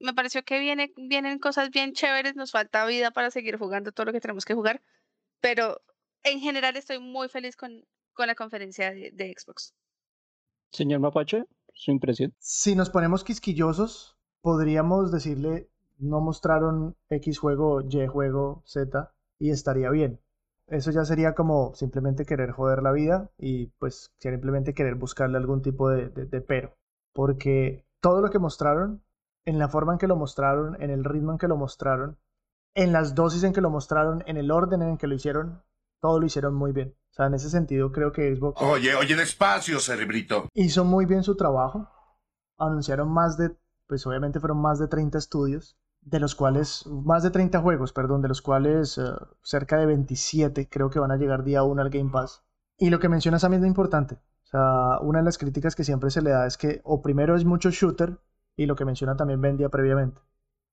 me 0.00 0.14
pareció 0.14 0.44
que 0.44 0.58
viene, 0.60 0.92
vienen 0.96 1.38
cosas 1.38 1.70
bien 1.70 1.92
chéveres, 1.94 2.36
nos 2.36 2.52
falta 2.52 2.86
vida 2.86 3.10
para 3.12 3.30
seguir 3.30 3.58
jugando 3.58 3.92
todo 3.92 4.06
lo 4.06 4.12
que 4.12 4.20
tenemos 4.20 4.44
que 4.44 4.54
jugar, 4.54 4.82
pero 5.44 5.82
en 6.22 6.40
general 6.40 6.74
estoy 6.78 6.98
muy 7.00 7.28
feliz 7.28 7.54
con, 7.54 7.84
con 8.14 8.26
la 8.28 8.34
conferencia 8.34 8.90
de, 8.92 9.10
de 9.12 9.34
Xbox. 9.38 9.74
Señor 10.72 11.00
Mapache, 11.00 11.44
su 11.74 11.90
impresión. 11.90 12.32
Si 12.38 12.74
nos 12.74 12.88
ponemos 12.88 13.24
quisquillosos, 13.24 14.16
podríamos 14.40 15.12
decirle, 15.12 15.68
no 15.98 16.22
mostraron 16.22 16.96
X 17.10 17.38
juego, 17.38 17.82
Y 17.82 18.06
juego, 18.06 18.62
Z, 18.64 19.12
y 19.38 19.50
estaría 19.50 19.90
bien. 19.90 20.18
Eso 20.66 20.90
ya 20.92 21.04
sería 21.04 21.34
como 21.34 21.74
simplemente 21.74 22.24
querer 22.24 22.50
joder 22.52 22.82
la 22.82 22.92
vida 22.92 23.30
y 23.36 23.66
pues 23.78 24.14
simplemente 24.16 24.72
querer 24.72 24.94
buscarle 24.94 25.36
algún 25.36 25.60
tipo 25.60 25.90
de, 25.90 26.08
de- 26.08 26.24
de 26.24 26.40
pero. 26.40 26.74
Porque 27.12 27.84
todo 28.00 28.22
lo 28.22 28.30
que 28.30 28.38
mostraron, 28.38 29.02
en 29.44 29.58
la 29.58 29.68
forma 29.68 29.92
en 29.92 29.98
que 29.98 30.06
lo 30.06 30.16
mostraron, 30.16 30.80
en 30.82 30.88
el 30.88 31.04
ritmo 31.04 31.32
en 31.32 31.38
que 31.38 31.48
lo 31.48 31.58
mostraron, 31.58 32.16
en 32.74 32.92
las 32.92 33.14
dosis 33.14 33.44
en 33.44 33.52
que 33.52 33.60
lo 33.60 33.70
mostraron, 33.70 34.22
en 34.26 34.36
el 34.36 34.50
orden 34.50 34.82
en 34.82 34.98
que 34.98 35.06
lo 35.06 35.14
hicieron, 35.14 35.62
todo 36.00 36.20
lo 36.20 36.26
hicieron 36.26 36.54
muy 36.54 36.72
bien. 36.72 36.94
O 37.10 37.14
sea, 37.14 37.26
en 37.26 37.34
ese 37.34 37.48
sentido 37.48 37.92
creo 37.92 38.12
que 38.12 38.34
Xbox 38.34 38.60
Oye, 38.60 38.94
oye, 38.94 39.14
despacio, 39.14 39.78
cerebrito. 39.78 40.48
hizo 40.52 40.84
muy 40.84 41.06
bien 41.06 41.22
su 41.22 41.36
trabajo. 41.36 41.88
Anunciaron 42.58 43.08
más 43.08 43.36
de, 43.36 43.56
pues 43.86 44.06
obviamente 44.06 44.40
fueron 44.40 44.60
más 44.60 44.78
de 44.78 44.88
30 44.88 45.18
estudios, 45.18 45.78
de 46.00 46.20
los 46.20 46.34
cuales, 46.34 46.86
más 46.86 47.22
de 47.22 47.30
30 47.30 47.60
juegos, 47.60 47.92
perdón, 47.92 48.20
de 48.20 48.28
los 48.28 48.42
cuales 48.42 48.98
eh, 48.98 49.02
cerca 49.42 49.78
de 49.78 49.86
27 49.86 50.68
creo 50.68 50.90
que 50.90 50.98
van 50.98 51.12
a 51.12 51.16
llegar 51.16 51.44
día 51.44 51.62
1 51.62 51.80
al 51.80 51.90
Game 51.90 52.10
Pass. 52.10 52.42
Y 52.76 52.90
lo 52.90 52.98
que 52.98 53.08
mencionas 53.08 53.44
a 53.44 53.48
mí 53.48 53.56
es 53.56 53.62
lo 53.62 53.68
importante. 53.68 54.16
O 54.16 54.46
sea, 54.46 54.98
una 55.00 55.20
de 55.20 55.24
las 55.24 55.38
críticas 55.38 55.74
que 55.74 55.84
siempre 55.84 56.10
se 56.10 56.22
le 56.22 56.30
da 56.30 56.46
es 56.46 56.58
que 56.58 56.80
o 56.84 57.00
primero 57.00 57.36
es 57.36 57.44
mucho 57.44 57.70
shooter, 57.70 58.18
y 58.56 58.66
lo 58.66 58.76
que 58.76 58.84
menciona 58.84 59.16
también 59.16 59.40
vendía 59.40 59.68
previamente. 59.68 60.20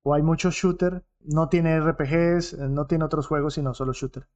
O 0.04 0.14
hay 0.14 0.22
mucho 0.24 0.50
shooter, 0.52 1.04
no 1.22 1.50
tiene 1.50 1.76
RPGs, 1.76 2.54
eh, 2.54 2.70
no 2.70 2.86
tiene 2.88 3.06
otros 3.06 3.28
juegos, 3.28 3.54
sino 3.56 3.74
solo 3.74 3.94
shooter. 3.94 4.28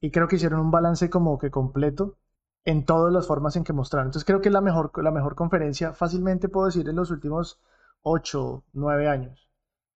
Y 0.00 0.10
creo 0.10 0.28
que 0.28 0.36
hicieron 0.36 0.60
un 0.60 0.70
balance 0.70 1.10
como 1.10 1.38
que 1.38 1.50
completo 1.50 2.16
en 2.64 2.84
todas 2.84 3.12
las 3.12 3.26
formas 3.26 3.56
en 3.56 3.64
que 3.64 3.72
mostraron. 3.72 4.08
Entonces 4.08 4.26
creo 4.26 4.40
que 4.40 4.48
es 4.48 4.52
la 4.52 4.60
mejor, 4.60 4.92
la 5.02 5.10
mejor 5.10 5.34
conferencia, 5.34 5.92
fácilmente 5.94 6.48
puedo 6.48 6.66
decir, 6.66 6.88
en 6.88 6.96
los 6.96 7.10
últimos 7.10 7.60
8, 8.02 8.64
9 8.72 9.08
años 9.08 9.48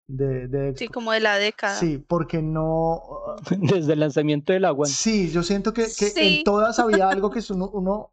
de, 0.06 0.48
de 0.48 0.76
Sí, 0.76 0.88
como 0.88 1.12
de 1.12 1.20
la 1.20 1.36
década. 1.36 1.74
Sí, 1.76 1.98
porque 1.98 2.42
no... 2.42 3.02
Desde 3.58 3.92
el 3.92 4.00
lanzamiento 4.00 4.52
del 4.52 4.64
agua. 4.64 4.86
Sí, 4.86 5.30
yo 5.30 5.42
siento 5.42 5.72
que, 5.72 5.82
que 5.82 5.88
Sí. 5.88 6.38
en 6.38 6.44
todas 6.44 6.78
había 6.78 7.08
algo 7.08 7.30
que 7.30 7.38
es 7.40 7.50
uno, 7.50 7.68
uno, 7.72 8.12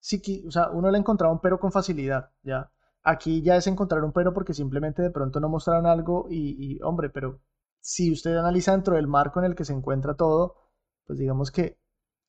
sí 0.00 0.20
que- 0.20 0.42
o 0.46 0.50
sea, 0.50 0.70
uno 0.70 0.90
le 0.90 0.98
encontraba 0.98 1.32
un 1.32 1.40
pero 1.40 1.58
con 1.60 1.72
facilidad, 1.72 2.30
¿ya? 2.42 2.70
Aquí 3.04 3.42
ya 3.42 3.56
es 3.56 3.66
encontrar 3.66 4.04
un 4.04 4.12
pero 4.12 4.32
porque 4.32 4.54
simplemente 4.54 5.02
de 5.02 5.10
pronto 5.10 5.40
no 5.40 5.48
mostraron 5.48 5.86
algo 5.86 6.26
y, 6.30 6.76
y, 6.76 6.82
hombre, 6.82 7.10
pero 7.10 7.40
si 7.80 8.12
usted 8.12 8.36
analiza 8.36 8.72
dentro 8.72 8.94
del 8.96 9.08
marco 9.08 9.40
en 9.40 9.46
el 9.46 9.54
que 9.56 9.64
se 9.64 9.72
encuentra 9.72 10.14
todo, 10.14 10.56
pues 11.06 11.18
digamos 11.18 11.50
que 11.50 11.78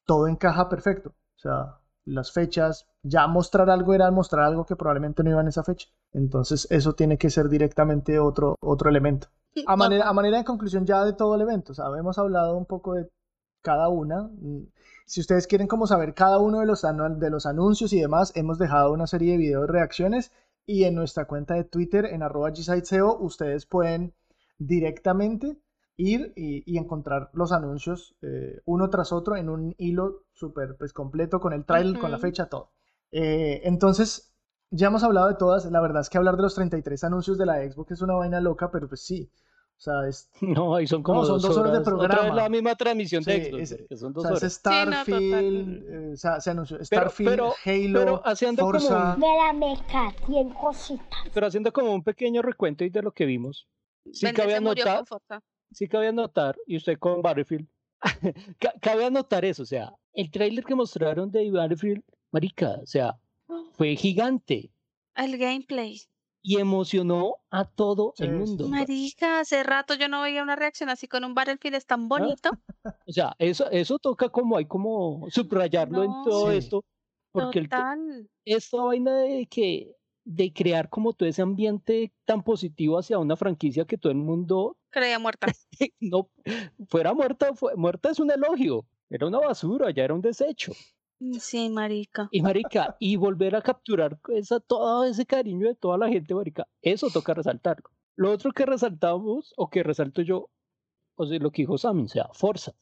todo 0.05 0.27
encaja 0.27 0.69
perfecto. 0.69 1.09
O 1.09 1.39
sea, 1.39 1.79
las 2.05 2.31
fechas, 2.31 2.87
ya 3.03 3.27
mostrar 3.27 3.69
algo 3.69 3.93
era 3.93 4.11
mostrar 4.11 4.45
algo 4.45 4.65
que 4.65 4.75
probablemente 4.75 5.23
no 5.23 5.29
iba 5.31 5.41
en 5.41 5.47
esa 5.47 5.63
fecha. 5.63 5.89
Entonces 6.11 6.67
eso 6.69 6.93
tiene 6.93 7.17
que 7.17 7.29
ser 7.29 7.49
directamente 7.49 8.19
otro, 8.19 8.55
otro 8.61 8.89
elemento. 8.89 9.27
A 9.67 9.75
manera, 9.75 10.09
a 10.09 10.13
manera 10.13 10.37
de 10.37 10.43
conclusión 10.43 10.85
ya 10.85 11.05
de 11.05 11.13
todo 11.13 11.35
el 11.35 11.41
evento, 11.41 11.71
o 11.73 11.75
sea, 11.75 11.85
hemos 11.97 12.17
hablado 12.17 12.57
un 12.57 12.65
poco 12.65 12.95
de 12.95 13.09
cada 13.61 13.89
una. 13.89 14.23
Mm, 14.23 14.67
Si 15.05 15.21
ustedes 15.21 15.47
quieren 15.47 15.67
como 15.67 15.87
saber 15.87 16.13
cada 16.13 16.39
uno 16.39 16.59
de 16.59 16.65
los, 16.65 16.81
de 16.81 17.29
los 17.29 17.45
anuncios 17.45 17.93
y 17.93 17.99
demás, 18.01 18.31
hemos 18.35 18.57
dejado 18.57 18.91
una 18.93 19.07
serie 19.07 19.33
de 19.33 19.37
videos 19.37 19.67
de 19.67 19.73
reacciones 19.73 20.31
y 20.65 20.85
en 20.85 20.95
nuestra 20.95 21.25
cuenta 21.25 21.55
de 21.55 21.63
Twitter 21.65 22.05
en 22.05 22.23
arroba 22.23 22.51
gsiteseo 22.51 23.17
ustedes 23.19 23.65
pueden 23.65 24.13
directamente 24.57 25.57
ir 25.97 26.33
y, 26.35 26.63
y 26.71 26.77
encontrar 26.77 27.29
los 27.33 27.51
anuncios 27.51 28.15
eh, 28.21 28.61
uno 28.65 28.89
tras 28.89 29.11
otro 29.11 29.35
en 29.35 29.49
un 29.49 29.75
hilo 29.77 30.23
súper 30.33 30.75
pues, 30.77 30.93
completo 30.93 31.39
con 31.39 31.53
el 31.53 31.65
trailer, 31.65 31.99
con 31.99 32.11
la 32.11 32.17
fecha, 32.17 32.47
todo. 32.47 32.71
Eh, 33.11 33.61
entonces, 33.63 34.33
ya 34.71 34.87
hemos 34.87 35.03
hablado 35.03 35.27
de 35.27 35.35
todas. 35.35 35.65
La 35.65 35.81
verdad 35.81 36.01
es 36.01 36.09
que 36.09 36.17
hablar 36.17 36.35
de 36.35 36.43
los 36.43 36.55
33 36.55 37.03
anuncios 37.03 37.37
de 37.37 37.45
la 37.45 37.57
Xbox 37.69 37.91
es 37.91 38.01
una 38.01 38.15
vaina 38.15 38.41
loca, 38.41 38.71
pero 38.71 38.87
pues 38.87 39.01
sí. 39.01 39.31
O 39.83 39.91
sea, 40.01 40.07
es, 40.07 40.29
No, 40.41 40.75
ahí 40.75 40.87
son 40.87 41.03
como 41.03 41.19
No, 41.21 41.25
son 41.25 41.41
dos, 41.41 41.49
dos 41.49 41.57
horas 41.57 41.73
de 41.73 41.79
Otra 41.79 41.91
programa. 41.93 42.23
vez 42.23 42.33
la 42.35 42.47
misma 42.49 42.75
transmisión 42.75 43.21
de 43.23 43.43
Sí, 43.43 43.49
Xbox, 43.51 43.71
es- 43.71 43.85
que 43.89 43.97
son 43.97 44.11
o 44.11 44.13
dos 44.13 44.23
sea, 44.23 44.31
es 44.31 44.41
horas. 44.43 44.53
Starfield, 44.53 45.83
eh, 45.89 46.11
o 46.13 46.15
sea, 46.15 46.39
se 46.39 46.49
anunció 46.51 46.77
Pero- 46.77 46.85
Starfield, 46.85 47.29
pero- 47.29 47.53
Halo, 47.65 47.99
pero 47.99 48.21
haciendo 48.25 48.61
como 48.61 48.79
Forza. 48.79 49.15
un- 49.17 50.35
en 50.35 50.53
cositas. 50.53 51.19
Pero 51.33 51.47
haciendo 51.47 51.73
como 51.73 51.93
un 51.93 52.01
pequeño 52.03 52.41
recuento 52.41 52.85
de 52.89 53.01
lo 53.01 53.11
que 53.11 53.25
vimos. 53.25 53.67
Sí 54.11 54.25
Vende 54.25 54.41
con 54.41 55.05
Forza. 55.05 55.41
sí 55.71 55.87
cabe 55.89 56.07
anotar, 56.07 56.55
y 56.65 56.77
usted 56.77 56.97
con 56.97 57.21
Battlefield, 57.21 57.67
ca- 58.59 58.73
cabe 58.81 59.05
anotar 59.05 59.43
eso, 59.43 59.63
o 59.63 59.65
sea, 59.65 59.93
el 60.13 60.31
tráiler 60.31 60.63
que 60.63 60.75
mostraron 60.75 61.29
de 61.29 61.51
Battlefield, 61.51 62.03
marica, 62.31 62.79
o 62.81 62.85
sea, 62.85 63.17
fue 63.73 63.95
gigante 63.97 64.71
El 65.15 65.37
gameplay. 65.37 65.99
Y 66.45 66.57
emocionó 66.59 67.37
a 67.49 67.63
todo 67.65 68.13
Sí, 68.17 68.25
el 68.25 68.33
mundo. 68.33 68.67
Marica, 68.67 69.39
hace 69.39 69.63
rato 69.63 69.95
yo 69.95 70.09
no 70.09 70.21
veía 70.21 70.43
una 70.43 70.55
reacción 70.57 70.89
así 70.89 71.07
con 71.07 71.23
un 71.23 71.33
Battlefield 71.33 71.75
es 71.77 71.85
tan 71.85 72.07
bonito. 72.09 72.51
O 73.07 73.11
sea, 73.11 73.33
eso, 73.39 73.69
eso 73.71 73.97
toca 73.97 74.27
como 74.29 74.57
hay 74.57 74.65
como 74.65 75.25
subrayarlo 75.31 76.03
en 76.03 76.11
todo 76.25 76.51
Sí. 76.51 76.57
esto, 76.57 76.83
porque 77.31 77.59
el, 77.59 77.69
Total. 77.69 78.29
esta 78.45 78.77
vaina 78.81 79.17
de 79.19 79.45
que 79.47 79.95
de 80.25 80.53
crear 80.53 80.89
como 80.89 81.13
todo 81.13 81.27
ese 81.27 81.41
ambiente 81.41 82.13
tan 82.25 82.43
positivo 82.43 82.97
hacia 82.99 83.19
una 83.19 83.35
franquicia 83.37 83.85
que 83.85 83.97
todo 83.97 84.11
el 84.11 84.17
mundo 84.17 84.77
Creía 84.89 85.17
muerta. 85.19 85.47
no 86.01 86.29
fuera 86.89 87.13
muerta, 87.13 87.53
fue- 87.55 87.75
muerta 87.75 88.09
es 88.11 88.19
un 88.19 88.31
elogio, 88.31 88.85
era 89.09 89.27
una 89.27 89.39
basura, 89.39 89.91
ya 89.91 90.03
era 90.03 90.13
un 90.13 90.21
desecho. 90.21 90.73
Sí, 91.39 91.69
marica. 91.69 92.27
Y 92.31 92.41
marica, 92.41 92.95
y 92.99 93.15
volver 93.15 93.55
a 93.55 93.61
capturar 93.61 94.19
esa, 94.29 94.59
todo 94.59 95.05
ese 95.05 95.25
cariño 95.25 95.67
de 95.67 95.75
toda 95.75 95.97
la 95.97 96.09
gente, 96.09 96.35
marica, 96.35 96.67
eso 96.81 97.09
toca 97.09 97.33
resaltarlo. 97.33 97.89
Lo 98.15 98.31
otro 98.31 98.51
que 98.51 98.65
resaltamos, 98.65 99.53
o 99.57 99.69
que 99.69 99.83
resalto 99.83 100.21
yo, 100.21 100.49
o 101.15 101.25
sea, 101.25 101.39
lo 101.39 101.51
que 101.51 101.61
dijo 101.63 101.77
Sammy, 101.77 102.03
o 102.03 102.07
sea, 102.07 102.27
fuerza. 102.33 102.73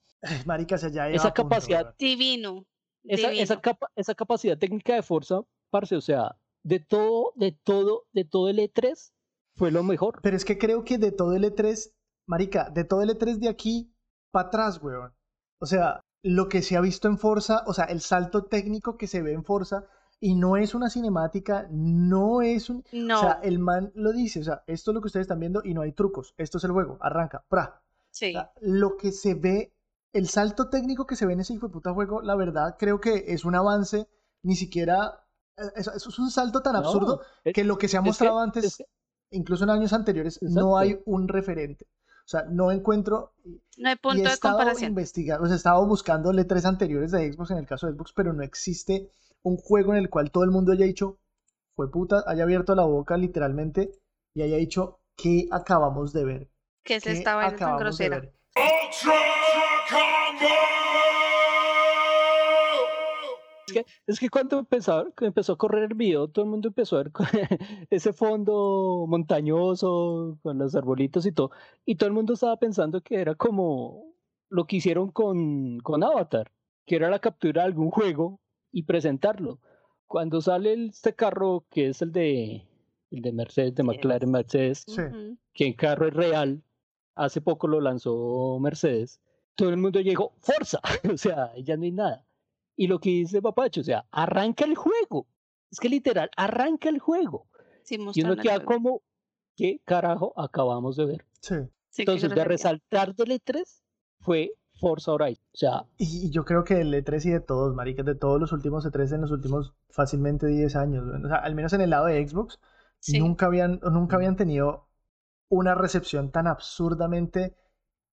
Marica, 0.46 0.78
se 0.78 0.92
ya 0.92 1.08
Esa 1.10 1.34
punto, 1.34 1.44
capacidad 1.50 1.84
weón. 1.84 1.96
Divino. 2.00 2.66
esa, 3.04 3.28
divino. 3.30 3.44
esa, 3.44 3.62
capa- 3.62 3.92
esa 3.96 4.16
capacidad 4.16 4.58
técnica 4.58 4.96
de 4.96 5.04
fuerza, 5.04 5.42
parce, 5.70 5.96
o 5.96 6.02
sea, 6.02 6.36
de 6.64 6.80
todo, 6.80 7.34
de 7.36 7.52
todo, 7.64 8.06
de 8.12 8.26
todo 8.26 8.50
el 8.50 8.60
E3 8.60 9.12
fue 9.56 9.72
lo 9.72 9.84
mejor. 9.84 10.20
Pero 10.24 10.36
es 10.38 10.46
que 10.46 10.58
creo 10.58 10.84
que 10.84 10.98
de 10.98 11.12
todo 11.12 11.34
el 11.36 11.44
E3, 11.44 11.92
Marica, 12.28 12.70
de 12.70 12.84
todo 12.86 13.02
el 13.02 13.10
E3 13.10 13.38
de 13.40 13.50
aquí 13.50 13.94
para 14.32 14.48
atrás, 14.48 14.82
weón. 14.82 15.14
O 15.60 15.66
sea, 15.66 16.02
lo 16.24 16.50
que 16.50 16.62
se 16.62 16.78
ha 16.78 16.82
visto 16.82 17.08
en 17.08 17.18
Forza, 17.18 17.64
o 17.66 17.74
sea, 17.74 17.86
el 17.86 18.02
salto 18.02 18.44
técnico 18.46 18.98
que 18.98 19.08
se 19.08 19.22
ve 19.22 19.34
en 19.34 19.44
Forza, 19.44 19.86
y 20.20 20.36
no 20.36 20.56
es 20.56 20.76
una 20.76 20.90
cinemática, 20.90 21.68
no 21.72 22.44
es 22.44 22.70
un... 22.70 22.84
No. 22.92 23.18
O 23.18 23.22
sea, 23.22 23.40
el 23.42 23.58
man 23.58 23.92
lo 23.96 24.12
dice, 24.14 24.42
o 24.42 24.44
sea, 24.44 24.64
esto 24.68 24.92
es 24.92 24.96
lo 24.96 25.02
que 25.02 25.08
ustedes 25.08 25.24
están 25.24 25.40
viendo 25.40 25.62
y 25.64 25.74
no 25.74 25.82
hay 25.82 25.94
trucos, 25.94 26.36
esto 26.38 26.60
es 26.60 26.64
el 26.64 26.72
juego, 26.72 26.98
arranca, 27.02 27.44
pra. 27.50 27.82
O 27.82 28.08
sí. 28.12 28.34
sea, 28.34 28.52
lo 28.62 28.98
que 28.98 29.12
se 29.12 29.34
ve, 29.34 29.74
el 30.14 30.28
salto 30.28 30.70
técnico 30.70 31.08
que 31.08 31.16
se 31.16 31.26
ve 31.26 31.34
en 31.34 31.40
ese 31.40 31.54
hijo 31.54 31.68
de 31.68 31.74
puta 31.74 31.92
juego, 31.94 32.22
la 32.22 32.36
verdad, 32.36 32.76
creo 32.78 33.02
que 33.02 33.26
es 33.30 33.46
un 33.46 33.56
avance, 33.56 34.08
ni 34.44 34.56
siquiera... 34.56 35.24
eh, 35.58 35.64
Eso, 35.76 35.92
eso 35.94 36.10
es 36.10 36.20
un 36.20 36.30
salto 36.30 36.62
tan 36.62 36.76
absurdo 36.76 37.22
que 37.52 37.64
lo 37.64 37.80
que 37.80 37.88
se 37.88 37.98
ha 37.98 38.02
es 38.02 38.04
que- 38.04 38.10
mostrado 38.10 38.38
es 38.40 38.44
antes, 38.44 38.78
que- 38.78 38.86
incluso 39.32 39.64
en 39.64 39.72
años 39.72 39.92
anteriores, 39.94 40.38
no 40.44 40.78
hay 40.78 41.00
un 41.06 41.28
referente. 41.28 41.88
O 42.32 42.38
sea, 42.38 42.44
no 42.50 42.72
encuentro... 42.72 43.34
No 43.78 43.90
hay 43.90 43.96
Y 43.96 43.98
punto 43.98 44.20
he 44.20 44.22
de 44.22 44.34
estado 44.34 44.56
comparación. 44.56 44.90
investigando, 44.92 45.44
o 45.44 45.48
sea, 45.48 45.56
he 45.56 45.58
estado 45.58 45.86
buscando 45.86 46.32
letras 46.32 46.64
anteriores 46.64 47.12
de 47.12 47.34
Xbox 47.34 47.52
en 47.52 47.58
el 47.58 47.66
caso 47.68 47.88
de 47.88 47.94
Xbox, 47.94 48.14
pero 48.14 48.32
no 48.32 48.42
existe 48.42 49.10
un 49.44 49.58
juego 49.58 49.92
en 49.92 49.98
el 50.00 50.10
cual 50.10 50.32
todo 50.32 50.46
el 50.46 50.52
mundo 50.52 50.72
haya 50.72 50.86
dicho, 50.86 51.18
fue 51.76 51.92
puta, 51.92 52.24
haya 52.28 52.44
abierto 52.44 52.74
la 52.74 52.84
boca 52.86 53.18
literalmente 53.18 53.92
y 54.34 54.44
haya 54.44 54.56
dicho, 54.56 55.00
¿qué 55.18 55.50
acabamos 55.52 56.14
de 56.14 56.24
ver? 56.24 56.50
Que 56.84 56.96
es 56.96 57.04
¿Qué 57.04 57.12
esta 57.12 57.36
vaina 57.36 57.58
tan 57.58 57.76
de 57.78 57.84
grosera. 57.84 58.20
ver?". 58.20 58.34
Combo! 63.74 63.88
Es 64.08 64.20
que 64.20 64.30
cuando 64.30 64.60
empezó, 64.60 65.14
que 65.16 65.26
empezó 65.26 65.54
a 65.54 65.58
correr 65.58 65.84
el 65.84 65.96
video, 65.98 66.28
todo 66.28 66.46
el 66.46 66.52
mundo 66.52 66.68
empezó 66.70 66.98
a 66.98 67.04
ver 67.04 67.12
ese 67.90 68.14
fondo 68.14 69.06
montañoso, 69.08 70.38
con 70.42 70.58
los 70.58 70.76
arbolitos 70.76 71.26
y 71.26 71.32
todo, 71.32 71.52
y 71.86 71.96
todo 71.96 72.08
el 72.08 72.14
mundo 72.14 72.34
estaba 72.34 72.58
pensando 72.58 73.02
que 73.02 73.16
era 73.22 73.36
como 73.36 74.14
lo 74.50 74.66
que 74.66 74.78
hicieron 74.78 75.12
con, 75.12 75.80
con 75.80 76.04
Avatar, 76.04 76.52
que 76.86 76.96
era 76.96 77.10
la 77.10 77.20
captura 77.20 77.62
de 77.62 77.68
algún 77.68 77.90
juego 77.92 78.40
y 78.72 78.84
presentarlo. 78.84 79.60
Cuando 80.08 80.42
sale 80.42 80.74
el- 80.74 80.90
este 80.90 81.14
carro, 81.16 81.66
que 81.70 81.88
es 81.88 82.02
el 82.02 82.12
de, 82.12 82.68
el 83.12 83.22
de 83.22 83.32
Mercedes, 83.32 83.76
de 83.76 83.84
McLaren 83.84 84.32
Mercedes, 84.32 84.84
Sí. 84.88 85.02
Que 85.54 85.68
en 85.68 85.74
carro 85.74 86.08
es 86.08 86.14
real, 86.14 86.64
hace 87.16 87.40
poco 87.42 87.68
lo 87.68 87.80
lanzó 87.82 88.58
Mercedes, 88.60 89.22
todo 89.56 89.70
el 89.70 89.78
mundo 89.78 90.00
llegó, 90.02 90.34
¡Forza! 90.40 90.80
o 91.14 91.18
sea, 91.18 91.54
ya 91.58 91.78
no 91.78 91.84
hay 91.84 91.92
nada. 91.92 92.26
Y 92.82 92.88
lo 92.88 93.00
que 93.00 93.12
dice 93.12 93.44
Papacho, 93.44 93.82
o 93.82 93.84
sea, 93.84 94.08
arranca 94.10 94.66
el 94.66 94.76
juego. 94.76 95.28
Es 95.70 95.80
que 95.80 95.88
literal, 95.88 96.32
arranca 96.36 96.90
el 96.90 96.98
juego. 96.98 97.46
Sí, 97.84 98.00
Y 98.16 98.24
uno 98.24 98.36
queda 98.36 98.66
como, 98.66 99.04
¿qué 99.56 99.80
carajo 99.86 100.34
acabamos 100.36 100.96
de 100.96 101.06
ver? 101.06 101.26
Sí. 101.42 101.56
Sí, 101.92 102.02
Entonces, 102.02 102.34
de 102.34 102.44
resaltar 102.44 103.14
del 103.14 103.34
E3 103.40 103.84
fue 104.22 104.54
Forza 104.80 105.12
Horizon. 105.14 105.46
O 105.54 105.58
sea, 105.58 105.86
Y, 106.00 106.26
y 106.26 106.32
yo 106.32 106.44
creo 106.44 106.64
que 106.64 106.82
el 106.82 106.92
E3 106.92 107.24
y 107.26 107.30
de 107.30 107.40
todos, 107.40 107.76
maricas, 107.76 108.04
de 108.04 108.16
todos 108.16 108.40
los 108.42 108.52
últimos 108.52 108.84
E3 108.84 109.14
en 109.14 109.22
los 109.22 109.32
últimos 109.32 109.76
fácilmente 109.92 110.48
10 110.48 110.76
años, 110.76 111.06
o 111.06 111.28
sea, 111.28 111.38
al 111.38 111.54
menos 111.54 111.74
en 111.74 111.82
el 111.82 111.92
lado 111.92 112.08
de 112.08 112.28
Xbox, 112.28 112.60
Sí. 112.98 113.20
nunca 113.20 113.46
habían, 113.46 113.80
nunca 113.92 114.16
habían 114.16 114.36
tenido 114.38 114.88
una 115.50 115.76
recepción 115.76 116.32
tan 116.32 116.48
absurdamente 116.48 117.56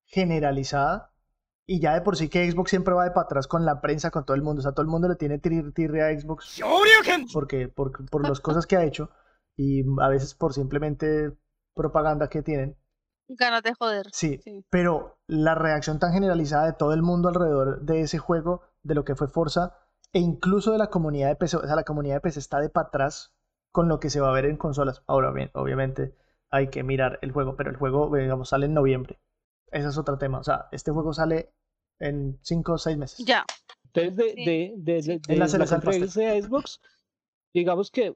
generalizada. 0.04 1.10
Y 1.70 1.80
ya 1.80 1.92
de 1.92 2.00
por 2.00 2.16
sí 2.16 2.28
que 2.30 2.50
Xbox 2.50 2.70
siempre 2.70 2.94
va 2.94 3.04
de 3.04 3.10
para 3.10 3.26
atrás 3.26 3.46
con 3.46 3.66
la 3.66 3.80
prensa, 3.82 4.10
con 4.10 4.24
todo 4.24 4.34
el 4.34 4.42
mundo. 4.42 4.60
O 4.60 4.62
sea, 4.62 4.72
todo 4.72 4.82
el 4.82 4.88
mundo 4.88 5.06
le 5.06 5.16
tiene 5.16 5.38
tir- 5.38 5.72
tirre 5.74 6.02
a 6.02 6.18
Xbox 6.18 6.60
porque, 7.32 7.68
por, 7.68 8.08
por 8.08 8.26
las 8.26 8.40
cosas 8.40 8.66
que 8.66 8.76
ha 8.76 8.84
hecho 8.84 9.10
y 9.56 9.82
a 10.00 10.08
veces 10.08 10.34
por 10.34 10.54
simplemente 10.54 11.36
propaganda 11.74 12.28
que 12.28 12.42
tienen. 12.42 12.76
Ganas 13.28 13.62
de 13.62 13.74
joder. 13.74 14.06
Sí, 14.12 14.40
Sí. 14.42 14.64
pero 14.70 15.18
la 15.26 15.54
reacción 15.54 15.98
tan 15.98 16.12
generalizada 16.14 16.64
de 16.64 16.72
todo 16.72 16.94
el 16.94 17.02
mundo 17.02 17.28
alrededor 17.28 17.82
de 17.82 18.00
ese 18.00 18.16
juego, 18.18 18.62
de 18.82 18.94
lo 18.94 19.04
que 19.04 19.14
fue 19.14 19.28
Forza, 19.28 19.76
e 20.14 20.20
incluso 20.20 20.72
de 20.72 20.78
la 20.78 20.88
comunidad 20.88 21.28
de 21.28 21.36
PC, 21.36 21.58
o 21.58 21.66
sea, 21.66 21.76
la 21.76 21.84
comunidad 21.84 22.14
de 22.14 22.20
PC 22.22 22.38
está 22.38 22.60
de 22.60 22.70
para 22.70 22.88
atrás 22.88 23.34
con 23.72 23.88
lo 23.88 24.00
que 24.00 24.08
se 24.08 24.20
va 24.20 24.30
a 24.30 24.32
ver 24.32 24.46
en 24.46 24.56
consolas. 24.56 25.02
Ahora 25.06 25.30
bien, 25.32 25.50
obviamente 25.52 26.14
hay 26.50 26.68
que 26.70 26.82
mirar 26.82 27.18
el 27.20 27.32
juego, 27.32 27.56
pero 27.56 27.68
el 27.68 27.76
juego, 27.76 28.10
digamos, 28.16 28.48
sale 28.48 28.64
en 28.64 28.72
noviembre. 28.72 29.20
Ese 29.70 29.88
es 29.88 29.98
otro 29.98 30.16
tema. 30.16 30.38
O 30.38 30.44
sea, 30.44 30.68
este 30.72 30.90
juego 30.92 31.12
sale 31.12 31.52
en 32.00 32.38
5 32.42 32.72
o 32.72 32.78
6 32.78 32.96
meses. 32.98 33.26
Ya. 33.26 33.44
Entonces, 33.92 34.16
de, 34.16 34.30
Sí, 34.34 34.44
de, 34.44 34.74
de, 34.76 35.02
sí. 35.02 35.08
de- 35.08 35.14
Es 35.16 35.22
de 35.22 35.34
la 35.36 35.38
la 35.44 35.48
cereza 35.48 35.74
del 35.76 35.84
pastel. 35.84 36.02
conferencia 36.02 36.32
de 36.34 36.42
Xbox, 36.42 36.80
digamos 37.54 37.90
que 37.90 38.14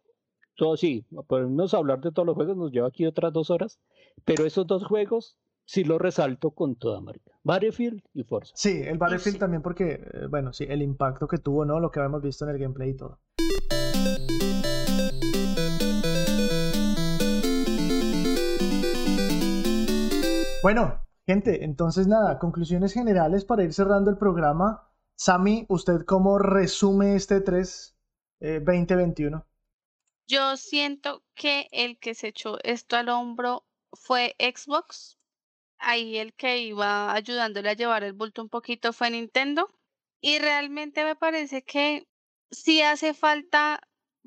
todo 0.57 0.77
sí, 0.77 1.07
ponernos 1.27 1.73
a 1.75 1.79
hablar 1.79 2.01
de 2.01 2.13
todos 2.13 2.27
los 2.27 2.35
juegos 2.37 2.57
nos 2.57 2.71
lleva 2.73 2.89
aquí 2.89 3.07
otras 3.07 3.33
dos 3.33 3.51
horas, 3.51 3.79
pero 4.25 4.45
esos 4.45 4.67
dos 4.67 4.85
juegos 4.85 5.37
sí 5.65 5.83
los 5.85 6.01
resalto 6.01 6.51
con 6.51 6.77
toda 6.77 7.01
marca. 7.01 7.33
Battlefield 7.43 8.03
y 8.13 8.25
Forza. 8.25 8.53
Sí, 8.55 8.83
el 8.85 8.99
Battlefield 8.99 9.37
sí. 9.37 9.41
también 9.41 9.63
porque, 9.63 9.93
eh, 10.13 10.27
bueno, 10.29 10.53
sí, 10.53 10.67
el 10.69 10.83
impacto 10.83 11.27
que 11.27 11.39
tuvo, 11.39 11.65
¿no? 11.65 11.81
Lo 11.81 11.91
que 11.91 12.01
habíamos 12.01 12.23
visto 12.23 12.45
en 12.45 12.51
el 12.55 12.59
gameplay 12.59 12.91
y 12.91 12.97
todo. 12.97 13.19
Bueno, 20.63 21.01
gente, 21.27 21.65
entonces 21.65 22.07
nada, 22.07 22.39
conclusiones 22.39 22.93
generales 22.93 23.45
para 23.45 23.65
ir 23.65 23.73
cerrando 23.73 24.11
el 24.11 24.19
programa. 24.19 24.89
Sami, 25.17 25.67
¿usted 25.69 26.05
cómo 26.07 26.39
resume 26.39 27.15
este 27.15 27.41
3 27.41 27.97
eh, 28.41 28.61
2021? 28.65 29.47
Yo 30.27 30.57
siento 30.57 31.23
que 31.35 31.69
el 31.73 31.99
que 31.99 32.15
se 32.15 32.29
echó 32.29 32.59
esto 32.63 32.97
al 32.97 33.09
hombro 33.09 33.65
fue 33.93 34.35
Xbox. 34.39 35.19
Ahí 35.79 36.17
el 36.19 36.33
que 36.35 36.59
iba 36.59 37.13
ayudándole 37.13 37.71
a 37.71 37.75
llevar 37.75 38.05
el 38.05 38.13
bulto 38.13 38.43
un 38.43 38.49
poquito 38.49 38.93
fue 38.93 39.11
Nintendo. 39.11 39.69
Y 40.21 40.39
realmente 40.39 41.05
me 41.05 41.17
parece 41.17 41.63
que 41.63 42.07
sí 42.51 42.81
hace 42.83 43.15
falta 43.15 43.81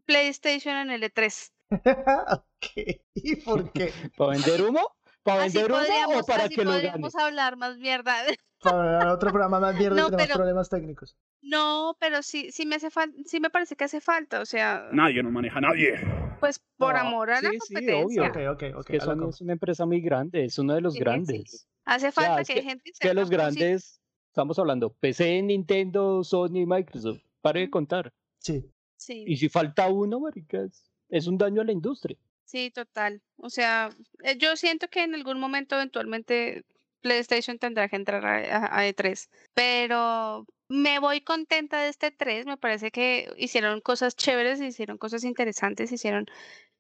PlayStation 0.05 0.75
en 0.75 0.91
el 0.91 1.03
E 1.03 1.13
E3. 1.13 1.51
ok, 2.31 3.01
¿y 3.15 3.35
por 3.37 3.71
qué? 3.71 3.91
¿Para 4.17 4.31
vender 4.31 4.61
humo? 4.61 4.95
¿Para 5.25 5.43
Así 5.45 5.57
vender 5.57 5.71
humo 5.73 6.19
o 6.19 6.23
para 6.23 6.43
así 6.45 6.55
que 6.55 6.63
lo 6.63 6.69
gane? 6.69 6.83
podríamos 6.83 7.15
hablar 7.15 7.57
más 7.57 7.77
mierda. 7.77 8.15
Para 8.61 9.13
otro 9.13 9.29
programa 9.31 9.59
más 9.59 9.77
viernes 9.77 9.99
No, 10.01 10.05
tenemos 10.09 10.25
pero- 10.27 10.35
problemas 10.37 10.69
técnicos. 10.69 11.15
No, 11.41 11.95
pero 11.99 12.23
sí, 12.23 12.51
sí 12.51 12.65
me 12.65 12.75
hace 12.77 12.89
falta, 12.89 13.15
sí 13.25 13.39
me 13.39 13.49
parece 13.51 13.75
que 13.75 13.83
hace 13.83 14.01
falta. 14.01 14.39
O 14.39 14.45
sea, 14.45 14.87
Nadie 14.91 15.21
no 15.21 15.29
maneja 15.29 15.57
a 15.57 15.61
nadie. 15.61 15.99
pues 16.39 16.59
por 16.77 16.93
No, 16.95 17.01
amor 17.01 17.29
a 17.31 17.41
la 17.41 17.49
sí, 17.51 17.57
sí, 17.67 17.73
competencia. 17.73 18.21
obvio. 18.23 18.31
Ok, 18.31 18.37
ok, 18.55 18.63
ok. 18.77 18.79
Es 18.79 18.85
que 18.85 18.97
la 18.97 19.03
Sony 19.05 19.29
es 19.29 19.41
una 19.41 19.53
empresa 19.53 19.85
muy 19.85 20.01
grande, 20.01 20.45
es 20.45 20.57
uno 20.57 20.73
de 20.73 20.81
los 20.81 20.93
Sí, 20.93 20.97
sí, 20.99 21.03
grandes. 21.03 21.67
Hace 21.85 22.07
O 22.07 22.11
sea, 22.11 22.23
falta 22.25 22.43
que, 22.43 22.53
que- 22.53 22.59
hay 22.61 22.65
gente 22.65 22.91
que 22.99 23.13
los 23.13 23.29
grandes, 23.29 24.01
estamos 24.29 24.57
hablando, 24.57 24.91
PC, 24.93 25.41
Nintendo, 25.43 26.23
Sony, 26.23 26.65
Microsoft, 26.65 27.21
pare 27.41 27.59
de 27.61 27.69
contar. 27.69 28.11
Sí, 28.39 28.63
Sí. 28.97 29.25
Y 29.27 29.37
si 29.37 29.49
falta 29.49 29.87
uno, 29.89 30.19
marica, 30.21 30.61
es, 30.63 30.89
es 31.09 31.27
un 31.27 31.37
daño 31.37 31.61
a 31.61 31.65
la 31.65 31.71
industria. 31.73 32.17
Sí, 32.55 32.71
total. 32.71 33.21
O 33.37 33.49
sea, 33.49 33.89
eh, 34.23 34.37
yo 34.37 34.55
siento 34.55 34.87
que 34.87 35.03
en 35.03 35.13
algún 35.13 35.41
momento 35.41 35.75
eventualmente 35.75 36.63
PlayStation 37.01 37.59
tendrá 37.59 37.89
que 37.89 37.97
entrar 37.97 38.25
a, 38.25 38.37
a- 38.67 38.79
a 38.79 38.87
E3, 38.87 39.29
pero 39.53 40.45
me 40.69 40.99
voy 40.99 41.19
contenta 41.19 41.81
de 41.81 41.89
este 41.89 42.11
3, 42.11 42.45
me 42.45 42.55
parece 42.55 42.91
que 42.91 43.29
hicieron 43.37 43.81
cosas 43.81 44.15
chéveres, 44.15 44.61
hicieron 44.61 44.97
cosas 44.97 45.25
interesantes, 45.25 45.91
hicieron 45.91 46.27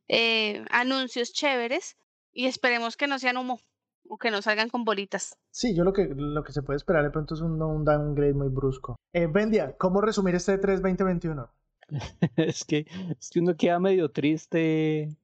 eh, 0.07 0.63
anuncios 0.71 1.33
chéveres 1.33 1.97
y 2.31 2.45
esperemos 2.47 2.95
que 2.97 3.07
no 3.07 3.19
sean 3.19 3.37
humo 3.37 3.59
o 4.07 4.17
que 4.17 4.31
no 4.31 4.41
salgan 4.41 4.69
con 4.69 4.85
bolitas. 4.85 5.37
sí, 5.51 5.75
yo 5.75 5.83
lo 5.83 5.91
que, 5.91 6.07
lo 6.15 6.43
que 6.45 6.53
se 6.53 6.63
puede 6.63 6.77
esperar 6.77 7.03
de 7.03 7.11
pronto 7.11 7.33
es 7.33 7.41
un, 7.41 7.61
un 7.61 7.83
downgrade 7.83 8.33
muy 8.33 8.49
brusco. 8.49 8.95
Eh, 9.13 9.27
Bendia, 9.27 9.75
¿cómo 9.77 9.99
resumir 10.01 10.35
este 10.35 10.57
3 10.57 10.81
2021? 10.81 11.49
Es 12.37 12.63
que, 12.65 12.85
es 13.19 13.29
que 13.29 13.39
uno 13.39 13.55
queda 13.57 13.79
medio 13.79 14.09
triste, 14.11 15.15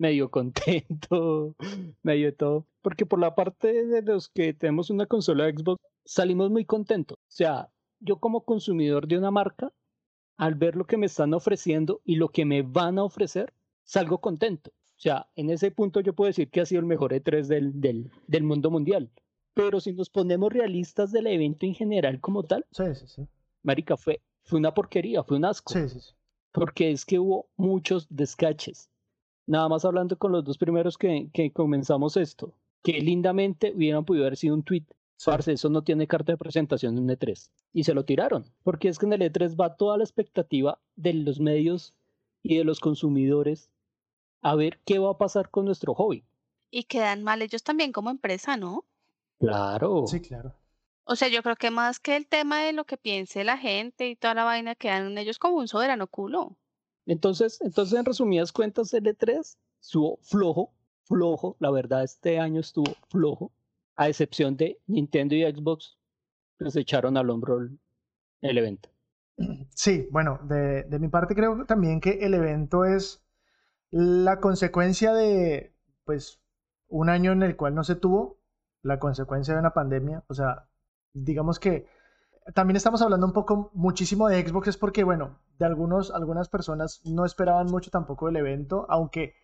medio 0.00 0.30
contento, 0.30 1.54
medio 2.02 2.34
todo. 2.34 2.66
Porque 2.82 3.06
por 3.06 3.20
la 3.20 3.34
parte 3.34 3.86
de 3.86 4.02
los 4.02 4.28
que 4.28 4.54
tenemos 4.54 4.90
una 4.90 5.06
consola 5.06 5.48
Xbox, 5.50 5.80
salimos 6.04 6.50
muy 6.50 6.64
contentos. 6.64 7.18
O 7.18 7.30
sea, 7.30 7.70
yo 8.00 8.18
como 8.18 8.44
consumidor 8.44 9.06
de 9.06 9.18
una 9.18 9.30
marca, 9.30 9.72
al 10.36 10.54
ver 10.54 10.74
lo 10.74 10.86
que 10.86 10.96
me 10.96 11.06
están 11.06 11.34
ofreciendo 11.34 12.00
y 12.04 12.16
lo 12.16 12.30
que 12.30 12.46
me 12.46 12.62
van 12.62 12.98
a 12.98 13.04
ofrecer, 13.04 13.52
salgo 13.84 14.18
contento. 14.18 14.70
O 14.70 15.02
sea, 15.02 15.28
en 15.36 15.50
ese 15.50 15.70
punto 15.70 16.00
yo 16.00 16.14
puedo 16.14 16.28
decir 16.28 16.50
que 16.50 16.62
ha 16.62 16.66
sido 16.66 16.80
el 16.80 16.86
mejor 16.86 17.12
E3 17.12 17.46
del, 17.46 17.80
del, 17.80 18.10
del 18.26 18.42
mundo 18.42 18.70
mundial. 18.70 19.10
Pero 19.52 19.80
si 19.80 19.92
nos 19.92 20.08
ponemos 20.08 20.52
realistas 20.52 21.12
del 21.12 21.26
evento 21.26 21.66
en 21.66 21.74
general 21.74 22.20
como 22.20 22.42
tal, 22.44 22.64
Sí, 22.70 22.94
sí, 22.94 23.06
sí. 23.06 23.28
Marica, 23.62 23.98
fue, 23.98 24.22
fue 24.44 24.58
una 24.58 24.72
porquería, 24.72 25.22
fue 25.22 25.36
un 25.36 25.44
asco 25.44 25.74
porque 26.52 26.90
es 26.90 27.04
que 27.04 27.18
hubo 27.18 27.48
muchos 27.56 28.06
descaches. 28.10 28.88
Nada 29.50 29.68
más 29.68 29.84
hablando 29.84 30.16
con 30.16 30.30
los 30.30 30.44
dos 30.44 30.58
primeros 30.58 30.96
que, 30.96 31.28
que 31.32 31.50
comenzamos 31.50 32.16
esto, 32.16 32.54
que 32.84 32.92
lindamente 33.00 33.72
hubieran 33.74 34.04
podido 34.04 34.24
haber 34.24 34.36
sido 34.36 34.54
un 34.54 34.62
tweet. 34.62 34.84
Sí. 35.16 35.28
Parce, 35.28 35.52
eso 35.52 35.68
no 35.68 35.82
tiene 35.82 36.06
carta 36.06 36.30
de 36.30 36.38
presentación 36.38 36.96
en 36.96 37.02
un 37.02 37.10
E3. 37.10 37.50
Y 37.72 37.82
se 37.82 37.92
lo 37.92 38.04
tiraron, 38.04 38.44
porque 38.62 38.86
es 38.88 39.00
que 39.00 39.06
en 39.06 39.14
el 39.14 39.22
E3 39.22 39.60
va 39.60 39.74
toda 39.74 39.98
la 39.98 40.04
expectativa 40.04 40.78
de 40.94 41.14
los 41.14 41.40
medios 41.40 41.94
y 42.44 42.58
de 42.58 42.64
los 42.64 42.78
consumidores 42.78 43.72
a 44.40 44.54
ver 44.54 44.78
qué 44.84 45.00
va 45.00 45.10
a 45.10 45.18
pasar 45.18 45.50
con 45.50 45.64
nuestro 45.64 45.94
hobby. 45.94 46.24
Y 46.70 46.84
quedan 46.84 47.24
mal 47.24 47.42
ellos 47.42 47.64
también 47.64 47.90
como 47.90 48.10
empresa, 48.10 48.56
¿no? 48.56 48.84
Claro. 49.40 50.06
Sí, 50.06 50.20
claro. 50.20 50.54
O 51.02 51.16
sea, 51.16 51.26
yo 51.26 51.42
creo 51.42 51.56
que 51.56 51.72
más 51.72 51.98
que 51.98 52.14
el 52.14 52.28
tema 52.28 52.60
de 52.60 52.72
lo 52.72 52.84
que 52.84 52.96
piense 52.96 53.42
la 53.42 53.58
gente 53.58 54.08
y 54.08 54.14
toda 54.14 54.34
la 54.34 54.44
vaina, 54.44 54.76
quedan 54.76 55.18
ellos 55.18 55.40
como 55.40 55.56
un 55.56 55.66
soberano 55.66 56.06
culo. 56.06 56.56
Entonces, 57.10 57.60
entonces, 57.60 57.98
en 57.98 58.04
resumidas 58.04 58.52
cuentas, 58.52 58.94
el 58.94 59.02
E3 59.02 59.56
estuvo 59.80 60.18
flojo, 60.22 60.72
flojo. 61.02 61.56
La 61.58 61.72
verdad, 61.72 62.04
este 62.04 62.38
año 62.38 62.60
estuvo 62.60 62.94
flojo, 63.08 63.50
a 63.96 64.08
excepción 64.08 64.56
de 64.56 64.78
Nintendo 64.86 65.34
y 65.34 65.42
Xbox, 65.42 65.98
que 66.56 66.70
se 66.70 66.78
echaron 66.78 67.16
al 67.16 67.28
hombro 67.30 67.58
el, 67.58 67.80
el 68.42 68.58
evento. 68.58 68.90
Sí, 69.74 70.06
bueno, 70.12 70.38
de, 70.44 70.84
de 70.84 70.98
mi 71.00 71.08
parte 71.08 71.34
creo 71.34 71.64
también 71.66 72.00
que 72.00 72.10
el 72.20 72.32
evento 72.32 72.84
es 72.84 73.20
la 73.90 74.38
consecuencia 74.38 75.12
de, 75.12 75.74
pues, 76.04 76.40
un 76.86 77.08
año 77.08 77.32
en 77.32 77.42
el 77.42 77.56
cual 77.56 77.74
no 77.74 77.82
se 77.82 77.96
tuvo, 77.96 78.38
la 78.82 79.00
consecuencia 79.00 79.54
de 79.54 79.60
una 79.60 79.74
pandemia. 79.74 80.22
O 80.28 80.34
sea, 80.34 80.68
digamos 81.12 81.58
que 81.58 81.88
también 82.54 82.76
estamos 82.76 83.02
hablando 83.02 83.26
un 83.26 83.32
poco 83.32 83.70
muchísimo 83.74 84.28
de 84.28 84.46
Xbox, 84.46 84.68
es 84.68 84.76
porque, 84.76 85.04
bueno, 85.04 85.38
de 85.58 85.66
algunos, 85.66 86.10
algunas 86.10 86.48
personas 86.48 87.00
no 87.04 87.24
esperaban 87.24 87.66
mucho 87.66 87.90
tampoco 87.90 88.26
del 88.26 88.36
evento, 88.36 88.86
aunque 88.88 89.34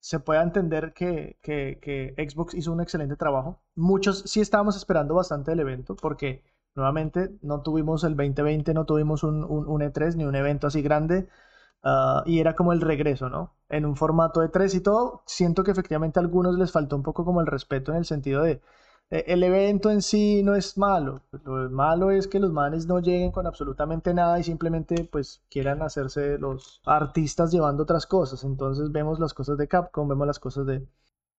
se 0.00 0.20
pueda 0.20 0.42
entender 0.42 0.92
que, 0.92 1.38
que, 1.42 2.14
Xbox 2.16 2.54
hizo 2.54 2.72
un 2.72 2.80
excelente 2.80 3.16
trabajo. 3.16 3.60
Muchos 3.74 4.22
sí 4.26 4.40
estábamos 4.40 4.76
esperando 4.76 5.14
bastante 5.14 5.50
del 5.50 5.60
evento, 5.60 5.96
porque 5.96 6.44
nuevamente 6.74 7.36
no 7.42 7.62
tuvimos 7.62 8.04
el 8.04 8.16
2020, 8.16 8.74
no 8.74 8.84
tuvimos 8.86 9.22
un, 9.24 9.44
un, 9.44 9.66
un 9.66 9.80
E3 9.80 10.16
ni 10.16 10.24
un 10.24 10.36
evento 10.36 10.66
así 10.66 10.82
grande. 10.82 11.28
Uh, 11.82 12.22
y 12.26 12.40
era 12.40 12.56
como 12.56 12.72
el 12.72 12.80
regreso, 12.80 13.28
¿no? 13.28 13.54
En 13.68 13.86
un 13.86 13.96
formato 13.96 14.40
de 14.40 14.48
tres 14.48 14.74
y 14.74 14.80
todo, 14.80 15.22
siento 15.26 15.62
que 15.62 15.70
efectivamente 15.70 16.18
a 16.18 16.22
algunos 16.22 16.58
les 16.58 16.72
faltó 16.72 16.96
un 16.96 17.02
poco 17.04 17.24
como 17.24 17.40
el 17.40 17.46
respeto 17.46 17.92
en 17.92 17.98
el 17.98 18.04
sentido 18.04 18.42
de 18.42 18.60
el 19.10 19.42
evento 19.44 19.90
en 19.90 20.02
sí 20.02 20.42
no 20.42 20.54
es 20.56 20.76
malo, 20.76 21.22
lo 21.44 21.70
malo 21.70 22.10
es 22.10 22.26
que 22.26 22.40
los 22.40 22.52
manes 22.52 22.86
no 22.86 22.98
lleguen 23.00 23.30
con 23.30 23.46
absolutamente 23.46 24.12
nada 24.14 24.38
y 24.40 24.42
simplemente 24.42 25.04
pues 25.04 25.42
quieran 25.48 25.82
hacerse 25.82 26.38
los 26.38 26.80
artistas 26.84 27.52
llevando 27.52 27.84
otras 27.84 28.06
cosas, 28.06 28.42
entonces 28.44 28.90
vemos 28.90 29.20
las 29.20 29.32
cosas 29.34 29.58
de 29.58 29.68
Capcom, 29.68 30.08
vemos 30.08 30.26
las 30.26 30.40
cosas 30.40 30.66
de, 30.66 30.86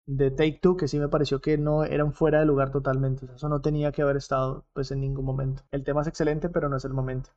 de 0.06 0.30
Take 0.30 0.60
Two, 0.62 0.76
que 0.76 0.88
sí 0.88 0.98
me 0.98 1.08
pareció 1.08 1.40
que 1.40 1.58
no 1.58 1.84
eran 1.84 2.12
fuera 2.12 2.38
de 2.38 2.46
lugar 2.46 2.70
totalmente. 2.70 3.26
Eso 3.34 3.48
no 3.48 3.60
tenía 3.60 3.92
que 3.92 4.02
haber 4.02 4.16
estado 4.16 4.64
pues 4.72 4.90
en 4.92 5.00
ningún 5.00 5.24
momento. 5.24 5.62
El 5.72 5.84
tema 5.84 6.02
es 6.02 6.06
excelente, 6.06 6.48
pero 6.48 6.68
no 6.68 6.76
es 6.76 6.84
el 6.84 6.94
momento. 6.94 7.30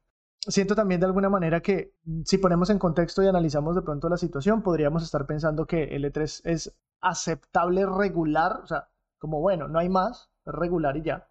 Siento 0.48 0.76
también 0.76 1.02
de 1.02 1.08
alguna 1.08 1.30
manera 1.30 1.62
que 1.62 1.94
si 2.24 2.38
ponemos 2.38 2.70
en 2.70 2.80
contexto 2.80 3.22
y 3.24 3.28
analizamos 3.28 3.76
de 3.76 3.82
pronto 3.82 4.08
la 4.08 4.18
situación, 4.18 4.62
podríamos 4.62 5.04
estar 5.04 5.26
pensando 5.26 5.66
que 5.66 5.84
el 5.96 6.06
E3 6.06 6.42
es 6.46 6.80
aceptable 7.02 7.86
regular, 7.86 8.62
o 8.64 8.68
sea, 8.68 8.90
como 9.20 9.42
bueno, 9.42 9.68
no 9.68 9.80
hay 9.80 9.90
más, 9.90 10.30
regular 10.46 10.98
y 10.98 11.04
ya. 11.04 11.28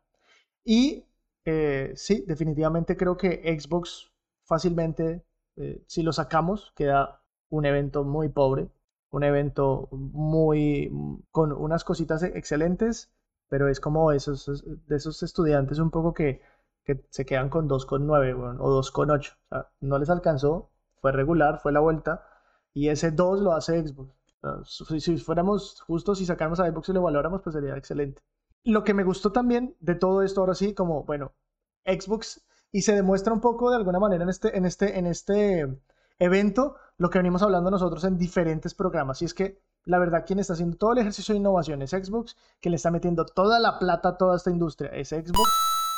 Y 0.65 1.05
eh, 1.45 1.93
sí, 1.97 2.25
definitivamente 2.27 2.97
creo 2.97 3.17
que 3.17 3.59
Xbox 3.59 4.13
fácilmente, 4.45 5.25
eh, 5.57 5.83
si 5.87 6.03
lo 6.03 6.13
sacamos, 6.13 6.73
queda 6.77 7.23
un 7.51 7.67
evento 7.67 8.05
muy 8.05 8.29
pobre, 8.29 8.69
un 9.11 9.25
evento 9.25 9.89
muy 9.93 10.91
con 11.31 11.53
unas 11.53 11.85
cositas 11.85 12.23
excelentes, 12.23 13.11
pero 13.49 13.69
es 13.69 13.81
como 13.81 14.13
esos 14.13 14.63
de 14.87 14.97
esos 14.97 15.23
estudiantes 15.23 15.79
un 15.79 15.91
poco 15.91 16.13
que, 16.15 16.43
que 16.85 17.03
se 17.11 17.25
quedan 17.27 17.49
con 17.51 17.69
2,9 17.69 18.37
bueno, 18.37 18.63
o 18.63 18.83
2,8. 18.83 19.33
O 19.33 19.49
sea, 19.49 19.71
no 19.81 19.99
les 19.99 20.11
alcanzó, 20.11 20.71
fue 21.01 21.13
regular, 21.13 21.61
fue 21.61 21.73
la 21.73 21.81
vuelta, 21.81 22.25
y 22.75 22.89
ese 22.89 23.11
2 23.11 23.41
lo 23.41 23.53
hace 23.53 23.87
Xbox. 23.87 24.18
Si, 24.65 25.19
fuéramos 25.19 25.81
justos 25.83 26.21
y 26.21 26.27
sacáramos 26.27 26.61
a 26.61 26.71
Xbox 26.71 26.89
y 26.89 26.93
lo 26.93 27.03
valoramos, 27.03 27.43
pues 27.43 27.55
sería 27.55 27.77
excelente. 27.77 28.23
Lo 28.65 28.85
que 28.85 28.95
me 28.95 29.05
gustó 29.05 29.33
también 29.33 29.77
de 29.81 29.95
todo 29.95 30.23
esto, 30.23 30.41
ahora 30.41 30.55
sí, 30.55 30.75
como, 30.75 31.05
bueno, 31.05 31.33
Xbox, 31.85 32.45
y 32.73 32.83
se 32.83 32.95
demuestra 32.95 33.33
un 33.33 33.41
poco 33.41 33.71
de 33.71 33.77
alguna 33.77 33.99
manera 33.99 34.25
en 34.25 34.31
este, 34.31 34.57
en 34.57 34.67
este, 34.67 34.99
en 34.99 35.07
este 35.07 35.81
evento 36.19 36.77
lo 36.99 37.11
que 37.11 37.19
venimos 37.19 37.43
hablando 37.43 37.71
nosotros 37.71 38.05
en 38.05 38.19
diferentes 38.19 38.75
programas. 38.75 39.23
Y 39.23 39.25
es 39.25 39.35
que 39.35 39.63
la 39.89 39.99
verdad, 39.99 40.25
quien 40.27 40.39
está 40.39 40.53
haciendo 40.53 40.77
todo 40.77 40.93
el 40.93 40.99
ejercicio 40.99 41.33
de 41.33 41.39
innovación 41.39 41.81
es 41.81 41.91
Xbox, 41.93 42.37
quien 42.61 42.73
le 42.73 42.77
está 42.77 42.91
metiendo 42.91 43.25
toda 43.25 43.59
la 43.59 43.79
plata 43.79 44.11
a 44.11 44.17
toda 44.19 44.37
esta 44.37 44.51
industria 44.51 44.91
es 44.91 45.09
Xbox, 45.09 45.49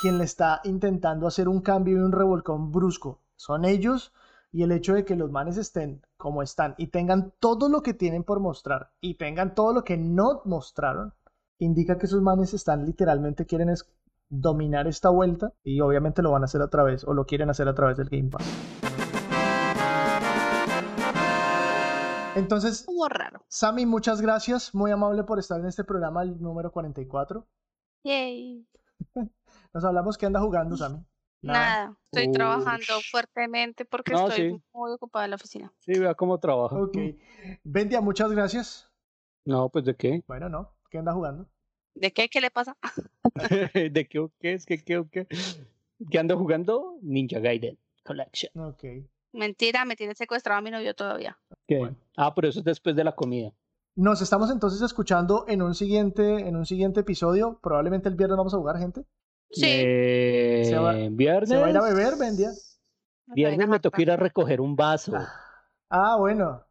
quien 0.01 0.17
le 0.19 0.25
está 0.25 0.61
intentando 0.63 1.27
hacer 1.27 1.49
un 1.49 1.61
cambio 1.61 1.97
y 1.97 2.01
un 2.01 2.13
revolcón 2.13 2.71
brusco 2.71 3.21
son 3.35 3.65
ellos. 3.65 4.13
Y 4.53 4.65
el 4.65 4.73
hecho 4.73 4.95
de 4.95 5.05
que 5.05 5.15
los 5.15 5.31
manes 5.31 5.57
estén 5.57 6.03
como 6.17 6.43
están 6.43 6.75
y 6.77 6.89
tengan 6.89 7.33
todo 7.39 7.69
lo 7.69 7.83
que 7.83 7.95
tienen 7.95 8.25
por 8.25 8.41
mostrar 8.41 8.91
y 9.01 9.15
tengan 9.15 9.55
todo 9.55 9.73
lo 9.73 9.85
que 9.85 9.97
no 9.97 10.43
mostraron, 10.45 11.15
indica 11.59 11.99
que 11.99 12.07
esos 12.07 12.21
manes 12.21 12.53
están 12.53 12.85
literalmente 12.85 13.47
quieren 13.47 13.73
dominar 14.29 14.89
esta 14.89 15.09
vuelta 15.11 15.53
y 15.63 15.81
obviamente 15.81 16.23
lo 16.23 16.33
van 16.33 16.43
a 16.43 16.47
hacer 16.47 16.63
a 16.63 16.69
través 16.69 17.05
o 17.05 17.15
lo 17.15 17.27
quieren 17.27 17.49
hacer 17.49 17.69
a 17.69 17.75
través 17.75 17.97
del 17.97 18.09
Game 18.09 18.31
Pass. 18.31 18.45
Entonces, 22.37 22.87
raro. 23.09 23.45
Sammy, 23.49 23.87
muchas 23.87 24.21
gracias, 24.21 24.75
muy 24.75 24.91
amable 24.91 25.25
por 25.25 25.39
estar 25.39 25.61
en 25.61 25.67
este 25.67 25.85
programa, 25.85 26.23
el 26.23 26.41
número 26.41 26.73
44. 26.73 27.47
Yay. 28.05 28.67
Nos 29.75 29.85
hablamos, 29.85 30.17
¿qué 30.17 30.27
anda 30.27 30.41
jugando, 30.41 30.77
Sammy? 30.77 31.05
Nada, 31.43 31.97
estoy 32.05 32.31
trabajando 32.33 33.01
fuertemente 33.11 33.85
porque 33.85 34.13
No, 34.13 34.29
estoy 34.29 34.51
sí. 34.51 34.63
muy 34.73 34.93
ocupada 34.93 35.25
en 35.25 35.31
la 35.31 35.37
oficina. 35.37 35.73
Sí, 35.79 35.99
vea 35.99 36.15
cómo 36.15 36.39
trabaja. 36.39 36.77
Ok. 36.77 36.97
Bendia, 37.65 38.01
muchas 38.01 38.31
gracias. 38.31 38.91
No, 39.45 39.71
pues 39.71 39.85
de 39.85 39.97
qué. 39.97 40.23
Bueno, 40.27 40.49
no, 40.49 40.77
¿qué 40.91 40.99
anda 40.99 41.13
jugando? 41.13 41.49
¿De 41.95 42.13
qué? 42.13 42.29
¿Qué 42.29 42.41
le 42.41 42.51
pasa? 42.51 42.77
¿De 43.75 44.07
qué 44.09 44.19
o 44.19 44.31
qué 44.39 44.53
es? 44.55 44.67
¿Qué, 44.67 44.83
qué 44.85 44.99
o 44.99 45.09
qué? 45.09 45.27
¿Qué 46.11 46.19
ando 46.19 46.37
jugando? 46.39 46.99
Ninja 47.03 47.41
Gaiden 47.41 47.79
Collection. 48.05 48.53
Ok. 48.65 48.85
Mentira, 49.33 49.85
me 49.85 49.97
tiene 49.97 50.15
secuestrado 50.15 50.59
a 50.59 50.63
mi 50.63 50.71
novio 50.71 50.95
todavía. 50.95 51.39
¿Qué? 51.67 51.79
Bueno. 51.79 51.97
Ah, 52.17 52.35
pero 52.35 52.49
eso 52.49 52.59
es 52.61 52.65
después 52.65 52.97
de 52.97 53.05
la 53.05 53.15
comida. 53.15 53.53
Nos 53.97 54.23
estamos 54.23 54.51
entonces 54.51 54.83
escuchando 54.83 55.45
en 55.49 55.63
un 55.63 55.75
siguiente, 55.75 56.49
en 56.49 56.57
un 56.57 56.67
siguiente 56.67 57.01
episodio. 57.01 57.59
Probablemente 57.63 58.09
el 58.09 58.15
viernes 58.15 58.37
vamos 58.37 58.55
a 58.55 58.59
jugar, 58.59 58.79
gente. 58.79 59.05
Sí. 59.51 59.63
Eh, 59.67 60.63
Se 60.67 60.79
va- 60.79 60.95
viernes. 61.11 61.49
¿Se 61.49 61.57
va 61.57 61.67
a 61.67 61.71
ir 61.71 61.77
a 61.77 61.83
beber, 61.83 62.17
Bendia? 62.17 62.51
Viernes 63.27 63.67
a 63.67 63.71
me 63.71 63.81
toca 63.81 64.03
ir 64.03 64.11
a 64.11 64.17
recoger 64.17 64.61
un 64.61 64.77
vaso. 64.77 65.13
Ah, 65.89 66.17
bueno. 66.19 66.65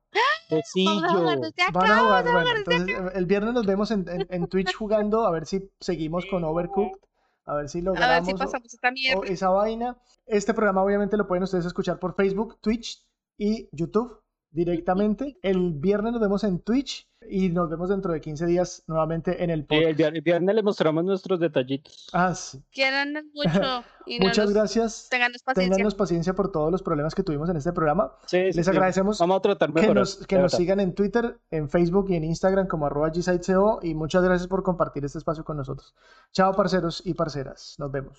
Pocillo. 0.49 0.89
Vamos 1.01 1.03
a 1.03 1.17
jugar 1.17 1.39
desde 1.39 1.63
acá. 1.63 1.71
Van 1.73 1.91
a 1.91 1.99
jugar. 1.99 2.25
vamos 2.25 2.27
a 2.27 2.32
Bueno, 2.32 2.49
desde 2.65 2.91
entonces 2.91 3.15
el 3.15 3.25
viernes 3.25 3.53
nos 3.53 3.65
vemos 3.65 3.91
en, 3.91 4.05
en- 4.09 4.27
en 4.30 4.47
Twitch 4.47 4.73
jugando, 4.75 5.25
a 5.27 5.32
ver 5.32 5.45
si 5.45 5.69
seguimos 5.80 6.25
con 6.25 6.43
Overcooked, 6.43 6.99
a 7.45 7.53
ver 7.55 7.69
si. 7.69 7.80
A 7.80 7.82
ver 7.82 7.86
logramos 7.86 8.27
si 8.27 8.34
o- 8.34 8.38
pasamos 8.38 8.73
esta 8.73 8.89
o 8.89 8.91
mierda. 8.91 9.21
esa 9.27 9.49
vaina. 9.49 9.97
Este 10.25 10.53
programa 10.53 10.84
obviamente 10.84 11.17
lo 11.17 11.27
pueden 11.27 11.43
ustedes 11.43 11.65
escuchar 11.65 11.99
por 11.99 12.15
Facebook, 12.15 12.57
Twitch 12.61 13.05
y 13.38 13.69
YouTube 13.71 14.21
directamente. 14.52 15.38
El 15.41 15.74
viernes 15.74 16.12
nos 16.14 16.22
vemos 16.22 16.43
en 16.43 16.60
Twitch 16.60 17.08
y 17.30 17.50
nos 17.50 17.70
vemos 17.70 17.89
dentro 17.89 18.12
de 18.14 18.22
15 18.22 18.45
días 18.45 18.84
nuevamente 18.88 19.43
en 19.43 19.50
el 19.50 19.62
Sí, 19.62 19.66
podcast. 19.68 19.88
el, 19.89 19.95
vier- 19.97 20.16
el 20.16 20.22
viernes 20.22 20.56
le 20.56 20.64
mostramos 20.64 21.04
nuestros 21.04 21.39
detallitos. 21.39 22.08
Ah, 22.14 22.34
sí. 22.34 22.62
Quieran 22.72 23.14
mucho 23.34 23.84
y 24.06 24.20
no 24.20 24.26
Muchas 24.28 24.52
gracias. 24.52 25.08
Tengan 25.12 25.32
paciencia. 25.43 25.54
Téngannos 25.76 25.95
paciencia 25.95 26.34
por 26.34 26.52
todos 26.52 26.72
los 26.72 26.82
problemas 26.82 27.14
que 27.14 27.24
tuvimos 27.24 27.50
en 27.50 27.58
este 27.58 27.74
programa. 27.74 28.14
Sí, 28.26 28.52
sí, 28.52 28.58
Les 28.58 28.66
sí. 28.66 28.72
agradecemos 28.72 29.20
Vamos 29.20 29.38
a 29.38 29.41
tratar 29.41 29.74
que 29.74 29.93
nos, 29.93 30.26
que 30.26 30.38
nos 30.38 30.54
sigan 30.54 30.80
en 30.80 30.95
Twitter, 30.95 31.38
en 31.52 31.70
Facebook 31.70 32.08
y 32.10 32.16
en 32.16 32.24
Instagram 32.24 32.68
como 32.68 32.86
arroba 32.86 33.12
y 33.84 33.93
muchas 33.93 34.24
gracias 34.24 34.47
por 34.47 34.64
compartir 34.64 35.06
este 35.06 35.18
espacio 35.18 35.43
con 35.43 35.58
nosotros. 35.58 35.93
Chao 36.32 36.54
parceros 36.54 37.02
y 37.06 37.14
parceras, 37.14 37.76
nos 37.78 37.91
vemos. 37.91 38.18